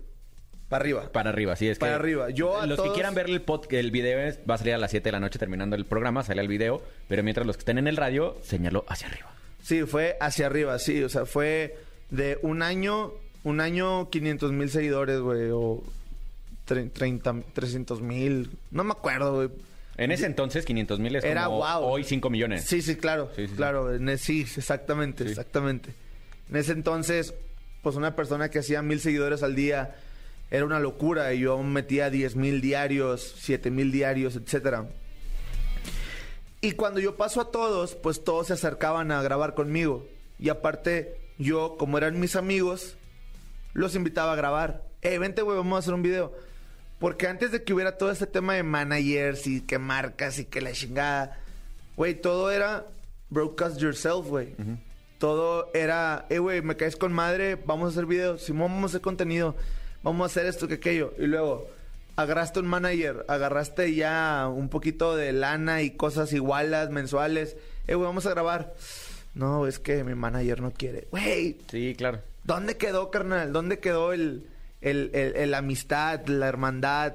Para 0.68 0.82
arriba. 0.82 1.12
Para 1.12 1.30
arriba, 1.30 1.56
sí, 1.56 1.68
es 1.70 1.78
Para 1.78 1.92
que 1.92 1.96
arriba. 1.96 2.30
Yo 2.32 2.60
a 2.60 2.66
los 2.66 2.82
que 2.82 2.92
quieran 2.92 3.14
ver 3.14 3.30
el 3.30 3.42
pod, 3.42 3.72
el 3.72 3.92
video 3.92 4.20
es- 4.20 4.40
va 4.50 4.56
a 4.56 4.58
salir 4.58 4.74
a 4.74 4.78
las 4.80 4.90
7 4.92 5.06
de 5.08 5.12
la 5.12 5.20
noche 5.20 5.38
terminando 5.38 5.76
el 5.76 5.86
programa, 5.86 6.24
sale 6.24 6.42
el 6.42 6.48
video, 6.48 6.82
pero 7.08 7.22
mientras 7.24 7.46
los 7.46 7.56
que 7.56 7.62
estén 7.62 7.78
en 7.78 7.88
el 7.88 7.96
radio, 7.96 8.36
señaló 8.44 8.84
hacia 8.88 9.08
arriba. 9.08 9.32
Sí, 9.62 9.84
fue 9.84 10.18
hacia 10.20 10.48
arriba, 10.48 10.78
sí. 10.80 11.04
O 11.04 11.10
sea, 11.10 11.26
fue 11.26 11.78
de 12.10 12.40
un 12.42 12.64
año, 12.64 13.12
un 13.44 13.62
año 13.62 14.10
500 14.10 14.52
mil 14.52 14.70
seguidores, 14.70 15.20
güey. 15.20 15.50
O 15.52 15.84
tre- 16.68 16.92
30, 16.92 17.36
300 17.54 18.02
mil. 18.02 18.50
No 18.72 18.84
me 18.84 18.92
acuerdo, 18.94 19.36
güey. 19.36 19.50
En 19.98 20.12
ese 20.12 20.26
entonces 20.28 20.64
500 20.66 21.00
mil 21.00 21.16
es 21.16 21.24
Era 21.24 21.46
como 21.46 21.58
guau. 21.58 21.84
hoy 21.86 22.04
5 22.04 22.30
millones. 22.30 22.64
Sí, 22.66 22.82
sí, 22.82 22.96
claro. 22.98 23.32
Sí, 23.36 23.44
sí, 23.44 23.48
sí. 23.50 23.56
claro, 23.56 23.94
en 23.96 24.08
e- 24.10 24.18
sí, 24.18 24.42
exactamente, 24.42 25.24
exactamente. 25.24 25.94
En 26.50 26.56
ese 26.58 26.72
entonces, 26.74 27.34
pues 27.82 27.96
una 27.96 28.16
persona 28.16 28.50
que 28.50 28.60
hacía 28.60 28.82
mil 28.84 29.00
seguidores 29.00 29.42
al 29.44 29.56
día 29.56 29.96
era 30.52 30.66
una 30.66 30.80
locura. 30.80 31.34
Y 31.34 31.40
yo 31.40 31.62
metía 31.64 32.10
10 32.12 32.36
mil 32.36 32.62
diarios, 32.62 33.34
7 33.40 33.72
mil 33.72 33.92
diarios, 33.92 34.36
etcétera. 34.36 34.88
Y 36.62 36.72
cuando 36.74 37.00
yo 37.00 37.16
paso 37.16 37.42
a 37.42 37.52
todos, 37.52 37.96
pues 37.96 38.24
todos 38.24 38.48
se 38.48 38.54
acercaban 38.54 39.12
a 39.12 39.22
grabar 39.22 39.54
conmigo. 39.54 40.06
Y 40.40 40.50
aparte, 40.50 41.18
yo, 41.38 41.76
como 41.78 41.98
eran 41.98 42.20
mis 42.20 42.36
amigos, 42.36 42.96
los 43.74 43.96
invitaba 43.96 44.34
a 44.34 44.36
grabar. 44.36 44.84
Eh, 45.02 45.18
vente, 45.20 45.42
güey, 45.44 45.58
vamos 45.58 45.76
a 45.76 45.80
hacer 45.80 45.94
un 45.94 46.02
video. 46.02 46.34
Porque 47.00 47.28
antes 47.28 47.52
de 47.52 47.64
que 47.64 47.74
hubiera 47.74 47.98
todo 47.98 48.12
este 48.12 48.26
tema 48.26 48.56
de 48.56 48.64
managers 48.64 49.46
y 49.46 49.62
que 49.62 49.78
marcas 49.78 50.40
y 50.40 50.46
que 50.46 50.62
la 50.62 50.72
chingada, 50.72 51.40
güey, 51.96 52.20
todo 52.20 52.50
era 52.52 52.86
broadcast 53.30 53.78
yourself, 53.80 54.28
güey. 54.28 54.56
Todo 55.20 55.70
era, 55.74 56.26
eh, 56.30 56.40
güey, 56.40 56.62
me 56.62 56.76
caes 56.76 56.96
con 56.96 57.14
madre, 57.14 57.56
vamos 57.56 57.88
a 57.88 57.90
hacer 57.92 58.06
videos, 58.06 58.42
Simón, 58.44 58.72
vamos 58.72 58.92
a 58.92 58.94
hacer 58.94 59.02
contenido, 59.02 59.56
vamos 60.04 60.24
a 60.24 60.26
hacer 60.28 60.46
esto 60.48 60.68
que 60.68 60.76
aquello. 60.76 61.14
Y 61.18 61.28
luego, 61.28 61.68
agarraste 62.16 62.60
un 62.60 62.68
manager, 62.68 63.26
agarraste 63.28 63.94
ya 63.94 64.48
un 64.52 64.70
poquito 64.70 65.16
de 65.16 65.34
lana 65.34 65.84
y 65.84 65.92
cosas 65.92 66.34
igualas, 66.34 66.90
mensuales. 66.90 67.58
Eh, 67.88 67.96
güey, 67.96 68.08
vamos 68.08 68.26
a 68.26 68.32
grabar. 68.32 68.74
No, 69.36 69.68
es 69.68 69.78
que 69.78 70.04
mi 70.04 70.16
manager 70.16 70.62
no 70.62 70.72
quiere. 70.72 71.08
Güey, 71.12 71.58
Sí, 71.70 71.94
claro. 71.96 72.22
¿Dónde 72.44 72.78
quedó, 72.78 73.12
carnal? 73.12 73.54
¿Dónde 73.54 73.80
quedó 73.80 74.14
el, 74.14 74.48
el, 74.82 75.12
el- 75.14 75.36
el 75.36 75.54
amistad, 75.54 76.26
la 76.28 76.48
hermandad, 76.48 77.14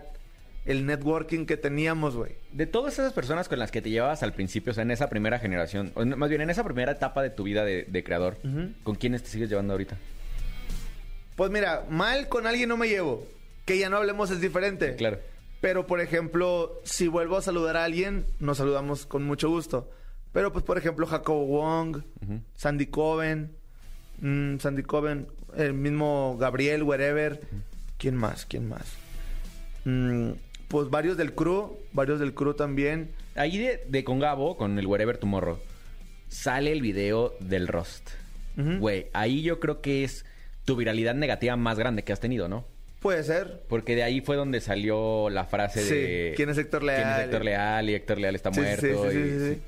el 0.65 0.87
networking 0.87 1.45
que 1.47 1.57
teníamos, 1.57 2.15
güey? 2.17 2.37
De 2.53 2.67
todas 2.67 2.93
esas 2.95 3.13
personas 3.13 3.49
con 3.49 3.59
las 3.59 3.71
que 3.71 3.83
te 3.83 3.91
llevabas 3.91 4.23
al 4.23 4.33
principio, 4.33 4.71
o 4.71 4.75
sea, 4.75 4.83
en 4.83 4.91
esa 4.93 5.09
primera 5.09 5.39
generación, 5.39 5.91
o 5.95 6.05
más 6.05 6.29
bien 6.29 6.41
en 6.43 6.51
esa 6.51 6.63
primera 6.65 6.93
etapa 6.93 7.23
de 7.23 7.31
tu 7.31 7.43
vida 7.45 7.65
de, 7.65 7.85
de 7.85 8.05
creador, 8.05 8.37
¿con 8.85 8.95
quiénes 8.95 9.23
te 9.23 9.29
sigues 9.31 9.49
llevando 9.49 9.73
ahorita? 9.73 9.97
Pues 11.37 11.51
mira, 11.51 11.85
mal 11.89 12.29
con 12.29 12.47
alguien 12.47 12.69
no 12.69 12.77
me 12.77 12.89
llevo. 12.89 13.27
Que 13.65 13.79
ya 13.79 13.89
no 13.89 13.97
hablemos 13.97 14.31
es 14.31 14.41
diferente. 14.41 14.97
Claro. 14.97 15.19
Pero, 15.61 15.87
por 15.87 16.01
ejemplo, 16.01 16.81
si 16.85 17.07
vuelvo 17.09 17.37
a 17.37 17.43
saludar 17.43 17.77
a 17.77 17.85
alguien, 17.85 18.27
nos 18.41 18.59
saludamos 18.59 19.07
con 19.07 19.23
mucho 19.23 19.49
gusto. 19.49 19.89
Pero, 20.33 20.53
pues, 20.53 20.65
por 20.65 20.79
ejemplo, 20.79 21.07
Jacobo 21.07 21.47
Wong, 21.47 22.03
Sandy 22.57 22.87
Coven, 22.87 23.53
mm, 24.21 24.59
Sandy 24.59 24.83
Coven, 24.83 25.27
el 25.57 25.75
mismo 25.75 26.37
Gabriel, 26.39 26.83
wherever. 26.83 27.41
¿Quién 27.99 28.17
más? 28.17 28.47
¿Quién 28.47 28.69
más? 28.69 28.85
Mm, 29.85 30.33
pues 30.69 30.91
varios 30.91 31.17
del 31.17 31.35
crew, 31.35 31.77
varios 31.93 32.21
del 32.21 32.35
crew 32.35 32.55
también. 32.55 33.11
Ahí 33.35 33.59
de, 33.59 33.85
de 33.89 34.05
con 34.05 34.19
Gabo, 34.21 34.57
con 34.57 34.79
el 34.79 34.87
Wherever 34.87 35.17
Tomorrow, 35.19 35.59
sale 36.29 36.73
el 36.73 36.83
video 36.83 37.35
del. 37.41 37.69
Ujú. 37.69 38.79
Güey, 38.79 39.07
ahí 39.13 39.43
yo 39.43 39.61
creo 39.61 39.81
que 39.81 40.05
es 40.05 40.25
tu 40.65 40.77
viralidad 40.77 41.15
negativa 41.15 41.57
más 41.57 41.79
grande 41.79 42.05
que 42.05 42.13
has 42.13 42.21
tenido, 42.21 42.49
¿no? 42.49 42.65
Puede 43.01 43.25
ser. 43.25 43.63
Porque 43.69 43.97
de 43.97 44.05
ahí 44.05 44.21
fue 44.21 44.37
donde 44.37 44.61
salió 44.61 45.29
la 45.31 45.45
frase 45.45 45.83
Sí, 45.83 45.95
de... 45.95 46.33
¿quién 46.37 46.51
es 46.51 46.59
Héctor 46.59 46.83
¿Quién 46.83 46.93
es 46.93 46.99
Leal? 47.07 47.21
Héctor 47.23 47.45
Leal? 47.45 47.91
Y 47.91 47.95
Héctor 47.95 48.19
Leal 48.19 48.35
está 48.37 48.53
Sí, 48.53 48.61
muerto. 48.61 49.13
y- 49.13 49.15
sí. 49.55 49.63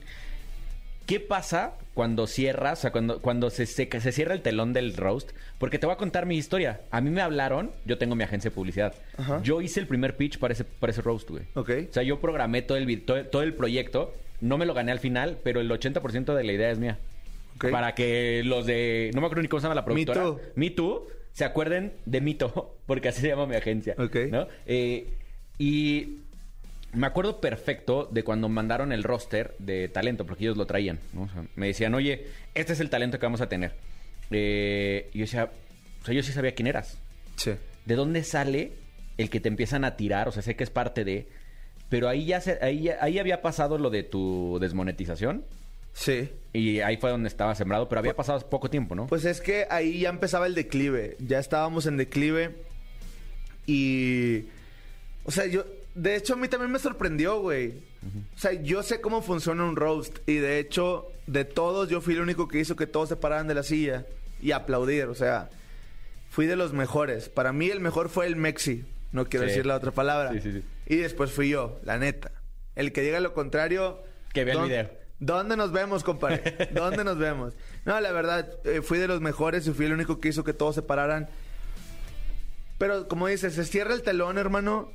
¿Qué 1.07 1.21
pasa 1.21 1.75
cuando 1.95 2.27
cierras, 2.27 2.81
o 2.81 2.83
sea, 2.83 2.93
cuando, 2.93 3.21
cuando 3.21 3.51
se, 3.51 3.67
se, 3.67 3.89
se 4.01 4.13
cierra 4.13 4.35
el 4.35 4.43
telón 4.43 4.73
del 4.73 4.97
roast? 4.97 5.31
Porque 5.59 5.79
te 5.79 5.87
voy 5.87 5.95
a 5.95 5.99
contar 5.99 6.27
mi 6.27 6.37
historia. 6.37 6.81
A 6.91 7.01
mí 7.01 7.11
me 7.11 7.21
hablaron, 7.21 7.73
yo 7.85 7.99
tengo 7.99 8.15
mi 8.15 8.25
agencia 8.25 8.51
de 8.51 8.55
publicidad. 8.55 8.95
Ajá. 9.17 9.41
Yo 9.43 9.61
hice 9.61 9.81
el 9.81 9.87
primer 9.87 10.17
pitch 10.17 10.39
para 10.39 10.53
ese, 10.53 10.65
para 10.65 10.93
ese 10.93 11.03
roast, 11.03 11.31
güey. 11.31 11.45
Ok. 11.55 11.71
O 11.91 11.93
sea, 11.93 12.03
yo 12.03 12.21
programé 12.21 12.63
todo 12.63 12.79
el, 12.79 13.03
todo, 13.03 13.25
todo 13.27 13.43
el 13.43 13.55
proyecto. 13.55 14.15
No 14.41 14.59
me 14.59 14.67
lo 14.67 14.75
gané 14.75 14.93
al 14.93 14.99
final, 14.99 15.39
pero 15.43 15.61
el 15.61 15.71
80% 15.71 16.35
de 16.35 16.45
la 16.45 16.53
idea 16.53 16.71
es 16.71 16.79
mía. 16.79 16.99
Para 17.59 17.95
que 17.95 18.43
los 18.45 18.67
de... 18.67 19.11
No 19.15 19.21
me 19.21 19.27
acuerdo 19.27 19.43
ni 19.43 19.49
cómo 19.49 19.61
se 19.61 19.65
llama 19.65 19.77
la 19.77 19.83
Me 19.83 19.87
productora. 19.87 20.23
Too. 20.23 20.41
Me 20.57 20.71
Too 20.71 21.07
se 21.35 21.45
acuerden 21.45 21.93
de 22.07 22.21
Mito, 22.21 22.77
porque 22.87 23.09
así 23.09 23.21
se 23.21 23.29
llama 23.29 23.47
mi 23.47 23.57
agencia. 23.57 23.95
Ok. 23.99 24.17
¿no? 24.31 24.47
Eh, 24.67 25.13
y 25.59 26.19
me 26.95 27.07
acuerdo 27.07 27.41
perfecto 27.41 28.09
de 28.11 28.25
cuando 28.25 28.49
mandaron 28.49 28.93
el 28.93 29.03
roster 29.03 29.55
de 29.59 29.89
talento, 29.89 30.27
porque 30.27 30.45
ellos 30.45 30.57
lo 30.57 30.67
traían. 30.67 30.99
¿no? 31.13 31.23
O 31.23 31.29
sea, 31.29 31.45
me 31.57 31.67
decían, 31.67 31.95
oye, 31.95 32.27
este 32.55 32.73
es 32.73 32.81
el 32.81 32.91
talento 32.91 33.19
que 33.19 33.27
vamos 33.27 33.41
a 33.41 33.49
tener. 33.49 33.73
Eh, 34.31 35.11
y 35.13 35.19
yo 35.19 35.25
decía, 35.25 35.51
o 36.03 36.05
sea, 36.05 36.15
yo 36.15 36.23
sí 36.23 36.33
sabía 36.33 36.55
quién 36.55 36.67
eras. 36.67 36.99
Sí. 37.37 37.53
¿De 37.85 37.95
dónde 37.95 38.25
sale 38.25 38.73
el 39.19 39.31
que 39.31 39.41
te 39.41 39.49
empiezan 39.49 39.85
a 39.85 39.97
tirar? 39.97 40.29
O 40.29 40.33
sea, 40.33 40.43
sé 40.43 40.57
que 40.57 40.65
es 40.65 40.71
parte 40.71 41.05
de... 41.05 41.27
Pero 41.89 42.09
ahí 42.09 42.27
ya 42.27 42.41
se, 42.41 42.59
ahí, 42.63 42.89
ahí 43.01 43.19
había 43.19 43.43
pasado 43.43 43.79
lo 43.79 43.91
de 43.91 44.03
tu 44.03 44.59
desmonetización. 44.61 45.45
Sí. 45.93 46.29
Y 46.53 46.81
ahí 46.81 46.97
fue 46.97 47.11
donde 47.11 47.29
estaba 47.29 47.55
sembrado, 47.55 47.89
pero 47.89 48.01
había 48.01 48.17
pasado 48.17 48.41
poco 48.49 48.69
tiempo, 48.69 48.95
¿no? 48.95 49.07
Pues 49.07 49.25
es 49.25 49.41
que 49.41 49.67
ahí 49.71 50.01
ya 50.01 50.09
empezaba 50.09 50.47
el 50.47 50.55
declive. 50.55 51.17
Ya 51.21 51.39
estábamos 51.39 51.87
en 51.87 51.97
declive. 51.97 52.57
Y. 53.67 54.47
O 55.25 55.31
sea, 55.31 55.47
yo. 55.47 55.65
De 55.95 56.17
hecho, 56.17 56.35
a 56.35 56.37
mí 56.37 56.49
también 56.49 56.73
me 56.73 56.79
sorprendió, 56.79 57.41
güey. 57.41 57.83
O 58.35 58.39
sea, 58.39 58.53
yo 58.53 58.83
sé 58.83 59.01
cómo 59.01 59.23
funciona 59.23 59.65
un 59.65 59.77
roast. 59.77 60.19
Y 60.27 60.35
de 60.37 60.59
hecho, 60.59 61.07
de 61.27 61.45
todos, 61.45 61.89
yo 61.89 62.01
fui 62.01 62.15
el 62.15 62.21
único 62.21 62.49
que 62.49 62.59
hizo 62.59 62.75
que 62.77 62.87
todos 62.87 63.09
se 63.09 63.17
pararan 63.17 63.47
de 63.47 63.55
la 63.55 63.63
silla 63.63 64.05
y 64.43 64.51
aplaudir. 64.53 65.05
O 65.05 65.15
sea, 65.15 65.49
fui 66.31 66.47
de 66.47 66.57
los 66.57 66.73
mejores. 66.73 67.29
Para 67.29 67.53
mí, 67.53 67.71
el 67.71 67.81
mejor 67.81 68.09
fue 68.09 68.27
el 68.27 68.35
Mexi. 68.37 68.85
No 69.13 69.27
quiero 69.27 69.45
Sí. 69.45 69.51
decir 69.51 69.67
la 69.67 69.77
otra 69.77 69.93
palabra. 69.93 70.33
Sí, 70.33 70.41
sí, 70.41 70.53
sí. 70.53 70.63
Y 70.87 70.97
después 70.97 71.31
fui 71.31 71.49
yo, 71.51 71.79
la 71.85 71.97
neta. 71.99 72.33
El 72.75 72.93
que 72.93 73.03
diga 73.03 73.21
lo 73.21 73.33
contrario. 73.33 74.03
Que 74.33 74.45
vea 74.45 74.55
el 74.55 74.61
¿dó- 74.61 74.65
video. 74.67 74.91
¿Dónde 75.21 75.57
nos 75.57 75.71
vemos, 75.71 76.03
compadre? 76.03 76.43
¿Dónde 76.75 77.05
nos 77.05 77.17
vemos? 77.19 77.55
No, 77.85 78.01
la 78.01 78.11
verdad, 78.11 78.49
eh, 78.65 78.83
fui 78.83 78.99
de 78.99 79.07
los 79.07 79.21
mejores 79.21 79.65
y 79.69 79.73
fui 79.73 79.87
el 79.87 79.93
único 79.93 80.19
que 80.19 80.29
hizo 80.29 80.43
que 80.43 80.53
todos 80.53 80.75
se 80.75 80.83
pararan. 80.83 81.29
Pero 82.79 83.07
como 83.07 83.29
dices, 83.29 83.55
se 83.55 83.65
cierra 83.65 83.95
el 83.95 84.03
telón, 84.03 84.37
hermano. 84.39 84.91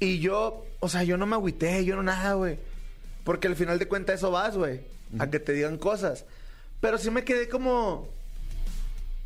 Y 0.00 0.18
yo, 0.20 0.64
o 0.80 0.88
sea, 0.88 1.02
yo 1.04 1.16
no 1.16 1.26
me 1.26 1.36
agüité, 1.36 1.84
yo 1.84 1.96
no 1.96 2.02
nada, 2.02 2.34
güey. 2.34 2.58
Porque 3.24 3.48
al 3.48 3.56
final 3.56 3.78
de 3.78 3.88
cuentas 3.88 4.16
eso 4.16 4.30
vas, 4.30 4.56
güey. 4.56 4.80
A 5.18 5.30
que 5.30 5.38
te 5.40 5.52
digan 5.52 5.78
cosas. 5.78 6.24
Pero 6.80 6.98
sí 6.98 7.10
me 7.10 7.24
quedé 7.24 7.48
como... 7.48 8.08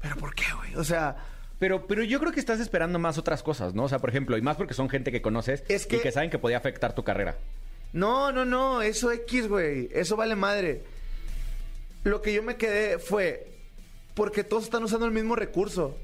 ¿Pero 0.01 0.17
por 0.17 0.35
qué, 0.35 0.45
güey? 0.57 0.75
O 0.77 0.85
sea, 0.85 1.17
Pero, 1.59 1.87
pero 1.89 2.05
yo 2.05 2.21
creo 2.21 2.31
que 2.31 2.39
estás 2.39 2.61
esperando 2.61 2.99
más 3.01 3.19
otras 3.19 3.43
cosas, 3.43 3.75
¿no? 3.75 3.85
O 3.85 3.89
sea, 3.89 3.99
por 3.99 4.11
ejemplo, 4.11 4.37
y 4.39 4.43
más 4.43 4.57
porque 4.57 4.75
son 4.75 4.89
gente 4.89 5.11
que 5.11 5.21
conoces 5.23 5.65
Es 5.69 5.87
y 5.87 5.89
que- 5.89 6.01
que 6.01 6.13
saben 6.13 6.31
que 6.31 6.39
podía 6.39 6.59
afectar 6.59 6.95
tu 6.95 7.03
carrera. 7.03 7.37
No, 7.93 8.31
no, 8.31 8.45
no, 8.45 8.83
eso 8.83 9.11
X, 9.11 9.49
güey. 9.49 9.89
Eso 9.93 10.15
vale 10.15 10.37
madre. 10.37 10.83
Lo 12.05 12.23
que 12.23 12.33
yo 12.33 12.43
me 12.45 12.57
quedé 12.57 12.99
fue 12.99 13.47
porque 14.15 14.45
todos 14.45 14.65
están 14.65 14.85
usando 14.85 15.07
el 15.07 15.13
mismo 15.13 15.35
recurso. 15.35 15.97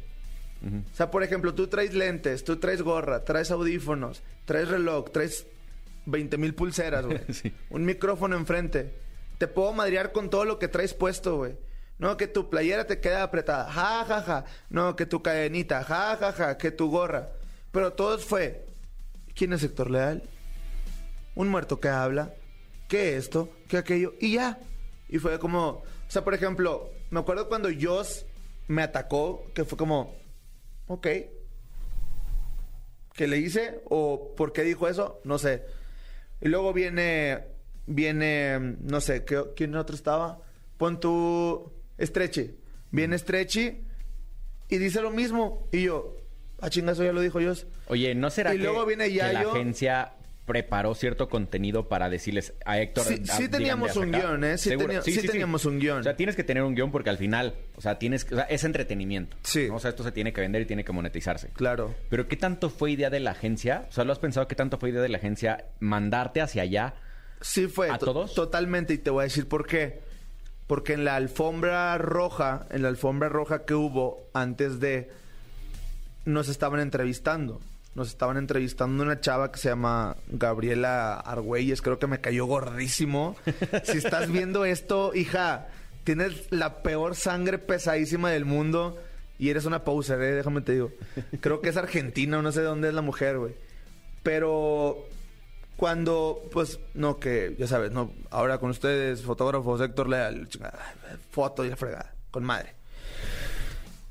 O 0.64 0.96
sea, 0.96 1.10
por 1.10 1.22
ejemplo, 1.22 1.54
tú 1.54 1.66
traes 1.66 1.94
lentes, 1.94 2.42
tú 2.42 2.56
traes 2.56 2.80
gorra, 2.80 3.24
traes 3.24 3.50
audífonos, 3.50 4.22
traes 4.46 4.68
reloj, 4.68 5.10
traes 5.10 5.46
20 6.06 6.38
mil 6.38 6.54
pulseras, 6.54 7.04
güey. 7.04 7.20
Sí. 7.32 7.52
Un 7.70 7.84
micrófono 7.84 8.36
enfrente. 8.36 8.94
Te 9.38 9.46
puedo 9.46 9.72
madrear 9.72 10.12
con 10.12 10.30
todo 10.30 10.44
lo 10.44 10.58
que 10.58 10.68
traes 10.68 10.94
puesto, 10.94 11.36
güey. 11.36 11.56
No, 11.98 12.16
que 12.16 12.26
tu 12.26 12.48
playera 12.48 12.86
te 12.86 13.00
queda 13.00 13.22
apretada. 13.22 13.70
Ja, 13.70 14.04
ja, 14.06 14.22
ja. 14.22 14.44
No, 14.70 14.96
que 14.96 15.06
tu 15.06 15.22
cadenita. 15.22 15.84
Ja, 15.84 16.16
ja, 16.16 16.32
ja. 16.32 16.58
Que 16.58 16.70
tu 16.70 16.90
gorra. 16.90 17.30
Pero 17.70 17.92
todos 17.92 18.24
fue. 18.24 18.66
¿Quién 19.34 19.52
es 19.52 19.62
Héctor 19.62 19.90
Leal? 19.90 20.22
un 21.34 21.48
muerto 21.48 21.80
que 21.80 21.88
habla, 21.88 22.34
que 22.88 23.16
esto, 23.16 23.50
que 23.68 23.78
aquello, 23.78 24.14
y 24.20 24.34
ya. 24.34 24.58
Y 25.08 25.18
fue 25.18 25.38
como, 25.38 25.68
o 25.68 25.84
sea, 26.08 26.24
por 26.24 26.34
ejemplo, 26.34 26.90
me 27.10 27.20
acuerdo 27.20 27.48
cuando 27.48 27.68
Joss 27.78 28.26
me 28.68 28.82
atacó, 28.82 29.44
que 29.54 29.64
fue 29.64 29.76
como, 29.76 30.14
ok, 30.86 31.06
¿qué 33.14 33.26
le 33.28 33.38
hice? 33.38 33.80
¿O 33.86 34.34
por 34.36 34.52
qué 34.52 34.62
dijo 34.62 34.88
eso? 34.88 35.20
No 35.24 35.38
sé. 35.38 35.62
Y 36.40 36.48
luego 36.48 36.72
viene, 36.72 37.44
viene, 37.86 38.58
no 38.80 39.00
sé, 39.00 39.24
¿qué- 39.24 39.44
¿quién 39.56 39.74
otro 39.76 39.94
estaba? 39.94 40.40
Pon 40.78 41.00
tu 41.00 41.72
Stretchy. 42.00 42.56
Viene 42.90 43.16
Stretchy 43.18 43.84
y 44.68 44.78
dice 44.78 45.00
lo 45.00 45.10
mismo. 45.10 45.68
Y 45.72 45.84
yo, 45.84 46.16
a 46.60 46.70
chingazo 46.70 47.04
ya 47.04 47.12
lo 47.12 47.20
dijo 47.20 47.40
Joss. 47.40 47.66
Oye, 47.88 48.14
¿no 48.14 48.30
será 48.30 48.54
Y 48.54 48.58
que, 48.58 48.64
luego 48.64 48.84
viene 48.86 49.08
que 49.08 49.16
la 49.16 49.32
Yayo. 49.32 49.52
agencia 49.52 50.12
preparó 50.46 50.94
cierto 50.94 51.28
contenido 51.30 51.88
para 51.88 52.10
decirles 52.10 52.52
a 52.66 52.78
Héctor. 52.78 53.04
Sí, 53.04 53.14
a- 53.14 53.16
sí 53.36 53.42
digan 53.44 53.50
teníamos 53.50 53.96
un 53.96 54.12
guion, 54.12 54.44
¿eh? 54.44 54.58
Sí 54.58 54.68
Seguro. 54.70 54.88
tenía- 54.88 55.02
sí 55.02 55.26
teníamos 55.26 55.64
un 55.64 55.78
guion. 55.78 56.00
O 56.00 56.02
sea, 56.02 56.16
tienes 56.16 56.36
que 56.36 56.44
tener 56.44 56.62
un 56.62 56.74
guion 56.74 56.90
porque 56.90 57.08
al 57.10 57.16
final, 57.18 57.54
o 57.76 57.80
sea, 57.80 57.98
tienes, 57.98 58.24
o 58.30 58.36
sea, 58.36 58.44
es 58.44 58.62
entretenimiento. 58.64 59.36
Sí. 59.42 59.68
¿no? 59.68 59.76
O 59.76 59.80
sea, 59.80 59.90
esto 59.90 60.02
se 60.04 60.12
tiene 60.12 60.32
que 60.34 60.40
vender 60.42 60.60
y 60.62 60.66
tiene 60.66 60.84
que 60.84 60.92
monetizarse. 60.92 61.48
Claro. 61.54 61.94
Pero 62.10 62.28
¿qué 62.28 62.36
tanto 62.36 62.68
fue 62.68 62.90
idea 62.90 63.08
de 63.10 63.20
la 63.20 63.30
agencia? 63.30 63.86
O 63.88 63.92
sea, 63.92 64.04
¿lo 64.04 64.12
has 64.12 64.18
pensado 64.18 64.46
qué 64.46 64.54
tanto 64.54 64.76
fue 64.78 64.90
idea 64.90 65.00
de 65.00 65.08
la 65.08 65.16
agencia 65.18 65.64
mandarte 65.80 66.42
hacia 66.42 66.62
allá? 66.62 66.94
Sí 67.40 67.66
fue. 67.66 67.90
¿A 67.90 67.96
to- 67.98 68.06
todos? 68.06 68.34
Totalmente. 68.34 68.92
Y 68.94 68.98
te 68.98 69.08
voy 69.10 69.22
a 69.22 69.24
decir 69.24 69.48
por 69.48 69.66
qué. 69.66 70.00
Porque 70.66 70.92
en 70.94 71.04
la 71.04 71.16
alfombra 71.16 71.96
roja, 71.98 72.66
en 72.70 72.82
la 72.82 72.88
alfombra 72.88 73.28
roja 73.28 73.64
que 73.64 73.74
hubo 73.74 74.28
antes 74.34 74.78
de, 74.80 75.10
nos 76.24 76.48
estaban 76.48 76.80
entrevistando. 76.80 77.60
Nos 77.94 78.08
estaban 78.08 78.36
entrevistando 78.36 79.02
una 79.02 79.20
chava 79.20 79.52
que 79.52 79.58
se 79.58 79.68
llama 79.68 80.16
Gabriela 80.26 81.14
Argüelles. 81.14 81.80
Creo 81.80 81.98
que 81.98 82.06
me 82.06 82.20
cayó 82.20 82.46
gordísimo. 82.46 83.36
si 83.84 83.98
estás 83.98 84.30
viendo 84.30 84.64
esto, 84.64 85.14
hija, 85.14 85.68
tienes 86.02 86.50
la 86.50 86.82
peor 86.82 87.14
sangre 87.14 87.58
pesadísima 87.58 88.30
del 88.30 88.44
mundo. 88.44 88.98
Y 89.38 89.50
eres 89.50 89.64
una 89.64 89.84
poser, 89.84 90.20
¿eh? 90.22 90.32
déjame 90.32 90.60
te 90.60 90.72
digo. 90.72 90.92
Creo 91.40 91.60
que 91.60 91.68
es 91.68 91.76
argentina 91.76 92.40
no 92.40 92.52
sé 92.52 92.60
de 92.60 92.66
dónde 92.66 92.88
es 92.88 92.94
la 92.94 93.02
mujer, 93.02 93.38
güey. 93.38 93.54
Pero 94.22 95.06
cuando, 95.76 96.42
pues, 96.52 96.78
no, 96.94 97.18
que 97.18 97.54
ya 97.58 97.66
sabes, 97.66 97.90
no, 97.90 98.12
ahora 98.30 98.58
con 98.58 98.70
ustedes, 98.70 99.22
fotógrafos, 99.22 99.80
Héctor 99.80 100.08
Leal, 100.08 100.48
chingada, 100.48 100.94
foto 101.30 101.64
y 101.64 101.70
la 101.70 101.76
fregada, 101.76 102.14
con 102.30 102.44
madre. 102.44 102.74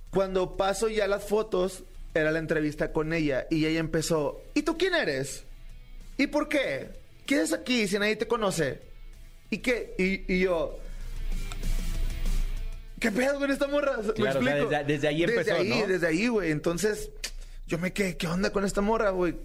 Cuando 0.09 0.57
paso 0.57 0.89
ya 0.89 1.07
las 1.07 1.23
fotos, 1.23 1.85
era 2.13 2.31
la 2.31 2.39
entrevista 2.39 2.91
con 2.91 3.13
ella 3.13 3.47
y 3.49 3.65
ella 3.65 3.79
empezó, 3.79 4.41
¿y 4.53 4.61
tú 4.63 4.77
quién 4.77 4.93
eres? 4.95 5.45
¿Y 6.17 6.27
por 6.27 6.47
qué? 6.49 6.89
¿Qué 7.25 7.41
es 7.41 7.53
aquí 7.53 7.87
si 7.87 7.97
nadie 7.97 8.15
te 8.15 8.27
conoce? 8.27 8.79
¿Y 9.49 9.57
qué? 9.59 9.93
Y, 9.97 10.31
y 10.33 10.39
yo, 10.41 10.77
¿qué 12.99 13.11
pedo 13.11 13.39
con 13.39 13.51
esta 13.51 13.67
morra? 13.67 13.97
¿Me 13.97 14.13
Claro, 14.13 14.39
o 14.39 14.43
sea, 14.43 14.51
explico? 14.51 14.69
desde- 14.69 14.83
desde 14.85 15.07
ahí 15.07 15.23
empezó, 15.23 15.39
Desde 15.55 15.73
ahí, 15.73 15.79
¿no? 15.81 15.87
desde 15.87 16.07
ahí, 16.07 16.27
güey. 16.27 16.51
Entonces, 16.51 17.09
yo 17.67 17.77
me 17.77 17.93
quedé, 17.93 18.17
¿qué 18.17 18.27
onda 18.27 18.51
con 18.51 18.65
esta 18.65 18.81
morra, 18.81 19.09
güey? 19.11 19.35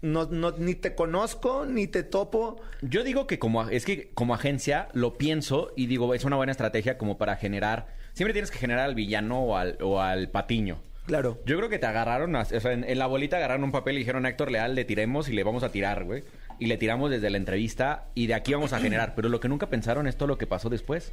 No, 0.00 0.26
no, 0.26 0.52
ni 0.52 0.76
te 0.76 0.94
conozco, 0.94 1.66
ni 1.66 1.88
te 1.88 2.04
topo. 2.04 2.60
Yo 2.82 3.02
digo 3.02 3.26
que 3.26 3.40
como 3.40 3.68
es 3.68 3.84
que 3.84 4.10
como 4.14 4.32
agencia 4.34 4.88
lo 4.92 5.18
pienso 5.18 5.72
y 5.76 5.86
digo, 5.86 6.14
es 6.14 6.24
una 6.24 6.36
buena 6.36 6.52
estrategia 6.52 6.96
como 6.98 7.18
para 7.18 7.36
generar. 7.36 7.88
Siempre 8.12 8.32
tienes 8.32 8.52
que 8.52 8.58
generar 8.58 8.84
al 8.84 8.94
villano 8.94 9.42
o 9.42 9.56
al, 9.56 9.76
o 9.80 10.00
al 10.00 10.30
patiño. 10.30 10.80
Claro. 11.08 11.40
Yo 11.46 11.56
creo 11.56 11.68
que 11.68 11.78
te 11.80 11.86
agarraron, 11.86 12.36
a- 12.36 12.42
o 12.42 12.44
sea, 12.60 12.72
en, 12.72 12.84
en 12.84 12.98
la 12.98 13.06
bolita 13.06 13.38
agarraron 13.38 13.64
un 13.64 13.72
papel 13.72 13.96
y 13.96 13.98
dijeron 14.00 14.24
a 14.26 14.28
Héctor 14.28 14.52
Leal, 14.52 14.74
le 14.76 14.84
tiremos 14.84 15.28
y 15.28 15.32
le 15.32 15.42
vamos 15.42 15.62
a 15.64 15.72
tirar, 15.72 16.04
güey. 16.04 16.22
Y 16.60 16.66
le 16.66 16.76
tiramos 16.76 17.10
desde 17.10 17.30
la 17.30 17.36
entrevista 17.38 18.04
y 18.14 18.26
de 18.28 18.34
aquí 18.34 18.52
vamos 18.52 18.72
a 18.72 18.78
generar. 18.78 19.14
Pero 19.16 19.28
lo 19.28 19.40
que 19.40 19.48
nunca 19.48 19.68
pensaron 19.68 20.06
es 20.06 20.16
todo 20.16 20.28
lo 20.28 20.38
que 20.38 20.46
pasó 20.46 20.68
después. 20.68 21.10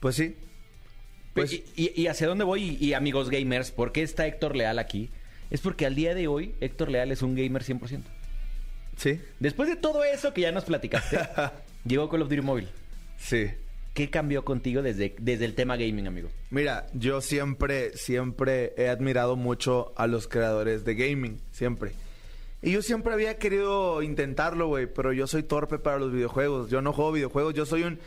Pues 0.00 0.14
sí. 0.16 0.36
Pues- 1.34 1.52
y, 1.52 1.64
y- 1.76 1.92
y 2.02 2.06
hacia 2.06 2.26
dónde 2.28 2.44
voy? 2.44 2.78
Y, 2.80 2.84
y 2.86 2.94
amigos 2.94 3.28
gamers, 3.30 3.70
¿por 3.72 3.92
qué 3.92 4.02
está 4.02 4.26
Héctor 4.26 4.56
Leal 4.56 4.78
aquí? 4.78 5.10
Es 5.50 5.60
porque 5.60 5.84
al 5.86 5.94
día 5.96 6.14
de 6.14 6.26
hoy 6.28 6.54
Héctor 6.60 6.88
Leal 6.90 7.10
es 7.10 7.22
un 7.22 7.34
gamer 7.34 7.62
100%. 7.64 8.02
Sí. 8.96 9.20
Después 9.40 9.68
de 9.68 9.76
todo 9.76 10.04
eso 10.04 10.32
que 10.32 10.42
ya 10.42 10.52
nos 10.52 10.64
platicaste, 10.64 11.18
llegó 11.84 12.08
Call 12.08 12.22
of 12.22 12.28
Duty 12.28 12.42
Mobile. 12.42 12.68
Sí. 13.18 13.50
¿Qué 14.00 14.08
cambió 14.08 14.46
contigo 14.46 14.80
desde, 14.80 15.14
desde 15.20 15.44
el 15.44 15.54
tema 15.54 15.76
gaming, 15.76 16.06
amigo? 16.06 16.30
Mira, 16.48 16.86
yo 16.94 17.20
siempre, 17.20 17.94
siempre 17.98 18.72
he 18.78 18.88
admirado 18.88 19.36
mucho 19.36 19.92
a 19.94 20.06
los 20.06 20.26
creadores 20.26 20.86
de 20.86 20.94
gaming. 20.94 21.38
Siempre. 21.52 21.92
Y 22.62 22.72
yo 22.72 22.80
siempre 22.80 23.12
había 23.12 23.36
querido 23.36 24.00
intentarlo, 24.02 24.68
güey, 24.68 24.86
pero 24.86 25.12
yo 25.12 25.26
soy 25.26 25.42
torpe 25.42 25.78
para 25.78 25.98
los 25.98 26.12
videojuegos. 26.12 26.70
Yo 26.70 26.80
no 26.80 26.94
juego 26.94 27.12
videojuegos, 27.12 27.52
yo 27.52 27.66
soy 27.66 27.82
un... 27.82 27.98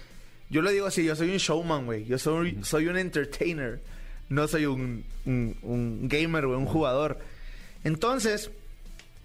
Yo 0.49 0.63
lo 0.63 0.71
digo 0.71 0.87
así, 0.87 1.05
yo 1.05 1.15
soy 1.15 1.29
un 1.29 1.37
showman, 1.37 1.85
güey. 1.85 2.05
Yo 2.05 2.17
soy, 2.17 2.57
soy 2.63 2.87
un 2.87 2.97
entertainer. 2.97 3.79
No 4.29 4.47
soy 4.47 4.65
un, 4.65 5.05
un, 5.27 5.55
un 5.61 6.07
gamer, 6.09 6.47
güey, 6.47 6.57
un 6.57 6.65
jugador. 6.65 7.19
Entonces, 7.83 8.49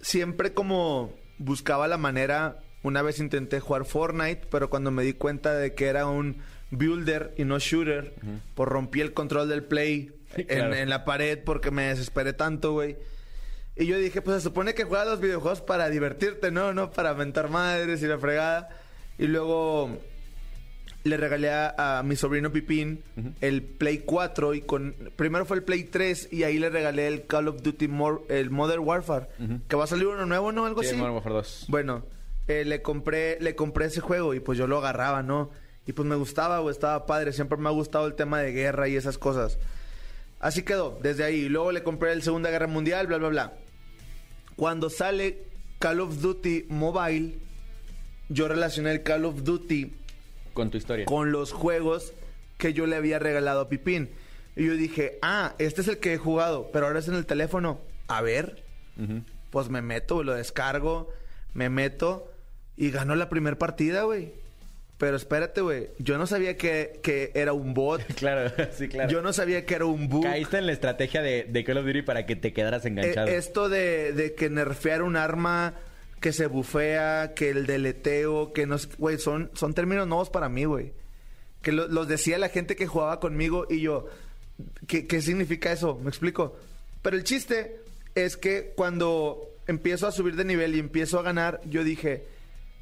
siempre 0.01 0.53
como 0.53 1.15
buscaba 1.39 1.87
la 1.87 1.97
manera... 1.97 2.59
Una 2.81 3.01
vez 3.01 3.19
intenté 3.19 3.59
jugar 3.59 3.83
Fortnite, 3.83 4.47
pero 4.49 4.69
cuando 4.69 4.89
me 4.89 5.03
di 5.03 5.11
cuenta 5.11 5.53
de 5.53 5.73
que 5.73 5.87
era 5.87 6.07
un 6.07 6.37
builder 6.71 7.33
y 7.37 7.45
no 7.45 7.59
shooter, 7.59 8.13
pues 8.55 8.69
rompí 8.69 9.01
el 9.01 9.13
control 9.13 9.49
del 9.49 9.63
play 9.63 10.11
Sí, 10.35 10.41
en, 10.47 10.57
claro. 10.59 10.75
en 10.75 10.89
la 10.89 11.05
pared 11.05 11.39
porque 11.43 11.71
me 11.71 11.83
desesperé 11.87 12.33
tanto, 12.33 12.73
güey. 12.73 12.97
Y 13.75 13.85
yo 13.87 13.97
dije, 13.97 14.21
pues 14.21 14.37
se 14.37 14.49
supone 14.49 14.73
que 14.75 14.83
juegas 14.83 15.07
los 15.07 15.21
videojuegos 15.21 15.61
para 15.61 15.89
divertirte, 15.89 16.51
¿no? 16.51 16.73
No 16.73 16.91
para 16.91 17.13
mentar 17.15 17.49
madres 17.49 18.03
y 18.03 18.07
la 18.07 18.19
fregada. 18.19 18.69
Y 19.17 19.25
luego 19.27 19.97
le 21.05 21.15
regalé 21.17 21.49
a, 21.49 21.99
a 21.99 22.03
mi 22.03 22.15
sobrino 22.17 22.51
Pipín 22.51 23.01
el 23.39 23.63
Play 23.63 23.99
4 23.99 24.53
y 24.53 24.61
con... 24.61 24.93
Primero 25.15 25.45
fue 25.45 25.57
el 25.57 25.63
Play 25.63 25.85
3 25.85 26.27
y 26.31 26.43
ahí 26.43 26.59
le 26.59 26.69
regalé 26.69 27.07
el 27.07 27.25
Call 27.25 27.47
of 27.47 27.61
Duty, 27.63 27.89
el 28.27 28.49
Modern 28.49 28.83
Warfare. 28.83 29.27
Que 29.67 29.75
va 29.77 29.85
a 29.85 29.87
salir 29.87 30.07
uno 30.07 30.25
nuevo, 30.25 30.51
¿no? 30.51 30.65
Algo 30.65 30.81
Sí, 30.83 30.89
así. 30.89 30.97
Modern 30.97 31.13
Warfare 31.15 31.35
2. 31.35 31.65
Bueno, 31.69 32.05
eh, 32.49 32.65
le 32.65 32.81
compré 32.81 33.37
le 33.39 33.55
compré 33.55 33.85
ese 33.85 34.01
juego 34.01 34.33
y 34.33 34.41
pues 34.41 34.57
yo 34.57 34.67
lo 34.67 34.77
agarraba, 34.77 35.23
¿no? 35.23 35.49
Y 35.89 35.93
pues 35.93 36.07
me 36.07 36.15
gustaba, 36.15 36.59
güey, 36.59 36.71
estaba 36.71 37.07
padre. 37.07 37.33
Siempre 37.33 37.57
me 37.57 37.67
ha 37.67 37.71
gustado 37.71 38.05
el 38.05 38.13
tema 38.13 38.39
de 38.41 38.51
guerra 38.51 38.87
y 38.87 38.95
esas 38.95 39.17
cosas. 39.17 39.57
Así 40.39 40.61
quedó, 40.61 40.99
desde 41.01 41.23
ahí. 41.23 41.49
Luego 41.49 41.71
le 41.71 41.81
compré 41.81 42.11
el 42.11 42.21
Segunda 42.21 42.51
Guerra 42.51 42.67
Mundial, 42.67 43.07
bla, 43.07 43.17
bla, 43.17 43.29
bla. 43.29 43.53
Cuando 44.55 44.91
sale 44.91 45.47
Call 45.79 45.99
of 46.01 46.21
Duty 46.21 46.67
Mobile, 46.69 47.39
yo 48.29 48.47
relacioné 48.47 48.91
el 48.91 49.01
Call 49.01 49.25
of 49.25 49.41
Duty 49.41 49.91
Con 50.53 50.69
tu 50.69 50.77
historia. 50.77 51.05
con 51.07 51.31
los 51.31 51.53
juegos 51.53 52.13
que 52.59 52.73
yo 52.73 52.85
le 52.85 52.95
había 52.95 53.17
regalado 53.17 53.61
a 53.61 53.69
Pipín. 53.69 54.11
Y 54.55 54.67
yo 54.67 54.73
dije, 54.73 55.17
ah, 55.23 55.55
este 55.57 55.81
es 55.81 55.87
el 55.87 55.97
que 55.97 56.13
he 56.13 56.17
jugado, 56.19 56.69
pero 56.71 56.85
ahora 56.85 56.99
es 56.99 57.07
en 57.07 57.15
el 57.15 57.25
teléfono. 57.25 57.81
A 58.07 58.21
ver, 58.21 58.63
pues 59.49 59.69
me 59.69 59.81
meto, 59.81 60.21
lo 60.21 60.35
descargo, 60.35 61.09
me 61.55 61.69
meto 61.69 62.31
y 62.77 62.91
ganó 62.91 63.15
la 63.15 63.27
primera 63.27 63.57
partida, 63.57 64.03
güey. 64.03 64.33
Pero 64.99 65.15
espérate, 65.15 65.61
güey, 65.61 65.87
yo 65.97 66.17
no 66.17 66.27
sabía 66.27 66.57
que, 66.57 66.99
que 67.01 67.31
era 67.33 67.53
un 67.53 67.73
bot. 67.73 68.01
Claro, 68.15 68.51
sí, 68.77 68.87
claro. 68.89 69.09
Yo 69.09 69.21
no 69.21 69.33
sabía 69.33 69.65
que 69.65 69.73
era 69.75 69.85
un 69.85 70.09
bug. 70.09 70.23
Caíste 70.23 70.57
en 70.57 70.65
la 70.67 70.73
estrategia 70.73 71.21
de, 71.21 71.45
de 71.49 71.63
Call 71.63 71.77
of 71.77 71.85
Duty 71.85 72.01
para 72.03 72.25
que 72.25 72.35
te 72.35 72.51
quedaras 72.53 72.85
enganchado. 72.85 73.27
Eh, 73.29 73.37
esto 73.37 73.69
de, 73.69 74.11
de 74.13 74.35
que 74.35 74.49
nerfear 74.49 75.01
un 75.01 75.15
arma, 75.15 75.73
que 76.19 76.33
se 76.33 76.47
bufea, 76.47 77.33
que 77.33 77.49
el 77.49 77.65
deleteo, 77.65 78.51
que 78.51 78.65
no. 78.67 78.75
Güey, 78.97 79.17
son, 79.17 79.49
son 79.53 79.73
términos 79.73 80.05
nuevos 80.05 80.29
para 80.29 80.49
mí, 80.49 80.65
güey. 80.65 80.91
Que 81.61 81.71
lo- 81.71 81.87
los 81.87 82.07
decía 82.09 82.37
la 82.37 82.49
gente 82.49 82.75
que 82.75 82.85
jugaba 82.87 83.19
conmigo 83.21 83.65
y 83.69 83.79
yo... 83.81 84.07
¿qué, 84.87 85.07
¿Qué 85.07 85.21
significa 85.21 85.71
eso? 85.71 85.97
¿Me 86.03 86.09
explico? 86.09 86.57
Pero 87.01 87.15
el 87.15 87.23
chiste 87.23 87.79
es 88.15 88.35
que 88.35 88.73
cuando 88.75 89.49
empiezo 89.67 90.07
a 90.07 90.11
subir 90.11 90.35
de 90.35 90.43
nivel 90.43 90.75
y 90.75 90.79
empiezo 90.79 91.19
a 91.19 91.23
ganar, 91.23 91.61
yo 91.65 91.85
dije... 91.85 92.25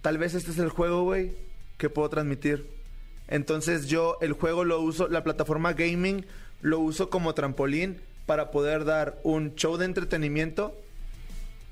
Tal 0.01 0.17
vez 0.19 0.33
este 0.35 0.51
es 0.51 0.59
el 0.59 0.69
juego, 0.69 1.03
güey, 1.03 1.31
que 1.77 1.89
puedo 1.89 2.09
transmitir. 2.09 2.67
Entonces 3.27 3.87
yo 3.87 4.17
el 4.21 4.33
juego 4.33 4.63
lo 4.63 4.79
uso, 4.81 5.07
la 5.07 5.23
plataforma 5.23 5.73
gaming 5.73 6.25
lo 6.61 6.79
uso 6.79 7.09
como 7.09 7.33
trampolín 7.33 7.97
para 8.25 8.51
poder 8.51 8.85
dar 8.85 9.19
un 9.23 9.55
show 9.55 9.77
de 9.77 9.85
entretenimiento 9.85 10.75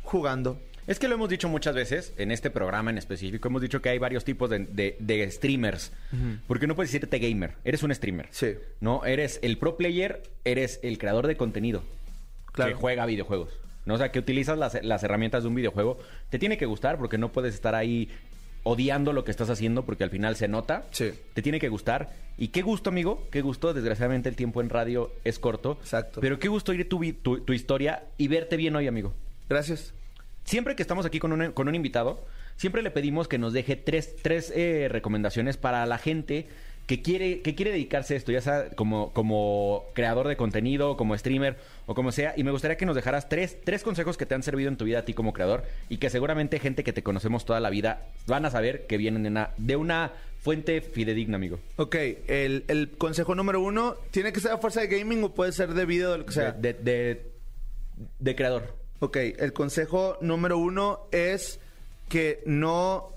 jugando. 0.03 0.59
Es 0.87 0.99
que 0.99 1.07
lo 1.07 1.15
hemos 1.15 1.29
dicho 1.29 1.49
muchas 1.49 1.73
veces, 1.73 2.13
en 2.17 2.29
este 2.29 2.51
programa 2.51 2.91
en 2.91 2.99
específico, 2.99 3.47
hemos 3.47 3.61
dicho 3.63 3.81
que 3.81 3.89
hay 3.89 3.97
varios 3.97 4.23
tipos 4.23 4.51
de, 4.51 4.59
de- 4.59 4.95
de 4.99 5.31
streamers. 5.31 5.91
Porque 6.47 6.67
no 6.67 6.75
puedes 6.75 6.91
decirte 6.91 7.17
gamer, 7.17 7.53
eres 7.63 7.81
un 7.81 7.93
streamer. 7.95 8.27
Sí. 8.29 8.53
No, 8.81 9.03
eres 9.03 9.39
el 9.41 9.57
pro 9.57 9.77
player, 9.77 10.21
eres 10.43 10.79
el 10.83 10.99
creador 10.99 11.25
de 11.25 11.37
contenido 11.37 11.83
Claro. 12.51 12.71
que 12.73 12.77
juega 12.79 13.05
videojuegos. 13.07 13.49
¿no? 13.85 13.95
O 13.95 13.97
sea, 13.97 14.11
que 14.11 14.19
utilizas 14.19 14.57
las, 14.59 14.81
las 14.83 15.03
herramientas 15.03 15.43
de 15.43 15.49
un 15.49 15.55
videojuego. 15.55 15.97
Te 16.29 16.37
tiene 16.39 16.57
que 16.57 16.65
gustar 16.67 16.97
porque 16.99 17.17
no 17.17 17.31
puedes 17.31 17.53
estar 17.55 17.73
ahí 17.75 18.09
odiando 18.67 19.13
lo 19.13 19.23
que 19.23 19.31
estás 19.31 19.49
haciendo 19.49 19.85
porque 19.85 20.03
al 20.03 20.09
final 20.09 20.35
se 20.35 20.49
nota. 20.49 20.83
Sí. 20.91 21.11
Te 21.33 21.41
tiene 21.41 21.59
que 21.59 21.69
gustar. 21.69 22.11
Y 22.37 22.49
qué 22.49 22.61
gusto, 22.61 22.89
amigo, 22.89 23.25
qué 23.31 23.41
gusto. 23.41 23.73
Desgraciadamente 23.73 24.27
el 24.27 24.35
tiempo 24.35 24.59
en 24.59 24.69
radio 24.69 25.13
es 25.23 25.39
corto. 25.39 25.77
Exacto. 25.79 26.19
Pero 26.19 26.39
qué 26.39 26.49
gusto 26.49 26.71
oír 26.73 26.89
tu, 26.89 26.99
vi- 26.99 27.13
tu, 27.13 27.39
tu 27.39 27.53
historia 27.53 28.03
y 28.17 28.27
verte 28.27 28.57
bien 28.57 28.75
hoy, 28.75 28.87
amigo. 28.87 29.13
Gracias. 29.47 29.93
Siempre 30.43 30.75
que 30.75 30.81
estamos 30.81 31.05
aquí 31.05 31.19
con 31.19 31.31
un, 31.31 31.51
con 31.53 31.67
un 31.67 31.75
invitado, 31.75 32.25
siempre 32.55 32.81
le 32.81 32.91
pedimos 32.91 33.27
que 33.27 33.37
nos 33.37 33.53
deje 33.53 33.75
tres, 33.75 34.15
tres 34.21 34.51
eh, 34.55 34.87
recomendaciones 34.91 35.57
para 35.57 35.85
la 35.85 35.97
gente 35.97 36.47
que 36.85 37.01
quiere, 37.01 37.41
que 37.41 37.55
quiere 37.55 37.71
dedicarse 37.71 38.13
a 38.13 38.17
esto, 38.17 38.31
ya 38.31 38.41
sea 38.41 38.69
como, 38.75 39.11
como 39.13 39.85
creador 39.93 40.27
de 40.27 40.37
contenido, 40.37 40.97
como 40.97 41.17
streamer 41.17 41.57
o 41.87 41.95
como 41.95 42.11
sea. 42.11 42.33
Y 42.37 42.43
me 42.43 42.51
gustaría 42.51 42.77
que 42.77 42.85
nos 42.85 42.95
dejaras 42.95 43.27
tres, 43.27 43.57
tres 43.63 43.83
consejos 43.83 44.17
que 44.17 44.25
te 44.25 44.35
han 44.35 44.43
servido 44.43 44.69
en 44.69 44.77
tu 44.77 44.85
vida 44.85 44.99
a 44.99 45.05
ti 45.05 45.13
como 45.13 45.33
creador 45.33 45.63
y 45.89 45.97
que 45.97 46.09
seguramente 46.09 46.59
gente 46.59 46.83
que 46.83 46.93
te 46.93 47.03
conocemos 47.03 47.45
toda 47.45 47.59
la 47.59 47.69
vida 47.69 48.07
van 48.27 48.45
a 48.45 48.51
saber 48.51 48.85
que 48.87 48.97
vienen 48.97 49.23
de 49.23 49.29
una, 49.29 49.51
de 49.57 49.75
una 49.75 50.11
fuente 50.39 50.81
fidedigna, 50.81 51.37
amigo. 51.37 51.59
Ok, 51.77 51.95
el, 52.27 52.65
el 52.67 52.91
consejo 52.91 53.33
número 53.33 53.61
uno, 53.61 53.95
¿tiene 54.11 54.31
que 54.31 54.39
ser 54.39 54.51
a 54.51 54.57
fuerza 54.59 54.81
de 54.81 54.87
gaming 54.87 55.23
o 55.23 55.33
puede 55.33 55.51
ser 55.53 55.73
de 55.73 55.85
video 55.85 56.13
o 56.13 56.17
lo 56.19 56.25
que 56.27 56.33
sea? 56.33 56.51
de, 56.51 56.73
de, 56.73 57.31
de 58.19 58.35
creador. 58.35 58.75
Ok, 58.99 59.17
el 59.17 59.53
consejo 59.53 60.17
número 60.21 60.59
uno 60.59 61.07
es 61.11 61.59
que 62.09 62.43
no, 62.45 63.09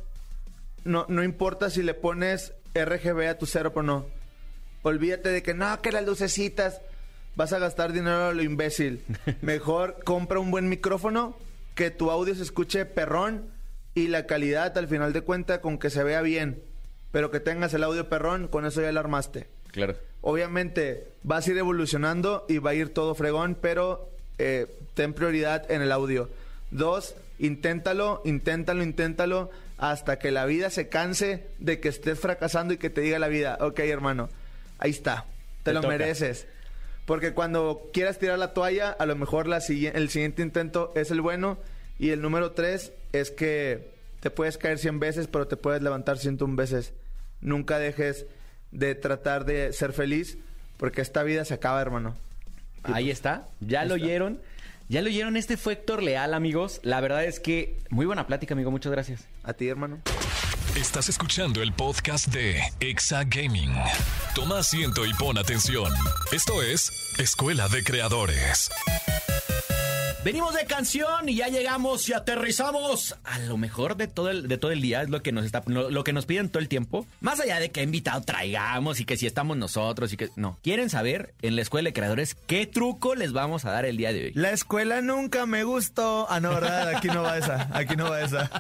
no, 0.85 1.05
no 1.09 1.23
importa 1.23 1.69
si 1.69 1.83
le 1.83 1.93
pones 1.93 2.55
RGB 2.75 3.29
a 3.29 3.39
tu 3.39 3.47
cero 3.47 3.73
o 3.75 3.83
no. 3.83 4.07
Olvídate 4.83 5.31
de 5.31 5.43
que 5.43 5.55
no, 5.55 5.81
que 5.83 5.93
las 5.93 6.07
lucecitas 6.07 6.81
vas 7.37 7.53
a 7.53 7.59
gastar 7.59 7.93
dinero 7.93 8.27
a 8.27 8.33
lo 8.33 8.43
imbécil. 8.43 9.05
Mejor 9.43 10.03
compra 10.05 10.39
un 10.39 10.51
buen 10.51 10.69
micrófono, 10.69 11.37
que 11.75 11.91
tu 11.91 12.11
audio 12.11 12.35
se 12.35 12.43
escuche 12.43 12.85
perrón 12.85 13.51
y 13.95 14.09
la 14.09 14.27
calidad 14.27 14.77
al 14.79 14.89
final 14.89 15.13
de 15.13 15.23
cuentas 15.23 15.59
con 15.59 15.79
que 15.79 15.91
se 15.91 16.03
vea 16.03 16.23
bien, 16.23 16.63
pero 17.13 17.31
que 17.31 17.41
tengas 17.41 17.75
el 17.75 17.85
audio 17.85 18.09
perrón, 18.09 18.49
con 18.49 18.67
eso 18.67 18.81
ya 18.81 18.93
lo 18.93 19.01
armaste. 19.01 19.49
Claro. 19.71 19.97
Obviamente 20.21 21.13
vas 21.23 21.47
a 21.47 21.51
ir 21.51 21.59
evolucionando 21.59 22.45
y 22.49 22.59
va 22.59 22.71
a 22.71 22.75
ir 22.75 22.93
todo 22.93 23.15
fregón, 23.15 23.57
pero 23.61 24.11
eh, 24.39 24.67
ten 24.95 25.15
prioridad 25.15 25.71
en 25.71 25.83
el 25.83 25.93
audio. 25.93 26.29
Dos, 26.71 27.15
inténtalo, 27.39 28.23
inténtalo, 28.25 28.83
inténtalo 28.83 29.51
hasta 29.79 30.19
que 30.19 30.31
la 30.31 30.45
vida 30.45 30.71
se 30.71 30.89
canse 30.89 31.47
de 31.59 31.81
que 31.81 31.89
estés 31.89 32.19
fracasando 32.19 32.75
y 32.75 32.79
que 32.79 32.91
te 32.91 33.01
diga 33.01 33.19
la 33.19 33.29
vida, 33.29 33.57
ok 33.61 33.79
hermano, 33.81 34.29
ahí 34.79 34.91
está, 34.91 35.25
te, 35.63 35.71
Te 35.71 35.75
lo 35.75 35.81
toca. 35.81 35.93
mereces. 35.93 36.47
Porque 37.07 37.33
cuando 37.33 37.89
quieras 37.95 38.19
tirar 38.19 38.39
la 38.39 38.53
toalla, 38.53 38.91
a 38.91 39.07
lo 39.07 39.17
mejor 39.17 39.47
la 39.47 39.57
el 39.57 40.11
siguiente 40.11 40.43
intento 40.43 40.93
es 40.95 41.11
el 41.11 41.23
bueno. 41.23 41.57
Y 41.99 42.11
el 42.11 42.21
número 42.21 42.53
tres 42.53 42.93
es 43.13 43.31
que 43.31 43.95
te 44.21 44.29
puedes 44.31 44.59
caer 44.59 44.79
100 44.79 45.01
veces, 45.01 45.27
pero 45.27 45.49
te 45.49 45.57
puedes 45.57 45.81
levantar 45.81 46.19
101 46.19 46.55
veces. 46.55 46.93
Nunca 47.41 47.79
dejes 47.79 48.27
de 48.73 48.95
tratar 48.95 49.47
de 49.47 49.73
ser 49.73 49.95
feliz, 49.95 50.37
porque 50.77 51.01
esta 51.01 51.23
vida 51.23 51.47
se 51.47 51.55
acaba, 51.55 51.81
hermano. 51.81 52.15
Ahí 52.83 53.11
está, 53.11 53.49
ya 53.61 53.87
lo 53.87 53.95
oyeron. 53.95 54.41
Ya 54.91 55.03
lo 55.03 55.09
oyeron, 55.09 55.37
este 55.37 55.59
fue 55.59 55.75
Héctor 55.75 56.03
Leal, 56.03 56.33
amigos. 56.33 56.81
La 56.83 57.01
verdad 57.03 57.25
es 57.25 57.41
que 57.41 57.77
muy 57.91 58.07
buena 58.07 58.27
plática, 58.27 58.55
amigo. 58.55 58.71
Muchas 58.71 58.91
gracias. 58.91 59.27
A 59.43 59.53
ti, 59.53 59.69
hermano. 59.69 60.01
Estás 60.77 61.11
escuchando 61.11 61.61
el 61.61 61.73
podcast 61.73 62.29
de 62.29 62.63
Exa 62.81 63.25
Gaming. 63.25 63.73
Toma 64.35 64.61
asiento 64.61 65.05
y 65.05 65.13
pon 65.13 65.37
atención. 65.37 65.93
Esto 66.33 66.63
es 66.63 66.91
Escuela 67.19 67.69
de 67.69 67.85
Creadores. 67.85 68.71
Venimos 70.29 70.53
de 70.53 70.67
canción 70.67 71.27
y 71.27 71.37
ya 71.37 71.49
llegamos 71.49 72.07
y 72.11 72.13
aterrizamos 72.13 73.17
a 73.25 73.39
lo 73.39 73.57
mejor 73.57 73.97
de 73.97 74.09
todo 74.09 74.29
el, 74.29 74.47
de 74.47 74.59
todo 74.59 74.73
el 74.73 74.83
día. 74.83 75.01
Es 75.01 75.09
lo 75.09 75.23
que 75.23 75.33
nos 75.33 75.47
está, 75.47 75.63
lo, 75.65 75.91
lo 75.91 76.05
que 76.05 76.13
nos 76.13 76.27
piden 76.27 76.51
todo 76.51 76.61
el 76.61 76.69
tiempo. 76.69 77.07
Más 77.23 77.41
allá 77.41 77.59
de 77.59 77.71
que 77.71 77.83
invitado 77.83 78.21
traigamos 78.21 79.01
y 79.01 79.07
que 79.07 79.17
si 79.17 79.27
estamos 79.27 79.57
nosotros 79.57 80.13
y 80.13 80.19
que. 80.19 80.29
No. 80.37 80.59
Quieren 80.63 80.91
saber 80.91 81.33
en 81.41 81.57
la 81.57 81.63
escuela 81.63 81.89
de 81.89 81.95
creadores 81.95 82.35
qué 82.47 82.67
truco 82.67 83.15
les 83.15 83.33
vamos 83.33 83.65
a 83.65 83.71
dar 83.71 83.87
el 83.87 83.97
día 83.97 84.13
de 84.13 84.27
hoy. 84.27 84.33
La 84.35 84.51
escuela 84.51 85.01
nunca 85.01 85.47
me 85.47 85.65
gustó. 85.65 86.27
Ah, 86.29 86.41
no, 86.41 86.51
¿verdad? 86.51 86.95
Aquí 86.95 87.09
no 87.09 87.23
va 87.23 87.39
esa. 87.39 87.71
Aquí 87.73 87.97
no 87.97 88.11
va 88.11 88.21
esa. 88.21 88.51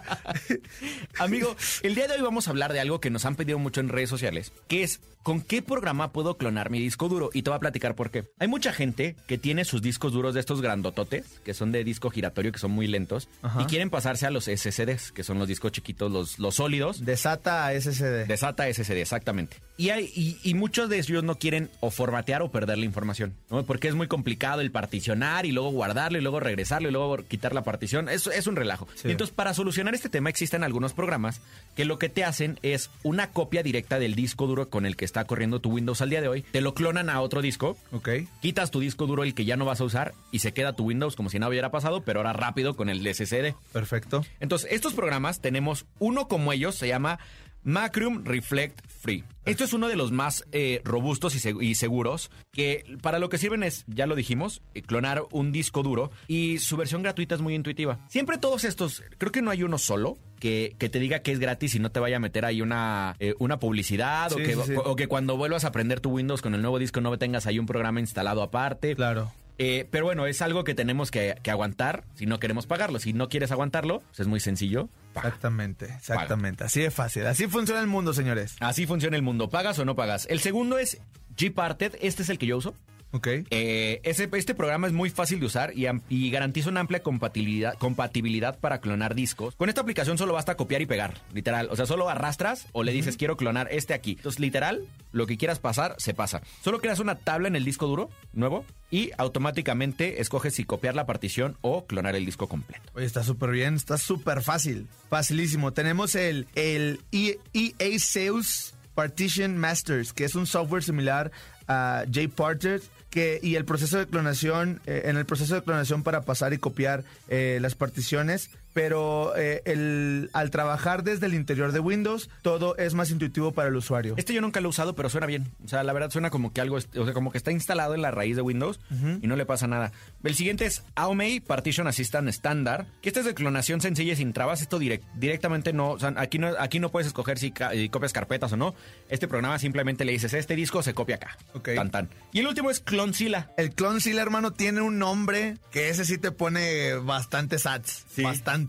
Amigo, 1.18 1.54
el 1.82 1.94
día 1.94 2.08
de 2.08 2.14
hoy 2.14 2.22
vamos 2.22 2.48
a 2.48 2.50
hablar 2.50 2.72
de 2.72 2.80
algo 2.80 2.98
que 2.98 3.10
nos 3.10 3.26
han 3.26 3.36
pedido 3.36 3.58
mucho 3.58 3.82
en 3.82 3.90
redes 3.90 4.08
sociales, 4.08 4.52
que 4.68 4.84
es 4.84 5.00
¿con 5.22 5.42
qué 5.42 5.60
programa 5.60 6.12
puedo 6.12 6.38
clonar 6.38 6.70
mi 6.70 6.80
disco 6.80 7.10
duro? 7.10 7.28
Y 7.34 7.42
te 7.42 7.50
voy 7.50 7.58
a 7.58 7.60
platicar 7.60 7.94
por 7.94 8.10
qué. 8.10 8.24
Hay 8.38 8.48
mucha 8.48 8.72
gente 8.72 9.14
que 9.26 9.36
tiene 9.36 9.66
sus 9.66 9.82
discos 9.82 10.14
duros 10.14 10.32
de 10.32 10.40
estos 10.40 10.62
grandototes, 10.62 11.26
que 11.44 11.52
son 11.58 11.72
de 11.72 11.84
disco 11.84 12.10
giratorio, 12.10 12.52
que 12.52 12.58
son 12.58 12.70
muy 12.70 12.86
lentos, 12.86 13.28
Ajá. 13.42 13.62
y 13.62 13.64
quieren 13.66 13.90
pasarse 13.90 14.26
a 14.26 14.30
los 14.30 14.44
SSDs, 14.44 15.12
que 15.12 15.22
son 15.24 15.38
los 15.38 15.48
discos 15.48 15.72
chiquitos, 15.72 16.10
los, 16.10 16.38
los 16.38 16.54
sólidos. 16.54 17.04
Desata 17.04 17.66
a 17.66 17.78
SSD. 17.78 18.26
De 18.26 18.36
SATA 18.36 18.72
SSD, 18.72 18.92
exactamente. 19.00 19.56
Y, 19.76 19.90
hay, 19.90 20.10
y, 20.14 20.38
y 20.42 20.54
muchos 20.54 20.88
de 20.88 20.98
ellos 20.98 21.22
no 21.22 21.36
quieren 21.36 21.70
o 21.80 21.90
formatear 21.90 22.42
o 22.42 22.50
perder 22.50 22.78
la 22.78 22.84
información, 22.84 23.34
¿no? 23.50 23.64
Porque 23.64 23.88
es 23.88 23.94
muy 23.94 24.08
complicado 24.08 24.60
el 24.60 24.70
particionar 24.72 25.46
y 25.46 25.52
luego 25.52 25.70
guardarlo 25.70 26.18
y 26.18 26.20
luego 26.20 26.40
regresarlo 26.40 26.88
y 26.88 26.92
luego 26.92 27.16
quitar 27.28 27.54
la 27.54 27.62
partición. 27.62 28.08
Es, 28.08 28.26
es 28.26 28.46
un 28.46 28.56
relajo. 28.56 28.88
Sí. 28.96 29.08
Y 29.08 29.10
entonces, 29.12 29.34
para 29.34 29.54
solucionar 29.54 29.94
este 29.94 30.08
tema, 30.08 30.30
existen 30.30 30.64
algunos 30.64 30.94
programas 30.94 31.40
que 31.76 31.84
lo 31.84 31.98
que 31.98 32.08
te 32.08 32.24
hacen 32.24 32.58
es 32.62 32.90
una 33.04 33.30
copia 33.30 33.62
directa 33.62 33.98
del 33.98 34.14
disco 34.16 34.46
duro 34.46 34.68
con 34.68 34.84
el 34.84 34.96
que 34.96 35.04
está 35.04 35.24
corriendo 35.24 35.60
tu 35.60 35.70
Windows 35.70 36.00
al 36.02 36.10
día 36.10 36.20
de 36.22 36.28
hoy. 36.28 36.42
Te 36.42 36.60
lo 36.60 36.74
clonan 36.74 37.08
a 37.08 37.20
otro 37.20 37.40
disco. 37.40 37.76
Ok. 37.92 38.08
Quitas 38.42 38.70
tu 38.72 38.80
disco 38.80 39.06
duro, 39.06 39.22
el 39.22 39.34
que 39.34 39.44
ya 39.44 39.56
no 39.56 39.64
vas 39.64 39.80
a 39.80 39.84
usar, 39.84 40.12
y 40.32 40.40
se 40.40 40.52
queda 40.52 40.72
tu 40.72 40.84
Windows 40.84 41.14
como 41.14 41.30
si 41.30 41.38
nada 41.38 41.47
hubiera 41.48 41.70
pasado, 41.70 42.02
pero 42.02 42.20
ahora 42.20 42.32
rápido 42.32 42.74
con 42.76 42.88
el 42.88 43.00
SSD. 43.06 43.54
Perfecto. 43.72 44.24
Entonces, 44.40 44.68
estos 44.72 44.94
programas 44.94 45.40
tenemos 45.40 45.86
uno 45.98 46.28
como 46.28 46.52
ellos, 46.52 46.74
se 46.74 46.88
llama 46.88 47.18
Macroom 47.64 48.24
Reflect 48.24 48.80
Free. 48.88 49.24
Esto 49.44 49.64
es 49.64 49.72
uno 49.72 49.88
de 49.88 49.96
los 49.96 50.12
más 50.12 50.44
eh, 50.52 50.80
robustos 50.84 51.34
y, 51.34 51.38
seg- 51.38 51.62
y 51.62 51.74
seguros, 51.74 52.30
que 52.52 52.84
para 53.02 53.18
lo 53.18 53.28
que 53.28 53.36
sirven 53.38 53.62
es, 53.62 53.84
ya 53.88 54.06
lo 54.06 54.14
dijimos, 54.14 54.62
eh, 54.74 54.82
clonar 54.82 55.24
un 55.32 55.52
disco 55.52 55.82
duro 55.82 56.10
y 56.28 56.58
su 56.58 56.76
versión 56.76 57.02
gratuita 57.02 57.34
es 57.34 57.40
muy 57.40 57.54
intuitiva. 57.54 57.98
Siempre 58.08 58.38
todos 58.38 58.64
estos, 58.64 59.02
creo 59.18 59.32
que 59.32 59.42
no 59.42 59.50
hay 59.50 59.62
uno 59.64 59.76
solo 59.78 60.18
que, 60.38 60.76
que 60.78 60.88
te 60.88 60.98
diga 61.00 61.18
que 61.20 61.32
es 61.32 61.40
gratis 61.40 61.74
y 61.74 61.78
no 61.80 61.90
te 61.90 61.98
vaya 62.00 62.16
a 62.16 62.20
meter 62.20 62.44
ahí 62.44 62.62
una, 62.62 63.16
eh, 63.18 63.34
una 63.38 63.58
publicidad 63.58 64.32
o, 64.32 64.36
que, 64.36 64.54
sí, 64.54 64.60
sí. 64.66 64.72
o 64.76 64.94
que 64.96 65.08
cuando 65.08 65.36
vuelvas 65.36 65.64
a 65.64 65.68
aprender 65.68 66.00
tu 66.00 66.10
Windows 66.10 66.42
con 66.42 66.54
el 66.54 66.60
nuevo 66.62 66.78
disco 66.78 67.00
no 67.00 67.18
tengas 67.18 67.46
ahí 67.46 67.58
un 67.58 67.66
programa 67.66 68.00
instalado 68.00 68.42
aparte. 68.42 68.94
Claro. 68.94 69.32
Eh, 69.58 69.88
pero 69.90 70.04
bueno, 70.04 70.26
es 70.26 70.40
algo 70.40 70.62
que 70.64 70.74
tenemos 70.74 71.10
que, 71.10 71.36
que 71.42 71.50
aguantar 71.50 72.04
si 72.14 72.26
no 72.26 72.38
queremos 72.38 72.66
pagarlo. 72.66 73.00
Si 73.00 73.12
no 73.12 73.28
quieres 73.28 73.50
aguantarlo, 73.50 74.00
pues 74.00 74.20
es 74.20 74.26
muy 74.28 74.40
sencillo. 74.40 74.88
paga. 75.12 75.28
Exactamente, 75.28 75.86
exactamente. 75.86 76.64
Así 76.64 76.80
de 76.80 76.90
fácil. 76.90 77.26
Así 77.26 77.48
funciona 77.48 77.80
el 77.80 77.88
mundo, 77.88 78.14
señores. 78.14 78.56
Así 78.60 78.86
funciona 78.86 79.16
el 79.16 79.22
mundo. 79.22 79.48
¿Pagas 79.50 79.78
o 79.78 79.84
no 79.84 79.96
pagas? 79.96 80.26
El 80.30 80.40
segundo 80.40 80.78
es 80.78 80.98
Gparted. 81.36 81.96
Este 82.00 82.22
es 82.22 82.28
el 82.28 82.38
que 82.38 82.46
yo 82.46 82.56
uso. 82.56 82.74
Ok. 83.10 83.26
Eh, 83.50 84.00
ese, 84.04 84.28
este 84.34 84.54
programa 84.54 84.86
es 84.86 84.92
muy 84.92 85.08
fácil 85.08 85.40
de 85.40 85.46
usar 85.46 85.72
y, 85.74 85.86
y 86.10 86.30
garantiza 86.30 86.68
una 86.68 86.80
amplia 86.80 87.02
compatibilidad, 87.02 87.74
compatibilidad 87.78 88.58
para 88.58 88.80
clonar 88.80 89.14
discos. 89.14 89.54
Con 89.56 89.70
esta 89.70 89.80
aplicación 89.80 90.18
solo 90.18 90.34
basta 90.34 90.56
copiar 90.56 90.82
y 90.82 90.86
pegar, 90.86 91.14
literal. 91.32 91.68
O 91.70 91.76
sea, 91.76 91.86
solo 91.86 92.08
arrastras 92.10 92.66
o 92.72 92.82
le 92.82 92.92
dices 92.92 93.16
quiero 93.16 93.36
clonar 93.38 93.68
este 93.70 93.94
aquí. 93.94 94.12
Entonces, 94.18 94.40
literal, 94.40 94.84
lo 95.12 95.26
que 95.26 95.38
quieras 95.38 95.58
pasar, 95.58 95.94
se 95.98 96.12
pasa. 96.12 96.42
Solo 96.62 96.80
creas 96.80 96.98
una 96.98 97.14
tabla 97.14 97.48
en 97.48 97.56
el 97.56 97.64
disco 97.64 97.86
duro 97.86 98.10
nuevo 98.34 98.66
y 98.90 99.10
automáticamente 99.16 100.20
escoges 100.20 100.54
si 100.54 100.64
copiar 100.64 100.94
la 100.94 101.06
partición 101.06 101.56
o 101.62 101.86
clonar 101.86 102.14
el 102.14 102.26
disco 102.26 102.46
completo. 102.46 102.82
Oye, 102.94 103.06
está 103.06 103.22
súper 103.24 103.50
bien, 103.50 103.74
está 103.74 103.96
súper 103.96 104.42
fácil. 104.42 104.86
Facilísimo. 105.08 105.72
Tenemos 105.72 106.14
el, 106.14 106.46
el 106.54 107.00
E- 107.12 107.38
EA 107.54 107.98
Sales 107.98 108.74
Partition 108.94 109.56
Masters, 109.56 110.12
que 110.12 110.24
es 110.24 110.34
un 110.34 110.46
software 110.46 110.82
similar 110.82 111.30
a 111.68 112.04
JParted. 112.10 112.82
Que, 113.10 113.40
y 113.42 113.54
el 113.54 113.64
proceso 113.64 113.98
de 113.98 114.06
clonación, 114.06 114.80
eh, 114.86 115.02
en 115.06 115.16
el 115.16 115.24
proceso 115.24 115.54
de 115.54 115.62
clonación 115.62 116.02
para 116.02 116.22
pasar 116.22 116.52
y 116.52 116.58
copiar 116.58 117.04
eh, 117.28 117.58
las 117.60 117.74
particiones, 117.74 118.50
pero 118.78 119.36
eh, 119.36 119.60
el, 119.64 120.30
al 120.32 120.50
trabajar 120.50 121.02
desde 121.02 121.26
el 121.26 121.34
interior 121.34 121.72
de 121.72 121.80
Windows, 121.80 122.30
todo 122.42 122.76
es 122.76 122.94
más 122.94 123.10
intuitivo 123.10 123.50
para 123.52 123.68
el 123.68 123.74
usuario. 123.76 124.14
Este 124.16 124.32
yo 124.32 124.40
nunca 124.40 124.60
lo 124.60 124.68
he 124.68 124.70
usado, 124.70 124.94
pero 124.94 125.08
suena 125.10 125.26
bien. 125.26 125.52
O 125.64 125.68
sea, 125.68 125.82
la 125.82 125.92
verdad 125.92 126.10
suena 126.10 126.30
como 126.30 126.52
que 126.52 126.60
algo, 126.60 126.76
o 126.76 126.80
sea, 127.04 127.12
como 127.12 127.32
que 127.32 127.38
está 127.38 127.50
instalado 127.50 127.94
en 127.94 128.02
la 128.02 128.10
raíz 128.12 128.36
de 128.36 128.42
Windows 128.42 128.78
y 129.20 129.26
no 129.26 129.34
le 129.36 129.44
pasa 129.46 129.66
nada. 129.66 129.90
El 130.22 130.34
siguiente 130.36 130.64
es 130.66 130.84
Aomei 130.94 131.40
Partition 131.40 131.88
Assistant 131.88 132.28
Standard, 132.28 132.86
que 133.02 133.08
este 133.08 133.20
es 133.20 133.26
de 133.26 133.34
clonación 133.34 133.80
sencilla 133.80 134.12
y 134.12 134.16
sin 134.16 134.32
trabas. 134.32 134.62
Esto 134.62 134.78
direct- 134.78 135.02
directamente 135.16 135.72
no, 135.72 135.90
o 135.90 135.98
sea, 135.98 136.14
aquí 136.16 136.38
no, 136.38 136.52
aquí 136.58 136.78
no 136.78 136.90
puedes 136.90 137.08
escoger 137.08 137.38
si, 137.38 137.50
ca- 137.50 137.72
si 137.72 137.88
copias 137.88 138.12
carpetas 138.12 138.52
o 138.52 138.56
no. 138.56 138.74
Este 139.08 139.26
programa 139.26 139.58
simplemente 139.58 140.04
le 140.04 140.12
dices, 140.12 140.32
este 140.34 140.54
disco 140.54 140.82
se 140.82 140.94
copia 140.94 141.16
acá. 141.16 141.36
Ok. 141.54 141.70
Tan, 141.74 141.90
tan. 141.90 142.08
Y 142.32 142.40
el 142.40 142.46
último 142.46 142.70
es 142.70 142.78
Clonzilla. 142.80 143.50
El 143.56 143.74
Clonzilla, 143.74 144.22
hermano, 144.22 144.52
tiene 144.52 144.80
un 144.82 144.98
nombre 144.98 145.56
que 145.72 145.88
ese 145.88 146.04
sí 146.04 146.18
te 146.18 146.30
pone 146.30 146.94
bastantes 146.94 147.66
ads. 147.66 148.04
Sí. 148.10 148.22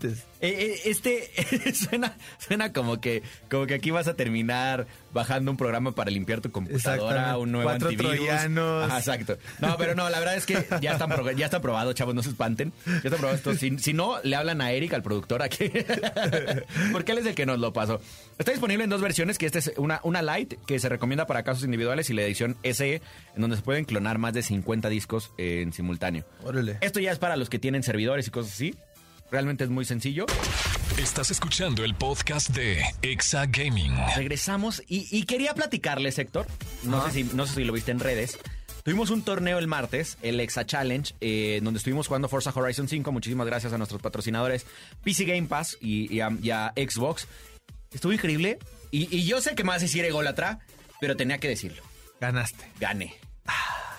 Eh, 0.08 0.16
eh, 0.40 0.80
este 0.86 1.30
suena, 1.74 2.16
suena 2.38 2.72
como 2.72 3.00
que, 3.00 3.22
como 3.50 3.66
que 3.66 3.74
aquí 3.74 3.90
vas 3.90 4.08
a 4.08 4.14
terminar 4.14 4.86
bajando 5.12 5.50
un 5.50 5.56
programa 5.56 5.92
para 5.92 6.10
limpiar 6.10 6.40
tu 6.40 6.50
computadora, 6.50 7.36
un 7.36 7.52
nuevo 7.52 7.68
Cuatro 7.68 7.88
antivirus. 7.88 8.16
troyanos. 8.16 8.84
Ajá, 8.84 8.98
exacto. 8.98 9.36
No, 9.58 9.76
pero 9.76 9.94
no, 9.94 10.08
la 10.08 10.18
verdad 10.18 10.36
es 10.36 10.46
que 10.46 10.66
ya 10.80 10.92
están 10.92 11.10
pro- 11.10 11.30
ya 11.32 11.44
está 11.46 11.60
probado, 11.60 11.92
chavos, 11.92 12.14
no 12.14 12.22
se 12.22 12.30
espanten. 12.30 12.72
Ya 12.86 12.94
está 13.04 13.16
probado 13.16 13.34
esto. 13.36 13.54
Si, 13.54 13.78
si 13.78 13.92
no, 13.92 14.20
le 14.22 14.36
hablan 14.36 14.60
a 14.60 14.72
Eric, 14.72 14.92
al 14.94 15.02
productor 15.02 15.42
aquí. 15.42 15.70
Porque 16.92 17.12
él 17.12 17.18
es 17.18 17.26
el 17.26 17.34
que 17.34 17.46
nos 17.46 17.58
lo 17.58 17.72
pasó. 17.72 18.00
Está 18.38 18.52
disponible 18.52 18.84
en 18.84 18.90
dos 18.90 19.00
versiones, 19.00 19.36
que 19.38 19.46
esta 19.46 19.58
es 19.58 19.72
una, 19.76 20.00
una 20.04 20.22
light, 20.22 20.54
que 20.66 20.78
se 20.78 20.88
recomienda 20.88 21.26
para 21.26 21.42
casos 21.42 21.64
individuales, 21.64 22.08
y 22.10 22.14
la 22.14 22.22
edición 22.22 22.56
SE, 22.62 22.94
en 23.34 23.40
donde 23.40 23.56
se 23.56 23.62
pueden 23.62 23.84
clonar 23.84 24.18
más 24.18 24.32
de 24.32 24.42
50 24.42 24.88
discos 24.88 25.32
en 25.38 25.72
simultáneo. 25.72 26.24
Órale. 26.44 26.78
Esto 26.80 27.00
ya 27.00 27.12
es 27.12 27.18
para 27.18 27.36
los 27.36 27.50
que 27.50 27.58
tienen 27.58 27.82
servidores 27.82 28.26
y 28.26 28.30
cosas 28.30 28.52
así. 28.52 28.74
Realmente 29.30 29.64
es 29.64 29.70
muy 29.70 29.84
sencillo. 29.84 30.26
Estás 30.98 31.30
escuchando 31.30 31.84
el 31.84 31.94
podcast 31.94 32.50
de 32.50 32.82
Exa 33.02 33.46
Gaming. 33.46 33.92
Regresamos 34.16 34.82
y, 34.88 35.06
y 35.16 35.24
quería 35.24 35.54
platicarles, 35.54 36.18
Héctor. 36.18 36.46
No, 36.82 37.04
sé 37.06 37.12
si, 37.12 37.24
no 37.24 37.46
sé 37.46 37.54
si 37.54 37.64
lo 37.64 37.72
viste 37.72 37.92
en 37.92 38.00
redes. 38.00 38.38
Tuvimos 38.82 39.10
un 39.10 39.22
torneo 39.22 39.58
el 39.58 39.66
martes, 39.66 40.18
el 40.22 40.40
Exa 40.40 40.66
Challenge, 40.66 41.14
eh, 41.20 41.60
donde 41.62 41.78
estuvimos 41.78 42.08
jugando 42.08 42.28
Forza 42.28 42.52
Horizon 42.54 42.88
5. 42.88 43.12
Muchísimas 43.12 43.46
gracias 43.46 43.72
a 43.72 43.78
nuestros 43.78 44.02
patrocinadores 44.02 44.66
PC 45.04 45.24
Game 45.26 45.46
Pass 45.46 45.76
y, 45.80 46.12
y 46.12 46.20
a, 46.20 46.30
y 46.42 46.50
a 46.50 46.72
Xbox. 46.76 47.28
Estuvo 47.92 48.12
increíble. 48.12 48.58
Y, 48.90 49.14
y 49.16 49.26
yo 49.26 49.40
sé 49.40 49.54
que 49.54 49.62
más 49.62 49.80
decir 49.80 50.04
ególatra, 50.04 50.58
pero 51.00 51.16
tenía 51.16 51.38
que 51.38 51.48
decirlo. 51.48 51.82
Ganaste. 52.20 52.64
Gané. 52.80 53.14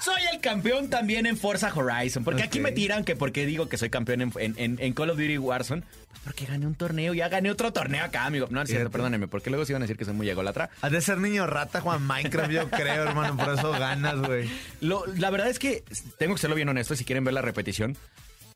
Soy 0.03 0.21
el 0.33 0.39
campeón 0.41 0.89
también 0.89 1.25
en 1.25 1.37
Forza 1.37 1.71
Horizon. 1.73 2.23
Porque 2.23 2.43
aquí 2.43 2.59
me 2.59 2.71
tiran 2.71 3.03
que 3.03 3.15
porque 3.15 3.45
digo 3.45 3.69
que 3.69 3.77
soy 3.77 3.89
campeón 3.89 4.21
en, 4.21 4.33
en- 4.57 4.77
en- 4.79 4.93
Call 4.93 5.09
of 5.11 5.17
Duty 5.17 5.37
Warzone. 5.37 5.81
Pues 5.81 6.19
porque 6.23 6.45
gané 6.45 6.65
un 6.67 6.75
torneo, 6.75 7.13
ya 7.13 7.29
gané 7.29 7.51
otro 7.51 7.71
torneo 7.71 8.03
acá, 8.03 8.25
amigo. 8.25 8.47
No, 8.49 8.55
no 8.55 8.61
es 8.63 8.69
cierto, 8.69 8.89
perdónenme, 8.91 9.27
porque 9.27 9.49
luego 9.49 9.63
se 9.65 9.71
iban 9.73 9.81
a 9.81 9.85
decir 9.85 9.97
que 9.97 10.05
soy 10.05 10.13
muy 10.13 10.29
ególatra. 10.29 10.69
Has 10.81 10.91
de 10.91 11.01
ser 11.01 11.17
niño 11.19 11.45
rata, 11.47 11.81
Juan 11.81 12.05
Minecraft, 12.05 12.51
yo 12.51 12.69
creo, 12.69 13.03
hermano. 13.03 13.37
Por 13.37 13.53
eso 13.57 13.71
ganas, 13.71 14.15
güey. 14.19 14.49
La 14.81 15.29
verdad 15.29 15.49
es 15.49 15.59
que 15.59 15.83
tengo 16.17 16.35
que 16.35 16.41
serlo 16.41 16.55
bien 16.55 16.69
honesto, 16.69 16.95
si 16.95 17.05
quieren 17.05 17.23
ver 17.23 17.33
la 17.33 17.41
repetición. 17.41 17.95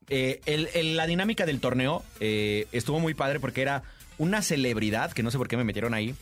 eh, 0.07 0.39
el- 0.45 0.69
el- 0.75 0.95
la 0.97 1.07
dinámica 1.07 1.45
del 1.47 1.59
torneo 1.59 2.03
eh, 2.19 2.67
estuvo 2.71 2.99
muy 2.99 3.15
padre 3.15 3.39
porque 3.39 3.63
era 3.63 3.81
una 4.19 4.41
celebridad, 4.43 5.11
que 5.11 5.23
no 5.23 5.31
sé 5.31 5.37
por 5.39 5.47
qué 5.47 5.57
me 5.57 5.63
metieron 5.63 5.93
ahí, 5.95 6.13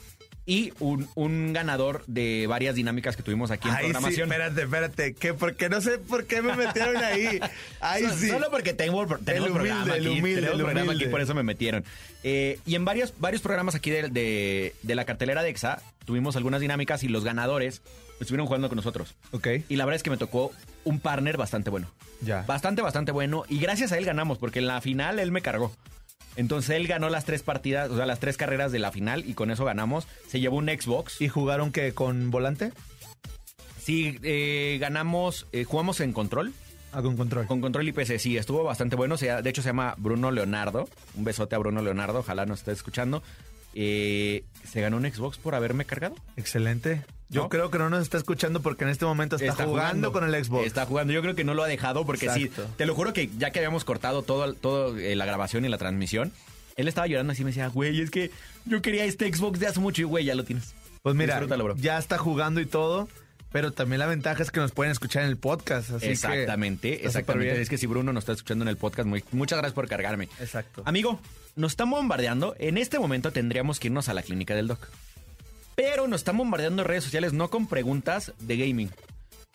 y 0.46 0.74
un, 0.80 1.08
un 1.16 1.54
ganador 1.54 2.04
de 2.08 2.48
varias 2.48 2.76
dinámicas 2.76 3.16
que 3.16 3.24
tuvimos 3.24 3.50
aquí 3.52 3.70
en 3.70 3.76
Ay, 3.76 3.86
sí, 3.86 3.92
programación. 3.92 4.32
espérate, 4.32 4.62
espérate. 4.64 5.14
Que 5.14 5.34
porque 5.34 5.70
no 5.70 5.80
sé 5.80 6.00
por 6.00 6.26
qué 6.26 6.42
me 6.42 6.54
metieron 6.56 6.98
ahí. 6.98 7.40
Ay, 7.80 8.04
So- 8.04 8.18
sí. 8.18 8.30
Solo 8.30 8.52
porque 8.52 8.74
tengo, 8.74 9.04
El 9.04 9.08
humilde, 9.08 9.50
programa 9.54 9.96
el 9.96 10.06
aquí, 10.08 10.20
humilde, 10.20 10.40
el 10.42 10.48
programa 10.58 10.82
humilde. 10.84 11.04
aquí, 11.06 11.12
por 11.12 11.22
eso 11.22 11.34
me 11.34 11.44
metieron. 11.44 11.86
Eh, 12.24 12.60
y 12.66 12.76
en 12.76 12.84
varios, 12.86 13.14
varios 13.20 13.42
programas 13.42 13.76
aquí 13.76 13.90
de, 13.90 14.10
de- 14.10 14.76
de 14.82 14.96
la 14.96 15.06
cartelera 15.06 15.44
de 15.44 15.50
EXA 15.50 15.82
tuvimos 16.06 16.36
algunas 16.36 16.60
dinámicas 16.60 17.04
y 17.04 17.08
los 17.08 17.24
ganadores 17.24 17.82
estuvieron 18.20 18.46
jugando 18.46 18.68
con 18.68 18.76
nosotros. 18.76 19.16
Ok. 19.32 19.48
Y 19.70 19.76
la 19.78 19.86
verdad 19.86 19.96
es 19.98 20.04
que 20.04 20.10
me 20.10 20.18
tocó 20.18 20.52
un 20.84 21.00
partner 21.00 21.38
bastante 21.38 21.70
bueno. 21.70 21.90
Ya. 22.22 22.42
Bastante, 22.44 22.82
bastante 22.82 23.12
bueno. 23.14 23.44
Y 23.50 23.60
gracias 23.60 23.92
a 23.94 23.98
él 23.98 24.04
ganamos, 24.06 24.38
porque 24.38 24.60
en 24.60 24.68
la 24.68 24.80
final 24.82 25.20
él 25.20 25.32
me 25.32 25.42
cargó. 25.42 25.74
Entonces 26.36 26.76
él 26.76 26.88
ganó 26.88 27.10
las 27.10 27.26
tres 27.26 27.44
partidas, 27.44 27.90
o 27.92 27.96
sea, 27.96 28.06
las 28.06 28.20
tres 28.20 28.38
carreras 28.38 28.72
de 28.72 28.80
la 28.80 28.92
final 28.92 29.24
y 29.28 29.34
con 29.34 29.52
eso 29.52 29.66
ganamos. 29.66 30.08
Se 30.28 30.40
llevó 30.40 30.58
un 30.58 30.68
Xbox. 30.68 31.22
¿Y 31.22 31.28
jugaron 31.30 31.72
que 31.72 31.94
con 31.94 32.32
volante? 32.32 32.72
Sí, 33.82 34.18
eh, 34.24 34.78
ganamos, 34.80 35.46
eh, 35.52 35.64
jugamos 35.66 36.00
en 36.00 36.14
control. 36.14 36.54
Ah, 36.92 37.02
con 37.02 37.18
control. 37.18 37.48
Con 37.48 37.60
control 37.60 37.88
IPC, 37.90 38.20
sí, 38.20 38.38
estuvo 38.38 38.64
bastante 38.64 38.96
bueno. 38.96 39.18
Se- 39.18 39.42
de 39.42 39.50
hecho, 39.50 39.62
se 39.62 39.70
llama 39.70 39.96
Bruno 39.98 40.32
Leonardo. 40.32 40.88
Un 41.16 41.24
besote 41.24 41.56
a 41.56 41.58
Bruno 41.58 41.82
Leonardo, 41.82 42.20
ojalá 42.20 42.46
nos 42.46 42.60
esté 42.60 42.72
escuchando. 42.72 43.24
Eh, 43.74 44.44
se 44.64 44.82
ganó 44.82 44.98
un 44.98 45.12
Xbox 45.12 45.38
por 45.40 45.56
haberme 45.56 45.86
cargado. 45.86 46.16
Excelente. 46.38 47.02
Yo 47.34 47.42
¿No? 47.44 47.50
creo 47.50 47.70
que 47.72 47.78
no 47.80 47.90
nos 47.90 48.02
está 48.02 48.18
escuchando 48.18 48.62
porque 48.62 48.84
en 48.86 48.90
este 48.92 49.06
momento 49.06 49.36
está, 49.36 49.66
jugando, 49.66 50.12
con 50.12 50.24
el 50.24 50.46
Xbox. 50.46 50.66
Está 50.68 50.86
jugando. 50.86 51.12
Yo 51.14 51.22
creo 51.22 51.36
que 51.36 51.44
no 51.44 51.54
lo 51.54 51.64
ha 51.64 51.68
dejado 51.68 52.06
porque 52.06 52.28
Exacto. 52.28 52.64
sí. 52.68 52.74
Te 52.78 52.86
lo 52.86 52.96
juro 52.96 53.12
que 53.14 53.30
ya 53.38 53.52
que 53.52 53.60
habíamos 53.60 53.84
cortado 53.84 54.22
todo, 54.24 54.54
todo 54.54 54.98
eh, 54.98 55.16
la 55.16 55.26
grabación 55.26 55.66
y 55.66 55.70
la 55.70 55.78
transmisión, 55.78 56.32
él 56.76 56.88
estaba 56.88 57.08
llorando 57.08 57.34
así 57.34 57.42
y 57.42 57.46
me 57.46 57.52
decía, 57.52 57.68
güey, 57.68 58.00
es 58.02 58.10
que 58.12 58.32
yo 58.66 58.82
quería 58.82 59.06
este 59.06 59.32
Xbox 59.34 59.60
de 59.60 59.68
hace 59.68 59.80
mucho 59.80 60.02
y 60.02 60.06
güey, 60.06 60.26
ya 60.26 60.36
lo 60.36 60.44
tienes. 60.44 60.74
Pues 61.02 61.16
mira, 61.16 61.40
bro. 61.40 61.76
ya 61.76 61.98
está 61.98 62.18
jugando 62.18 62.62
y 62.62 62.66
todo, 62.66 63.10
pero 63.52 63.72
también 63.72 64.00
la 64.00 64.06
ventaja 64.08 64.42
es 64.42 64.52
que 64.52 64.60
nos 64.60 64.72
pueden 64.72 64.92
escuchar 64.92 65.24
en 65.24 65.30
el 65.30 65.38
podcast. 65.38 65.90
Así 65.92 66.08
exactamente, 66.08 67.06
exactamente. 67.06 67.62
Es 67.62 67.70
que 67.70 67.78
si 67.78 67.88
Bruno 67.88 68.14
nos 68.14 68.22
está 68.22 68.32
escuchando 68.34 68.64
en 68.64 68.70
el 68.70 68.78
podcast, 68.78 69.08
muy- 69.08 69.24
muchas 69.32 69.58
gracias 69.58 69.74
por 69.76 69.88
cargarme. 69.88 70.30
Exacto. 70.40 70.82
Amigo, 70.86 71.20
nos 71.56 71.74
están 71.74 71.90
bombardeando. 71.90 72.56
En 72.58 72.78
este 72.78 72.98
momento 73.00 73.32
tendríamos 73.32 73.80
que 73.80 73.88
irnos 73.88 74.08
a 74.10 74.14
la 74.14 74.24
clínica 74.24 74.56
del 74.56 74.68
doc. 74.68 74.88
Pero 75.76 76.08
nos 76.08 76.22
están 76.22 76.38
bombardeando 76.38 76.82
en 76.82 76.88
redes 76.88 77.04
sociales 77.04 77.34
no 77.34 77.50
con 77.50 77.68
preguntas 77.68 78.34
de 78.40 78.58
gaming. 78.58 78.92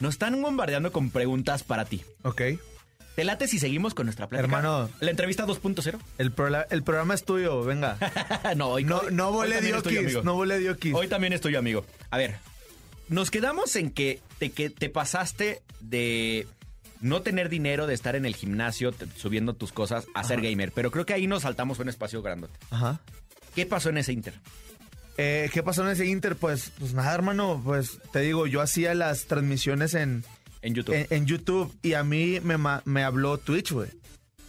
Nos 0.01 0.15
están 0.15 0.41
bombardeando 0.41 0.93
con 0.93 1.11
preguntas 1.11 1.63
para 1.65 1.85
ti. 1.85 2.03
Ok. 2.23 2.43
¿Te 3.17 3.25
late 3.25 3.49
si 3.49 3.59
seguimos 3.59 3.95
con 3.95 4.07
nuestra 4.07 4.29
plática? 4.29 4.45
Hermano. 4.45 4.89
La 5.01 5.11
entrevista 5.11 5.45
2.0. 5.45 5.99
El, 6.19 6.33
el 6.71 6.83
programa 6.85 7.15
es 7.15 7.25
tuyo, 7.25 7.65
venga. 7.65 7.99
no, 8.57 8.69
hoy, 8.69 8.85
No, 8.85 9.03
no 9.11 9.33
volé 9.33 9.61
diokis, 9.61 10.23
no 10.23 10.35
volé 10.35 10.59
diokis. 10.59 10.95
Hoy 10.95 11.09
también 11.09 11.33
es 11.33 11.41
tuyo, 11.41 11.59
amigo. 11.59 11.85
A 12.11 12.17
ver, 12.19 12.37
nos 13.09 13.31
quedamos 13.33 13.75
en 13.75 13.91
que 13.91 14.21
te, 14.39 14.51
que 14.51 14.71
te 14.71 14.89
pasaste 14.89 15.63
de 15.81 16.47
no 17.01 17.23
tener 17.23 17.49
dinero, 17.49 17.89
de 17.89 17.95
estar 17.95 18.15
en 18.15 18.25
el 18.25 18.37
gimnasio 18.37 18.93
te- 18.93 19.07
subiendo 19.17 19.55
tus 19.55 19.73
cosas 19.73 20.07
a 20.15 20.23
ser 20.23 20.41
gamer. 20.41 20.71
Pero 20.73 20.93
creo 20.93 21.05
que 21.05 21.15
ahí 21.15 21.27
nos 21.27 21.43
saltamos 21.43 21.81
un 21.81 21.89
espacio 21.89 22.23
grandote. 22.23 22.57
Ajá. 22.71 23.01
¿Qué 23.57 23.67
pasó 23.67 23.89
en 23.91 23.99
ese 23.99 24.13
inter? 24.13 24.35
Eh, 25.19 25.51
¿Qué 25.53 25.63
pasó 25.65 25.83
en 25.85 25.91
ese 25.91 26.07
Inter? 26.07 26.37
Pues, 26.37 26.71
pues 26.79 26.95
nada, 26.95 27.13
hermano. 27.15 27.61
Pues 27.65 27.99
te 28.13 28.21
digo, 28.21 28.47
yo 28.47 28.61
hacía 28.61 28.95
las 28.95 29.25
transmisiones 29.27 29.95
en, 29.95 30.25
En 30.63 30.75
YouTube. 30.75 30.95
en, 30.95 31.07
en 31.11 31.27
YouTube 31.27 31.75
y 31.83 31.95
a 31.95 32.05
mí 32.05 32.39
me, 32.43 32.57
me 32.85 33.03
habló 33.05 33.37
Twitch, 33.39 33.73
güey. 33.73 33.91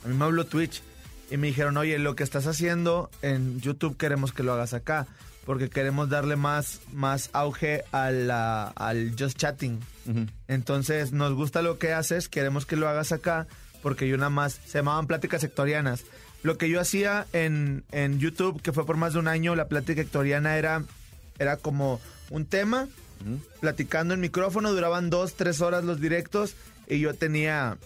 A 0.05 0.07
mí 0.07 0.15
me 0.15 0.25
habló 0.25 0.45
Twitch. 0.45 0.81
Y 1.31 1.37
me 1.37 1.47
dijeron, 1.47 1.75
oye, 1.77 1.97
lo 1.99 2.15
que 2.15 2.23
estás 2.23 2.47
haciendo 2.47 3.09
en 3.21 3.59
YouTube 3.61 3.97
queremos 3.97 4.31
que 4.31 4.43
lo 4.43 4.53
hagas 4.53 4.73
acá. 4.73 5.07
Porque 5.45 5.69
queremos 5.69 6.09
darle 6.09 6.35
más, 6.35 6.81
más 6.93 7.29
auge 7.33 7.83
a 7.91 8.11
la- 8.11 8.67
al 8.75 9.15
just 9.17 9.37
chatting. 9.37 9.79
Entonces, 10.47 11.11
nos 11.11 11.33
gusta 11.33 11.61
lo 11.63 11.79
que 11.79 11.93
haces, 11.93 12.29
queremos 12.29 12.65
que 12.67 12.75
lo 12.75 12.87
hagas 12.87 13.11
acá, 13.11 13.47
porque 13.81 14.07
yo 14.07 14.17
nada 14.17 14.29
más, 14.29 14.59
se 14.65 14.77
llamaban 14.79 15.07
pláticas 15.07 15.41
sectorianas. 15.41 16.03
Lo 16.41 16.57
que 16.57 16.69
yo 16.69 16.79
hacía 16.79 17.25
en, 17.33 17.83
en 17.91 18.19
YouTube, 18.19 18.61
que 18.61 18.71
fue 18.71 18.85
por 18.85 18.97
más 18.97 19.13
de 19.13 19.19
un 19.19 19.27
año, 19.27 19.55
la 19.55 19.67
plática 19.67 20.01
sectoriana 20.01 20.57
era, 20.57 20.83
era 21.37 21.57
como 21.57 21.99
un 22.29 22.45
tema, 22.45 22.87
platicando 23.59 24.13
en 24.13 24.21
micrófono, 24.21 24.71
duraban 24.71 25.09
dos, 25.09 25.35
tres 25.35 25.61
horas 25.61 25.83
los 25.83 25.99
directos, 25.99 26.55
y 26.87 26.99
yo 26.99 27.13
tenía, 27.13 27.77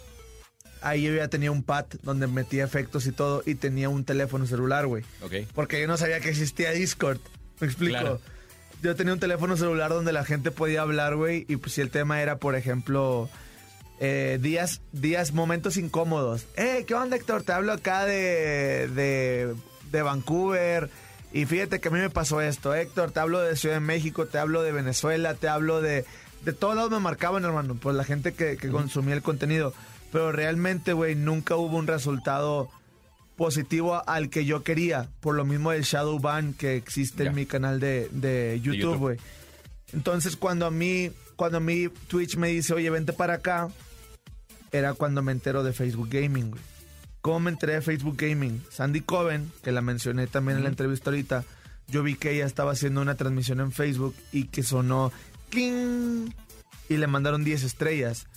ahí 0.81 1.03
yo 1.03 1.15
ya 1.15 1.27
tenía 1.27 1.51
un 1.51 1.63
pad 1.63 1.85
donde 2.03 2.27
metía 2.27 2.63
efectos 2.63 3.07
y 3.07 3.11
todo, 3.11 3.41
y 3.45 3.55
tenía 3.55 3.89
un 3.89 4.05
teléfono 4.05 4.45
celular, 4.45 4.85
güey. 4.85 5.03
Ok. 5.23 5.47
Porque 5.55 5.81
yo 5.81 5.87
no 5.87 5.97
sabía 5.97 6.19
que 6.19 6.29
existía 6.29 6.71
Discord. 6.71 7.19
¿Me 7.59 7.67
explico? 7.67 7.99
Claro. 7.99 8.21
Yo 8.83 8.95
tenía 8.95 9.13
un 9.13 9.19
teléfono 9.19 9.55
celular 9.55 9.91
donde 9.91 10.11
la 10.11 10.25
gente 10.25 10.51
podía 10.51 10.81
hablar, 10.81 11.15
güey. 11.15 11.45
Y 11.47 11.55
pues 11.55 11.73
si 11.73 11.81
el 11.81 11.89
tema 11.89 12.21
era, 12.21 12.37
por 12.37 12.55
ejemplo, 12.55 13.29
eh, 14.05 14.37
días, 14.41 14.81
días, 14.91 15.31
momentos 15.31 15.77
incómodos. 15.77 16.45
Eh, 16.57 16.83
¿qué 16.85 16.93
onda, 16.93 17.15
Héctor? 17.15 17.43
Te 17.43 17.53
hablo 17.53 17.71
acá 17.71 18.03
de, 18.03 18.89
de, 18.89 19.55
de 19.91 20.01
Vancouver. 20.01 20.89
Y 21.31 21.45
fíjate 21.45 21.79
que 21.79 21.87
a 21.87 21.91
mí 21.91 21.99
me 21.99 22.09
pasó 22.09 22.41
esto, 22.41 22.75
Héctor. 22.75 23.11
Te 23.11 23.21
hablo 23.21 23.39
de 23.39 23.55
Ciudad 23.55 23.75
de 23.75 23.79
México, 23.79 24.25
te 24.25 24.39
hablo 24.39 24.61
de 24.61 24.73
Venezuela, 24.73 25.35
te 25.35 25.47
hablo 25.47 25.81
de... 25.81 26.03
De 26.43 26.51
todos 26.51 26.75
lados 26.75 26.91
me 26.91 26.99
marcaban, 26.99 27.45
hermano, 27.45 27.75
pues 27.75 27.95
la 27.95 28.03
gente 28.03 28.33
que, 28.33 28.57
que 28.57 28.67
consumía 28.67 29.15
el 29.15 29.21
contenido. 29.21 29.73
Pero 30.11 30.33
realmente, 30.33 30.91
güey, 30.91 31.15
nunca 31.15 31.55
hubo 31.55 31.77
un 31.77 31.87
resultado 31.87 32.69
positivo 33.37 34.03
al 34.05 34.29
que 34.29 34.43
yo 34.43 34.63
quería, 34.63 35.07
por 35.21 35.35
lo 35.35 35.45
mismo 35.45 35.71
del 35.71 35.83
shadow 35.83 36.19
ban 36.19 36.53
que 36.53 36.75
existe 36.75 37.23
en 37.23 37.35
mi 37.35 37.45
canal 37.45 37.79
de, 37.79 38.09
de 38.11 38.59
YouTube. 38.61 38.81
YouTube, 38.81 38.97
güey. 38.97 39.17
Entonces 39.93 40.35
cuando 40.35 40.65
a 40.65 40.71
mí, 40.71 41.09
cuando 41.37 41.59
a 41.59 41.61
mí 41.61 41.87
Twitch 42.07 42.35
me 42.35 42.49
dice, 42.49 42.73
oye, 42.73 42.89
vente 42.89 43.13
para 43.13 43.35
acá, 43.35 43.69
era 44.73 44.93
cuando 44.93 45.21
me 45.21 45.31
entero 45.31 45.63
de 45.63 45.71
Facebook 45.71 46.09
Gaming, 46.11 46.49
güey. 46.49 46.61
¿Cómo 47.21 47.39
me 47.39 47.51
enteré 47.51 47.75
de 47.75 47.81
Facebook 47.81 48.17
Gaming? 48.17 48.61
Sandy 48.69 48.99
Coven, 48.99 49.49
que 49.63 49.71
la 49.71 49.81
mencioné 49.81 50.27
también 50.27 50.57
en 50.57 50.63
la 50.63 50.69
entrevista 50.69 51.09
ahorita, 51.09 51.45
yo 51.87 52.03
vi 52.03 52.15
que 52.15 52.31
ella 52.31 52.45
estaba 52.45 52.73
haciendo 52.73 53.01
una 53.01 53.15
transmisión 53.15 53.61
en 53.61 53.71
Facebook 53.71 54.13
y 54.33 54.45
que 54.47 54.61
sonó 54.61 55.11
¡cling! 55.49 56.33
y 56.89 56.97
le 56.97 57.07
mandaron 57.07 57.45
10 57.45 57.63
estrellas. 57.63 58.27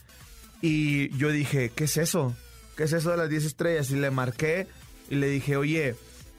Y 0.63 1.09
yo 1.17 1.31
dije, 1.31 1.71
¿qué 1.75 1.85
es 1.85 1.97
eso? 1.97 2.37
¿Qué 2.77 2.85
es 2.85 2.93
eso 2.93 3.11
de 3.11 3.17
las 3.17 3.29
10 3.29 3.45
estrellas? 3.45 3.91
Y 3.91 3.97
le 3.97 4.11
marqué 4.11 4.69
y 5.11 5.17
le 5.17 5.29
dije, 5.29 5.57
oye, 5.57 5.97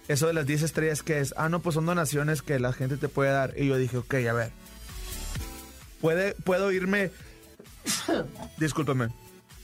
eso 0.07 0.27
de 0.27 0.33
las 0.33 0.45
10 0.45 0.63
estrellas, 0.63 1.03
¿qué 1.03 1.19
es? 1.19 1.33
Ah, 1.37 1.49
no, 1.49 1.61
pues 1.61 1.75
son 1.75 1.85
donaciones 1.85 2.41
que 2.41 2.59
la 2.59 2.71
gente 2.71 2.97
te 2.97 3.09
puede 3.09 3.31
dar. 3.31 3.53
Y 3.57 3.67
yo 3.67 3.77
dije, 3.77 3.97
ok, 3.97 4.13
a 4.29 4.33
ver. 4.33 4.51
¿Puede, 5.99 6.33
¿Puedo 6.35 6.71
irme? 6.71 7.11
Discúlpeme, 8.57 9.09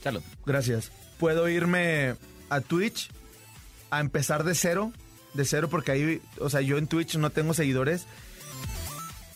Salud. 0.04 0.22
gracias. 0.46 0.92
¿Puedo 1.18 1.48
irme 1.48 2.16
a 2.50 2.62
Twitch 2.62 3.10
a 3.90 4.00
empezar 4.00 4.44
de 4.44 4.56
cero? 4.56 4.92
De 5.34 5.46
cero 5.46 5.68
porque 5.70 5.92
ahí, 5.92 6.22
o 6.40 6.50
sea, 6.50 6.62
yo 6.62 6.78
en 6.78 6.88
Twitch 6.88 7.16
no 7.16 7.30
tengo 7.30 7.54
seguidores. 7.54 8.06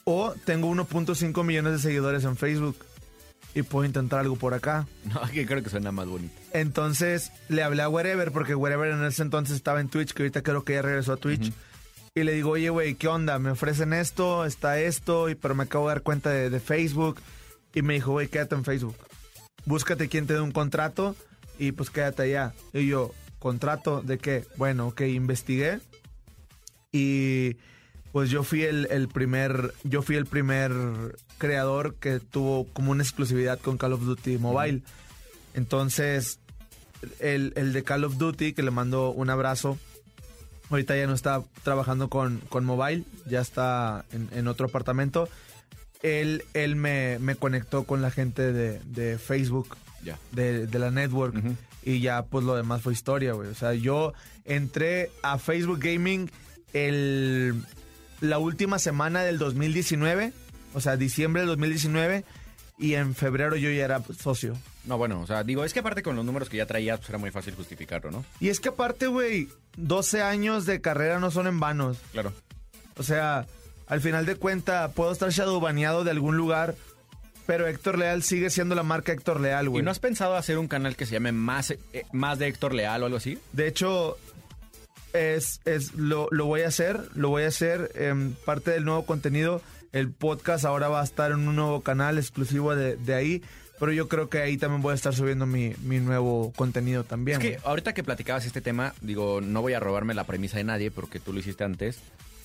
O 0.04 0.34
tengo 0.46 0.70
1.5 0.72 1.44
millones 1.44 1.74
de 1.74 1.80
seguidores 1.80 2.24
en 2.24 2.38
Facebook. 2.38 2.78
Y 3.56 3.64
puedo 3.64 3.86
intentar 3.86 4.20
algo 4.20 4.36
por 4.36 4.54
acá. 4.54 4.88
No, 5.06 5.22
que 5.32 5.46
creo 5.46 5.64
que 5.64 5.70
suena 5.70 5.92
más 5.92 6.08
bonito. 6.08 6.34
Entonces 6.54 7.32
le 7.50 7.64
hablé 7.64 7.82
a 7.82 7.90
Wherever, 7.90 8.32
porque 8.32 8.54
Wherever 8.56 8.92
en 8.92 9.04
ese 9.06 9.22
entonces 9.24 9.56
estaba 9.56 9.80
en 9.82 9.90
Twitch, 9.90 10.14
que 10.14 10.24
ahorita 10.24 10.44
creo 10.44 10.64
que 10.64 10.74
ya 10.74 10.82
regresó 10.82 11.14
a 11.14 11.18
Twitch. 11.18 11.52
Y 12.14 12.24
le 12.24 12.34
digo, 12.34 12.52
oye, 12.52 12.70
güey, 12.70 12.96
¿qué 12.96 13.08
onda? 13.08 13.38
Me 13.40 13.52
ofrecen 13.52 13.94
esto, 13.94 14.46
está 14.46 14.80
esto, 14.80 15.30
y, 15.30 15.36
pero 15.36 15.56
me 15.56 15.64
acabo 15.64 15.88
de 15.88 15.96
dar 15.96 16.02
cuenta 16.04 16.30
de, 16.32 16.50
de 16.50 16.60
Facebook. 16.60 17.20
Y 17.74 17.82
me 17.84 17.94
dijo, 17.96 18.12
güey, 18.14 18.28
quédate 18.28 18.56
en 18.56 18.64
Facebook. 18.66 18.96
Búscate 19.68 20.08
quien 20.08 20.26
te 20.28 20.34
dé 20.34 20.40
un 20.40 20.52
contrato 20.52 21.14
y 21.60 21.74
pues 21.74 21.90
quédate 21.90 22.24
allá. 22.24 22.54
Y 22.72 22.88
yo, 22.88 23.14
¿contrato 23.38 24.02
de 24.02 24.18
qué? 24.18 24.46
Bueno, 24.56 24.88
ok, 24.88 25.02
investigué. 25.02 25.82
Y 26.94 27.58
pues 28.14 28.30
yo 28.30 28.44
fui 28.44 28.64
el, 28.64 28.88
el 28.90 29.10
primer, 29.10 29.74
yo 29.84 30.02
fui 30.02 30.16
el 30.16 30.26
primer 30.26 30.72
creador 31.38 31.96
que 31.96 32.22
tuvo 32.22 32.66
como 32.72 32.92
una 32.92 33.04
exclusividad 33.04 33.60
con 33.60 33.78
Call 33.78 33.92
of 33.92 34.06
Duty 34.06 34.38
Mobile. 34.38 34.84
Entonces, 35.54 36.40
el, 37.20 37.52
el 37.58 37.74
de 37.74 37.84
Call 37.84 38.06
of 38.06 38.18
Duty, 38.18 38.54
que 38.54 38.64
le 38.64 38.72
mando 38.72 39.10
un 39.12 39.30
abrazo, 39.30 39.78
ahorita 40.70 40.96
ya 40.96 41.08
no 41.08 41.14
está 41.14 41.44
trabajando 41.64 42.08
con, 42.08 42.40
con 42.48 42.64
Mobile, 42.64 43.04
ya 43.26 43.42
está 43.42 44.06
en, 44.14 44.30
en 44.32 44.48
otro 44.48 44.68
apartamento. 44.68 45.28
Él, 46.02 46.44
él 46.54 46.76
me, 46.76 47.20
me 47.20 47.36
conectó 47.36 47.84
con 47.84 48.02
la 48.02 48.12
gente 48.12 48.54
de, 48.54 48.80
de 48.86 49.18
Facebook, 49.18 49.78
de, 50.32 50.68
de 50.68 50.80
la 50.80 50.92
network. 50.92 51.36
Y 51.84 52.02
ya, 52.02 52.24
pues 52.26 52.44
lo 52.44 52.56
demás 52.56 52.82
fue 52.82 52.94
historia, 52.94 53.34
güey. 53.34 53.50
O 53.50 53.56
sea, 53.56 53.74
yo 53.74 54.14
entré 54.46 55.10
a 55.24 55.38
Facebook 55.38 55.80
Gaming 55.80 56.30
el, 56.74 57.62
la 58.20 58.40
última 58.40 58.80
semana 58.80 59.22
del 59.24 59.38
2019, 59.38 60.34
o 60.74 60.82
sea, 60.82 60.98
diciembre 60.98 61.42
del 61.42 61.50
2019. 61.50 62.26
Y 62.80 62.94
en 62.94 63.16
febrero 63.16 63.56
yo 63.56 63.72
ya 63.72 63.86
era 63.86 64.04
socio. 64.20 64.56
No, 64.86 64.98
bueno, 65.00 65.22
o 65.22 65.28
sea, 65.28 65.44
digo, 65.44 65.64
es 65.66 65.74
que 65.74 65.80
aparte 65.80 66.04
con 66.04 66.16
los 66.16 66.24
números 66.24 66.48
que 66.48 66.58
ya 66.58 66.68
traías, 66.68 67.00
pues 67.00 67.10
era 67.10 67.18
muy 67.18 67.32
fácil 67.32 67.56
justificarlo, 67.56 68.12
¿no? 68.12 68.24
Y 68.40 68.50
es 68.50 68.60
que 68.60 68.70
aparte, 68.70 69.08
güey, 69.08 69.50
12 69.78 70.22
años 70.22 70.66
de 70.66 70.80
carrera 70.80 71.20
no 71.20 71.32
son 71.32 71.48
en 71.48 71.60
vanos. 71.60 71.98
Claro. 72.12 72.34
O 72.96 73.04
sea, 73.04 73.48
al 73.88 74.02
final 74.02 74.26
de 74.26 74.36
cuenta, 74.36 74.90
puedo 74.92 75.12
estar 75.12 75.30
shadowbaneado 75.30 76.04
de 76.04 76.12
algún 76.12 76.38
lugar, 76.38 76.76
pero 77.46 77.68
Héctor 77.68 77.98
Leal 77.98 78.24
sigue 78.24 78.50
siendo 78.50 78.76
la 78.76 78.84
marca 78.84 79.14
Héctor 79.14 79.40
Leal, 79.40 79.66
¿Y 79.66 79.70
güey. 79.70 79.84
no 79.84 79.92
has 79.92 80.00
pensado 80.00 80.36
hacer 80.36 80.58
un 80.58 80.68
canal 80.68 80.96
que 80.96 81.06
se 81.06 81.14
llame 81.14 81.32
más, 81.32 81.72
eh, 81.72 81.80
más 82.12 82.40
de 82.40 82.48
Héctor 82.48 82.74
Leal 82.74 83.02
o 83.04 83.06
algo 83.06 83.18
así? 83.18 83.40
De 83.54 83.68
hecho, 83.68 84.18
es, 85.14 85.62
es 85.66 85.94
lo, 85.94 86.28
lo 86.32 86.46
voy 86.46 86.62
a 86.62 86.68
hacer, 86.68 87.00
lo 87.16 87.30
voy 87.30 87.44
a 87.44 87.48
hacer 87.48 87.92
en 87.96 88.34
parte 88.46 88.72
del 88.72 88.86
nuevo 88.86 89.06
contenido. 89.06 89.62
El 89.94 90.12
podcast 90.12 90.66
ahora 90.66 90.90
va 90.90 91.00
a 91.02 91.04
estar 91.06 91.32
en 91.32 91.48
un 91.48 91.56
nuevo 91.56 91.82
canal 91.82 92.18
exclusivo 92.18 92.76
de, 92.76 92.98
de 92.98 93.16
ahí, 93.16 93.42
pero 93.80 93.94
yo 93.94 94.10
creo 94.10 94.30
que 94.30 94.40
ahí 94.42 94.58
también 94.58 94.82
voy 94.82 94.92
a 94.92 94.96
estar 94.96 95.16
subiendo 95.16 95.46
mi, 95.46 95.74
mi 95.84 96.00
nuevo 96.00 96.52
contenido 96.56 97.06
también. 97.06 97.38
Es 97.38 97.42
que 97.48 97.54
güey. 97.54 97.62
ahorita 97.64 97.94
que 97.94 98.04
platicabas 98.04 98.46
este 98.46 98.60
tema, 98.60 98.94
digo, 99.02 99.40
no 99.40 99.62
voy 99.62 99.74
a 99.74 99.80
robarme 99.80 100.14
la 100.14 100.26
premisa 100.26 100.58
de 100.58 100.66
nadie 100.66 100.92
porque 100.92 101.20
tú 101.22 101.32
lo 101.32 101.40
hiciste 101.40 101.64
antes, 101.64 102.00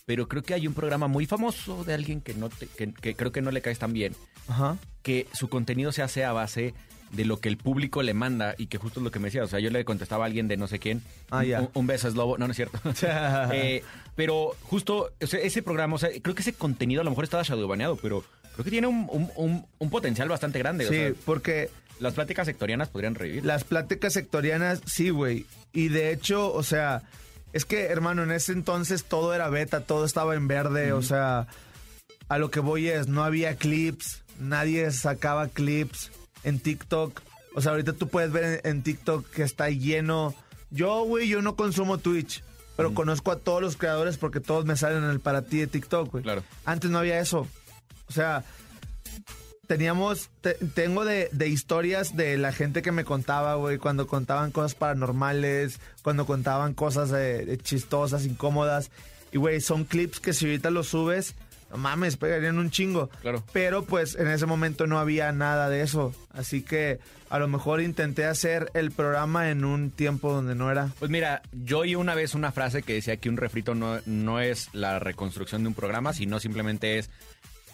pero 0.06 0.28
creo 0.28 0.42
que 0.42 0.54
hay 0.54 0.66
un 0.66 0.74
programa 0.74 1.06
muy 1.08 1.26
famoso 1.26 1.84
de 1.84 1.94
alguien 1.94 2.20
que, 2.20 2.34
no 2.34 2.48
te- 2.48 2.66
que, 2.66 2.92
que 2.92 3.14
creo 3.14 3.32
que 3.32 3.42
no 3.42 3.50
le 3.50 3.62
caes 3.62 3.78
tan 3.78 3.92
bien, 3.92 4.14
Ajá. 4.48 4.76
que 5.02 5.26
su 5.32 5.48
contenido 5.48 5.92
se 5.92 6.02
hace 6.02 6.24
a 6.24 6.32
base 6.32 6.74
de 7.12 7.24
lo 7.26 7.40
que 7.40 7.48
el 7.50 7.58
público 7.58 8.02
le 8.02 8.14
manda 8.14 8.54
y 8.56 8.68
que 8.68 8.78
justo 8.78 8.98
es 9.00 9.04
lo 9.04 9.10
que 9.10 9.18
me 9.18 9.26
decía. 9.26 9.44
O 9.44 9.46
sea, 9.46 9.60
yo 9.60 9.68
le 9.68 9.84
contestaba 9.84 10.24
a 10.24 10.26
alguien 10.26 10.48
de 10.48 10.56
no 10.56 10.66
sé 10.66 10.78
quién. 10.78 11.02
Ah, 11.30 11.44
ya. 11.44 11.60
Un, 11.60 11.68
un 11.74 11.86
beso 11.86 12.08
es 12.08 12.14
lobo. 12.14 12.38
No, 12.38 12.46
no 12.46 12.52
es 12.52 12.56
cierto. 12.56 12.80
Eh, 13.52 13.82
pero 14.16 14.56
justo 14.62 15.12
o 15.22 15.26
sea, 15.26 15.40
ese 15.40 15.62
programa, 15.62 15.96
o 15.96 15.98
sea, 15.98 16.08
creo 16.22 16.34
que 16.34 16.40
ese 16.40 16.54
contenido 16.54 17.02
a 17.02 17.04
lo 17.04 17.10
mejor 17.10 17.24
estaba 17.24 17.42
shadowbaneado, 17.42 17.96
pero 17.96 18.24
creo 18.54 18.64
que 18.64 18.70
tiene 18.70 18.86
un, 18.86 19.06
un- 19.36 19.66
un- 19.78 19.90
potencial 19.90 20.28
bastante 20.30 20.58
grande. 20.58 20.86
o 20.86 20.88
Sí, 20.88 20.94
sea, 20.94 21.12
porque 21.26 21.68
las 22.00 22.14
pláticas 22.14 22.46
sectorianas 22.46 22.88
podrían 22.88 23.14
revivir. 23.14 23.44
Las 23.44 23.64
pláticas 23.64 24.14
sectorianas, 24.14 24.80
sí, 24.86 25.10
güey. 25.10 25.44
Y 25.74 25.88
de 25.88 26.12
hecho, 26.12 26.50
o 26.52 26.62
sea, 26.62 27.02
es 27.52 27.64
que, 27.64 27.86
hermano, 27.86 28.22
en 28.22 28.30
ese 28.32 28.52
entonces 28.52 29.04
todo 29.04 29.34
era 29.34 29.48
beta, 29.48 29.80
todo 29.80 30.04
estaba 30.04 30.34
en 30.34 30.48
verde, 30.48 30.92
o 30.92 31.02
sea, 31.02 31.46
a 32.28 32.38
lo 32.38 32.50
que 32.50 32.60
voy 32.60 32.88
es, 32.88 33.08
no 33.08 33.24
había 33.24 33.56
clips, 33.56 34.22
nadie 34.38 34.90
sacaba 34.90 35.48
clips 35.48 36.10
en 36.44 36.60
TikTok. 36.60 37.20
O 37.54 37.60
sea, 37.60 37.72
ahorita 37.72 37.92
tú 37.92 38.08
puedes 38.08 38.32
ver 38.32 38.60
en, 38.64 38.70
en 38.70 38.82
TikTok 38.82 39.28
que 39.30 39.42
está 39.42 39.68
lleno. 39.68 40.34
Yo, 40.70 41.04
güey, 41.04 41.28
yo 41.28 41.42
no 41.42 41.54
consumo 41.56 41.98
Twitch, 41.98 42.42
pero 42.76 42.94
conozco 42.94 43.30
a 43.30 43.38
todos 43.38 43.60
los 43.60 43.76
creadores 43.76 44.16
porque 44.16 44.40
todos 44.40 44.64
me 44.64 44.76
salen 44.76 45.04
en 45.04 45.10
el 45.10 45.20
para 45.20 45.42
ti 45.42 45.58
de 45.58 45.66
TikTok, 45.66 46.10
güey. 46.10 46.22
Claro. 46.22 46.42
Antes 46.64 46.90
no 46.90 46.98
había 46.98 47.18
eso. 47.18 47.46
O 48.08 48.12
sea, 48.12 48.44
teníamos, 49.66 50.30
te- 50.40 50.54
tengo 50.74 51.04
de, 51.04 51.28
de 51.32 51.48
historias 51.48 52.16
de 52.16 52.36
la 52.38 52.52
gente 52.52 52.82
que 52.82 52.92
me 52.92 53.04
contaba, 53.04 53.54
güey, 53.54 53.78
cuando 53.78 54.06
contaban 54.06 54.50
cosas 54.50 54.74
paranormales, 54.74 55.78
cuando 56.02 56.26
contaban 56.26 56.74
cosas 56.74 57.12
eh, 57.14 57.58
chistosas, 57.62 58.24
incómodas. 58.26 58.90
Y, 59.32 59.38
güey, 59.38 59.60
son 59.60 59.84
clips 59.84 60.20
que 60.20 60.32
si 60.32 60.44
ahorita 60.46 60.70
los 60.70 60.88
subes, 60.88 61.34
no 61.70 61.78
mames, 61.78 62.16
pegarían 62.18 62.58
un 62.58 62.70
chingo. 62.70 63.08
Claro. 63.22 63.42
Pero, 63.52 63.84
pues, 63.84 64.14
en 64.16 64.28
ese 64.28 64.44
momento 64.44 64.86
no 64.86 64.98
había 64.98 65.32
nada 65.32 65.70
de 65.70 65.80
eso. 65.80 66.14
Así 66.34 66.60
que, 66.62 66.98
a 67.30 67.38
lo 67.38 67.48
mejor 67.48 67.80
intenté 67.80 68.26
hacer 68.26 68.70
el 68.74 68.90
programa 68.90 69.48
en 69.50 69.64
un 69.64 69.90
tiempo 69.90 70.32
donde 70.34 70.54
no 70.54 70.70
era. 70.70 70.90
Pues 70.98 71.10
mira, 71.10 71.40
yo 71.52 71.78
oí 71.78 71.94
una 71.94 72.14
vez 72.14 72.34
una 72.34 72.52
frase 72.52 72.82
que 72.82 72.92
decía 72.92 73.16
que 73.16 73.30
un 73.30 73.38
refrito 73.38 73.74
no, 73.74 74.00
no 74.04 74.38
es 74.38 74.68
la 74.74 74.98
reconstrucción 74.98 75.62
de 75.62 75.68
un 75.68 75.74
programa, 75.74 76.12
sino 76.12 76.38
simplemente 76.40 76.98
es 76.98 77.08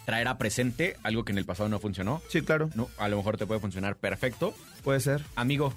traer 0.09 0.27
a 0.27 0.39
presente 0.39 0.95
algo 1.03 1.23
que 1.23 1.31
en 1.31 1.37
el 1.37 1.45
pasado 1.45 1.69
no 1.69 1.77
funcionó. 1.79 2.19
Sí, 2.29 2.41
claro, 2.41 2.71
No, 2.73 2.89
a 2.97 3.07
lo 3.09 3.17
mejor 3.17 3.37
te 3.37 3.45
puede 3.45 3.59
funcionar 3.59 3.95
perfecto. 3.95 4.55
puede 4.83 4.99
ser. 5.01 5.21
Amigo, 5.35 5.71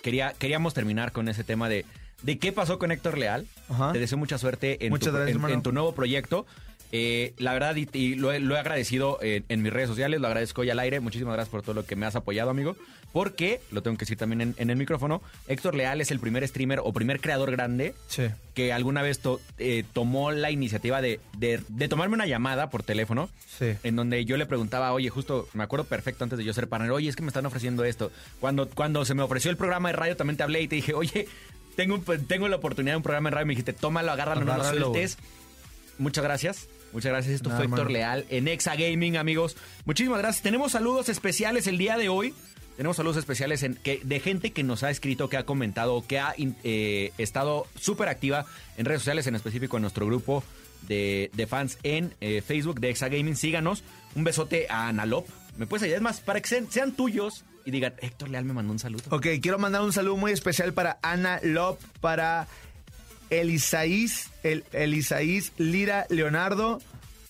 quería, 0.00 0.32
queríamos 0.38 0.74
terminar 0.74 1.10
con 1.10 1.28
ese 1.28 1.42
tema 1.42 1.68
de, 1.68 1.84
de 2.22 2.38
qué 2.38 2.52
pasó 2.52 2.78
con 2.78 2.92
Héctor 2.92 3.18
Leal. 3.18 3.46
Ajá. 3.68 3.92
Te 3.92 3.98
deseo 3.98 4.16
mucha 4.16 4.38
suerte 4.38 4.86
en, 4.86 4.90
Muchas 4.90 5.08
tu, 5.08 5.14
gracias, 5.16 5.36
en- 5.44 5.50
en 5.50 5.62
tu 5.62 5.72
nuevo 5.72 5.92
proyecto. 5.92 6.46
Eh, 6.92 7.34
la 7.38 7.52
verdad, 7.52 7.76
y, 7.76 7.88
y 7.92 8.14
lo, 8.16 8.32
he, 8.32 8.40
lo 8.40 8.56
he 8.56 8.58
agradecido 8.58 9.18
en, 9.22 9.44
en 9.48 9.62
mis 9.62 9.72
redes 9.72 9.88
sociales, 9.88 10.20
lo 10.20 10.26
agradezco 10.26 10.62
hoy 10.62 10.70
al 10.70 10.78
aire. 10.80 10.98
Muchísimas 11.00 11.34
gracias 11.34 11.50
por 11.50 11.62
todo 11.62 11.74
lo 11.74 11.86
que 11.86 11.94
me 11.96 12.06
has 12.06 12.16
apoyado, 12.16 12.50
amigo. 12.50 12.76
Porque, 13.12 13.60
lo 13.72 13.82
tengo 13.82 13.96
que 13.96 14.04
decir 14.04 14.16
también 14.18 14.40
en, 14.40 14.54
en 14.56 14.70
el 14.70 14.76
micrófono, 14.76 15.20
Héctor 15.48 15.74
Leal 15.74 16.00
es 16.00 16.12
el 16.12 16.20
primer 16.20 16.46
streamer 16.46 16.78
o 16.82 16.92
primer 16.92 17.20
creador 17.20 17.50
grande 17.50 17.92
Sí. 18.06 18.24
que 18.54 18.72
alguna 18.72 19.02
vez 19.02 19.18
to- 19.18 19.40
eh, 19.58 19.82
tomó 19.92 20.30
la 20.30 20.52
iniciativa 20.52 21.00
de, 21.02 21.18
de- 21.36 21.60
de 21.68 21.88
tomarme 21.88 22.14
una 22.14 22.26
llamada 22.26 22.70
por 22.70 22.84
teléfono, 22.84 23.28
Sí. 23.58 23.72
en 23.82 23.96
donde 23.96 24.24
yo 24.24 24.36
le 24.36 24.46
preguntaba, 24.46 24.92
oye, 24.92 25.10
justo, 25.10 25.48
me 25.54 25.64
acuerdo 25.64 25.86
perfecto 25.86 26.22
antes 26.22 26.38
de 26.38 26.44
yo 26.44 26.52
ser 26.52 26.68
partner, 26.68 26.92
oye, 26.92 27.08
es 27.08 27.16
que 27.16 27.22
me 27.22 27.28
están 27.28 27.46
ofreciendo 27.46 27.84
esto. 27.84 28.12
Cuando, 28.38 28.68
cuando 28.68 29.04
se 29.04 29.14
me 29.14 29.22
ofreció 29.22 29.50
el 29.50 29.56
programa 29.56 29.88
de 29.88 29.96
radio, 29.96 30.16
también 30.16 30.36
te 30.36 30.44
hablé 30.44 30.62
y 30.62 30.68
te 30.68 30.76
dije, 30.76 30.94
oye, 30.94 31.26
tengo, 31.74 31.98
tengo 32.28 32.46
la 32.48 32.56
oportunidad 32.56 32.92
de 32.92 32.98
un 32.98 33.02
programa 33.02 33.30
de 33.30 33.34
radio, 33.34 33.46
me 33.46 33.52
dijiste, 33.54 33.72
tómalo, 33.72 34.12
agárralo, 34.12 34.42
no 34.42 34.46
lo 34.46 34.52
Agárralo, 34.62 34.86
sueltes. 34.86 35.18
Muchas 35.98 36.22
gracias. 36.22 36.68
Muchas 36.92 37.12
gracias. 37.12 37.34
Esto 37.36 37.48
Nada, 37.50 37.58
fue 37.60 37.66
Héctor. 37.66 37.90
Leal 37.90 38.26
en 38.30 38.48
Exa 38.48 38.74
Gaming, 38.76 39.16
amigos. 39.16 39.56
Muchísimas 39.84 40.18
gracias. 40.18 40.42
Tenemos 40.42 40.72
saludos 40.72 41.08
especiales 41.08 41.66
el 41.66 41.78
día 41.78 41.96
de 41.96 42.08
hoy. 42.08 42.34
Tenemos 42.76 42.96
saludos 42.96 43.18
especiales 43.18 43.62
en- 43.62 43.74
que, 43.76 44.00
de 44.02 44.20
gente 44.20 44.52
que 44.52 44.62
nos 44.62 44.82
ha 44.82 44.90
escrito, 44.90 45.28
que 45.28 45.36
ha 45.36 45.44
comentado, 45.44 46.02
que 46.06 46.18
ha 46.18 46.34
eh, 46.38 47.12
estado 47.18 47.66
súper 47.78 48.08
activa 48.08 48.46
en 48.78 48.86
redes 48.86 49.02
sociales, 49.02 49.26
en 49.26 49.34
específico 49.34 49.76
en 49.76 49.82
nuestro 49.82 50.06
grupo 50.06 50.42
de, 50.88 51.30
de 51.34 51.46
fans 51.46 51.78
en 51.82 52.14
eh, 52.20 52.42
Facebook 52.46 52.80
de 52.80 52.90
Exa 52.90 53.08
Gaming. 53.08 53.36
Síganos. 53.36 53.84
Un 54.14 54.24
besote 54.24 54.66
a 54.70 54.88
Analop. 54.88 55.28
¿Me 55.58 55.66
puedes 55.66 55.82
ayudar? 55.82 55.98
Es 55.98 56.02
más, 56.02 56.20
para 56.20 56.40
que 56.40 56.48
sean, 56.48 56.70
sean 56.70 56.92
tuyos 56.92 57.44
y 57.66 57.70
digan, 57.70 57.92
Héctor 58.00 58.30
Leal 58.30 58.44
me 58.46 58.54
mandó 58.54 58.72
un 58.72 58.78
saludo. 58.78 59.02
Ok, 59.10 59.26
quiero 59.42 59.58
mandar 59.58 59.82
un 59.82 59.92
saludo 59.92 60.16
muy 60.16 60.32
especial 60.32 60.72
para 60.72 60.98
Ana 61.02 61.38
Lop, 61.42 61.78
para 62.00 62.48
Elisaís, 63.30 64.30
el, 64.42 64.64
Elisaís 64.72 65.52
Lira 65.56 66.06
Leonardo, 66.08 66.80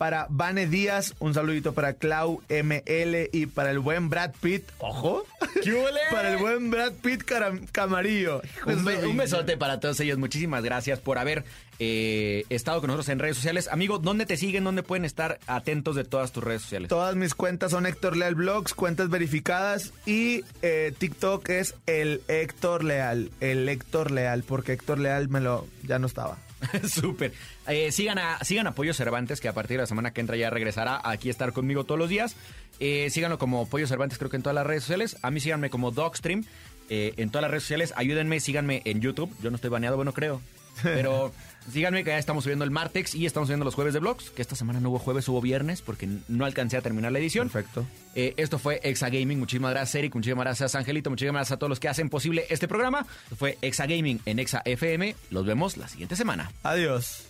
para 0.01 0.27
Vane 0.31 0.67
Díaz, 0.67 1.15
un 1.19 1.35
saludito 1.35 1.75
para 1.75 1.93
Clau 1.93 2.41
ML 2.49 3.29
y 3.33 3.45
para 3.45 3.71
el 3.71 3.81
buen 3.81 4.09
Brad 4.09 4.31
Pitt, 4.41 4.65
ojo, 4.79 5.27
para 6.11 6.33
el 6.33 6.39
buen 6.39 6.71
Brad 6.71 6.95
Pitt 7.03 7.23
Camarillo. 7.71 8.41
Un, 8.65 8.83
be- 8.83 9.05
un 9.07 9.19
besote 9.19 9.59
para 9.59 9.79
todos 9.79 10.01
ellos. 10.01 10.17
Muchísimas 10.17 10.65
gracias 10.65 11.01
por 11.01 11.19
haber 11.19 11.45
eh, 11.81 12.45
estado 12.49 12.81
con 12.81 12.89
nosotros 12.89 13.11
en 13.11 13.19
redes 13.19 13.37
sociales. 13.37 13.69
Amigo, 13.71 13.99
¿dónde 13.99 14.25
te 14.25 14.39
siguen? 14.39 14.65
¿Dónde 14.65 14.83
pueden 14.83 15.05
estar 15.05 15.39
atentos 15.47 15.97
de 15.97 16.05
todas 16.05 16.33
tus 16.33 16.45
redes 16.45 16.63
sociales? 16.63 16.89
Todas 16.89 17.15
mis 17.15 17.35
cuentas 17.35 17.73
son 17.73 17.85
Héctor 17.85 18.17
Leal 18.17 18.37
Blogs, 18.37 18.73
cuentas 18.73 19.11
verificadas 19.11 19.93
y 20.07 20.45
eh, 20.63 20.95
TikTok 20.97 21.47
es 21.51 21.75
el 21.87 22.23
Héctor 22.27 22.85
Leal, 22.85 23.31
el 23.41 23.69
Héctor 23.69 24.13
Leal, 24.13 24.45
porque 24.45 24.73
Héctor 24.73 24.99
Leal 24.99 25.29
me 25.29 25.41
lo 25.41 25.67
ya 25.83 25.99
no 25.99 26.07
estaba. 26.07 26.39
Súper. 26.89 27.33
Eh, 27.71 27.93
sigan, 27.93 28.19
a, 28.19 28.43
sigan 28.43 28.67
a 28.67 28.73
Pollo 28.73 28.93
Cervantes, 28.93 29.41
que 29.41 29.49
a 29.49 29.53
partir 29.53 29.77
de 29.77 29.83
la 29.83 29.87
semana 29.87 30.13
que 30.13 30.21
entra 30.21 30.37
ya 30.37 30.51
regresará 30.51 31.01
aquí 31.05 31.29
a 31.29 31.31
estar 31.31 31.53
conmigo 31.53 31.85
todos 31.85 31.99
los 31.99 32.09
días. 32.09 32.37
Eh, 32.81 33.09
síganlo 33.11 33.39
como 33.39 33.69
Pollo 33.69 33.87
Cervantes, 33.87 34.19
creo 34.19 34.31
que 34.31 34.37
en 34.37 34.43
todas 34.43 34.55
las 34.55 34.67
redes 34.67 34.83
sociales. 34.83 35.17
A 35.23 35.31
mí 35.31 35.39
síganme 35.41 35.71
como 35.71 35.91
Dogstream 35.91 36.45
eh, 36.89 37.15
en 37.17 37.31
todas 37.31 37.43
las 37.43 37.51
redes 37.51 37.65
sociales. 37.65 37.93
Ayúdenme, 37.97 38.41
síganme 38.41 38.83
en 38.85 39.01
YouTube. 39.01 39.31
Yo 39.41 39.51
no 39.51 39.57
estoy 39.57 39.71
baneado, 39.71 39.97
bueno, 39.97 40.13
creo. 40.13 40.41
Pero 40.83 41.33
síganme 41.73 42.03
que 42.03 42.11
ya 42.11 42.19
estamos 42.19 42.43
subiendo 42.43 42.65
el 42.65 42.73
Martex 42.73 43.15
y 43.15 43.27
estamos 43.27 43.47
subiendo 43.47 43.65
los 43.65 43.77
jueves 43.77 43.95
de 43.95 44.01
vlogs. 44.01 44.31
Que 44.31 44.43
esta 44.43 44.57
semana 44.57 44.81
no 44.81 44.91
hubo 44.91 44.99
jueves, 44.99 45.29
hubo 45.29 45.41
viernes 45.41 45.83
porque 45.83 46.09
no 46.27 46.45
alcancé 46.45 46.77
a 46.77 46.81
terminar 46.81 47.13
la 47.13 47.21
edición. 47.21 47.49
Perfecto. 47.49 47.87
Eh, 48.17 48.35
esto 48.37 48.59
fue 48.59 48.81
Exa 48.83 49.11
Gaming. 49.11 49.39
Muchísimas 49.39 49.71
gracias, 49.71 49.95
Eric. 49.95 50.15
Muchísimas 50.15 50.45
gracias, 50.45 50.75
Angelito. 50.75 51.11
Muchísimas 51.11 51.41
gracias 51.41 51.57
a 51.57 51.59
todos 51.59 51.69
los 51.69 51.79
que 51.79 51.89
hacen 51.89 52.11
posible 52.11 52.47
este 52.49 52.67
programa. 52.67 53.07
Esto 53.25 53.37
fue 53.37 53.59
Exa 53.63 53.87
Gaming 53.87 54.21
en 54.27 54.41
Exa 54.41 54.63
FM. 54.65 55.15
Los 55.31 55.47
vemos 55.47 55.77
la 55.77 55.87
siguiente 55.87 56.17
semana. 56.17 56.51
Adiós. 56.65 57.30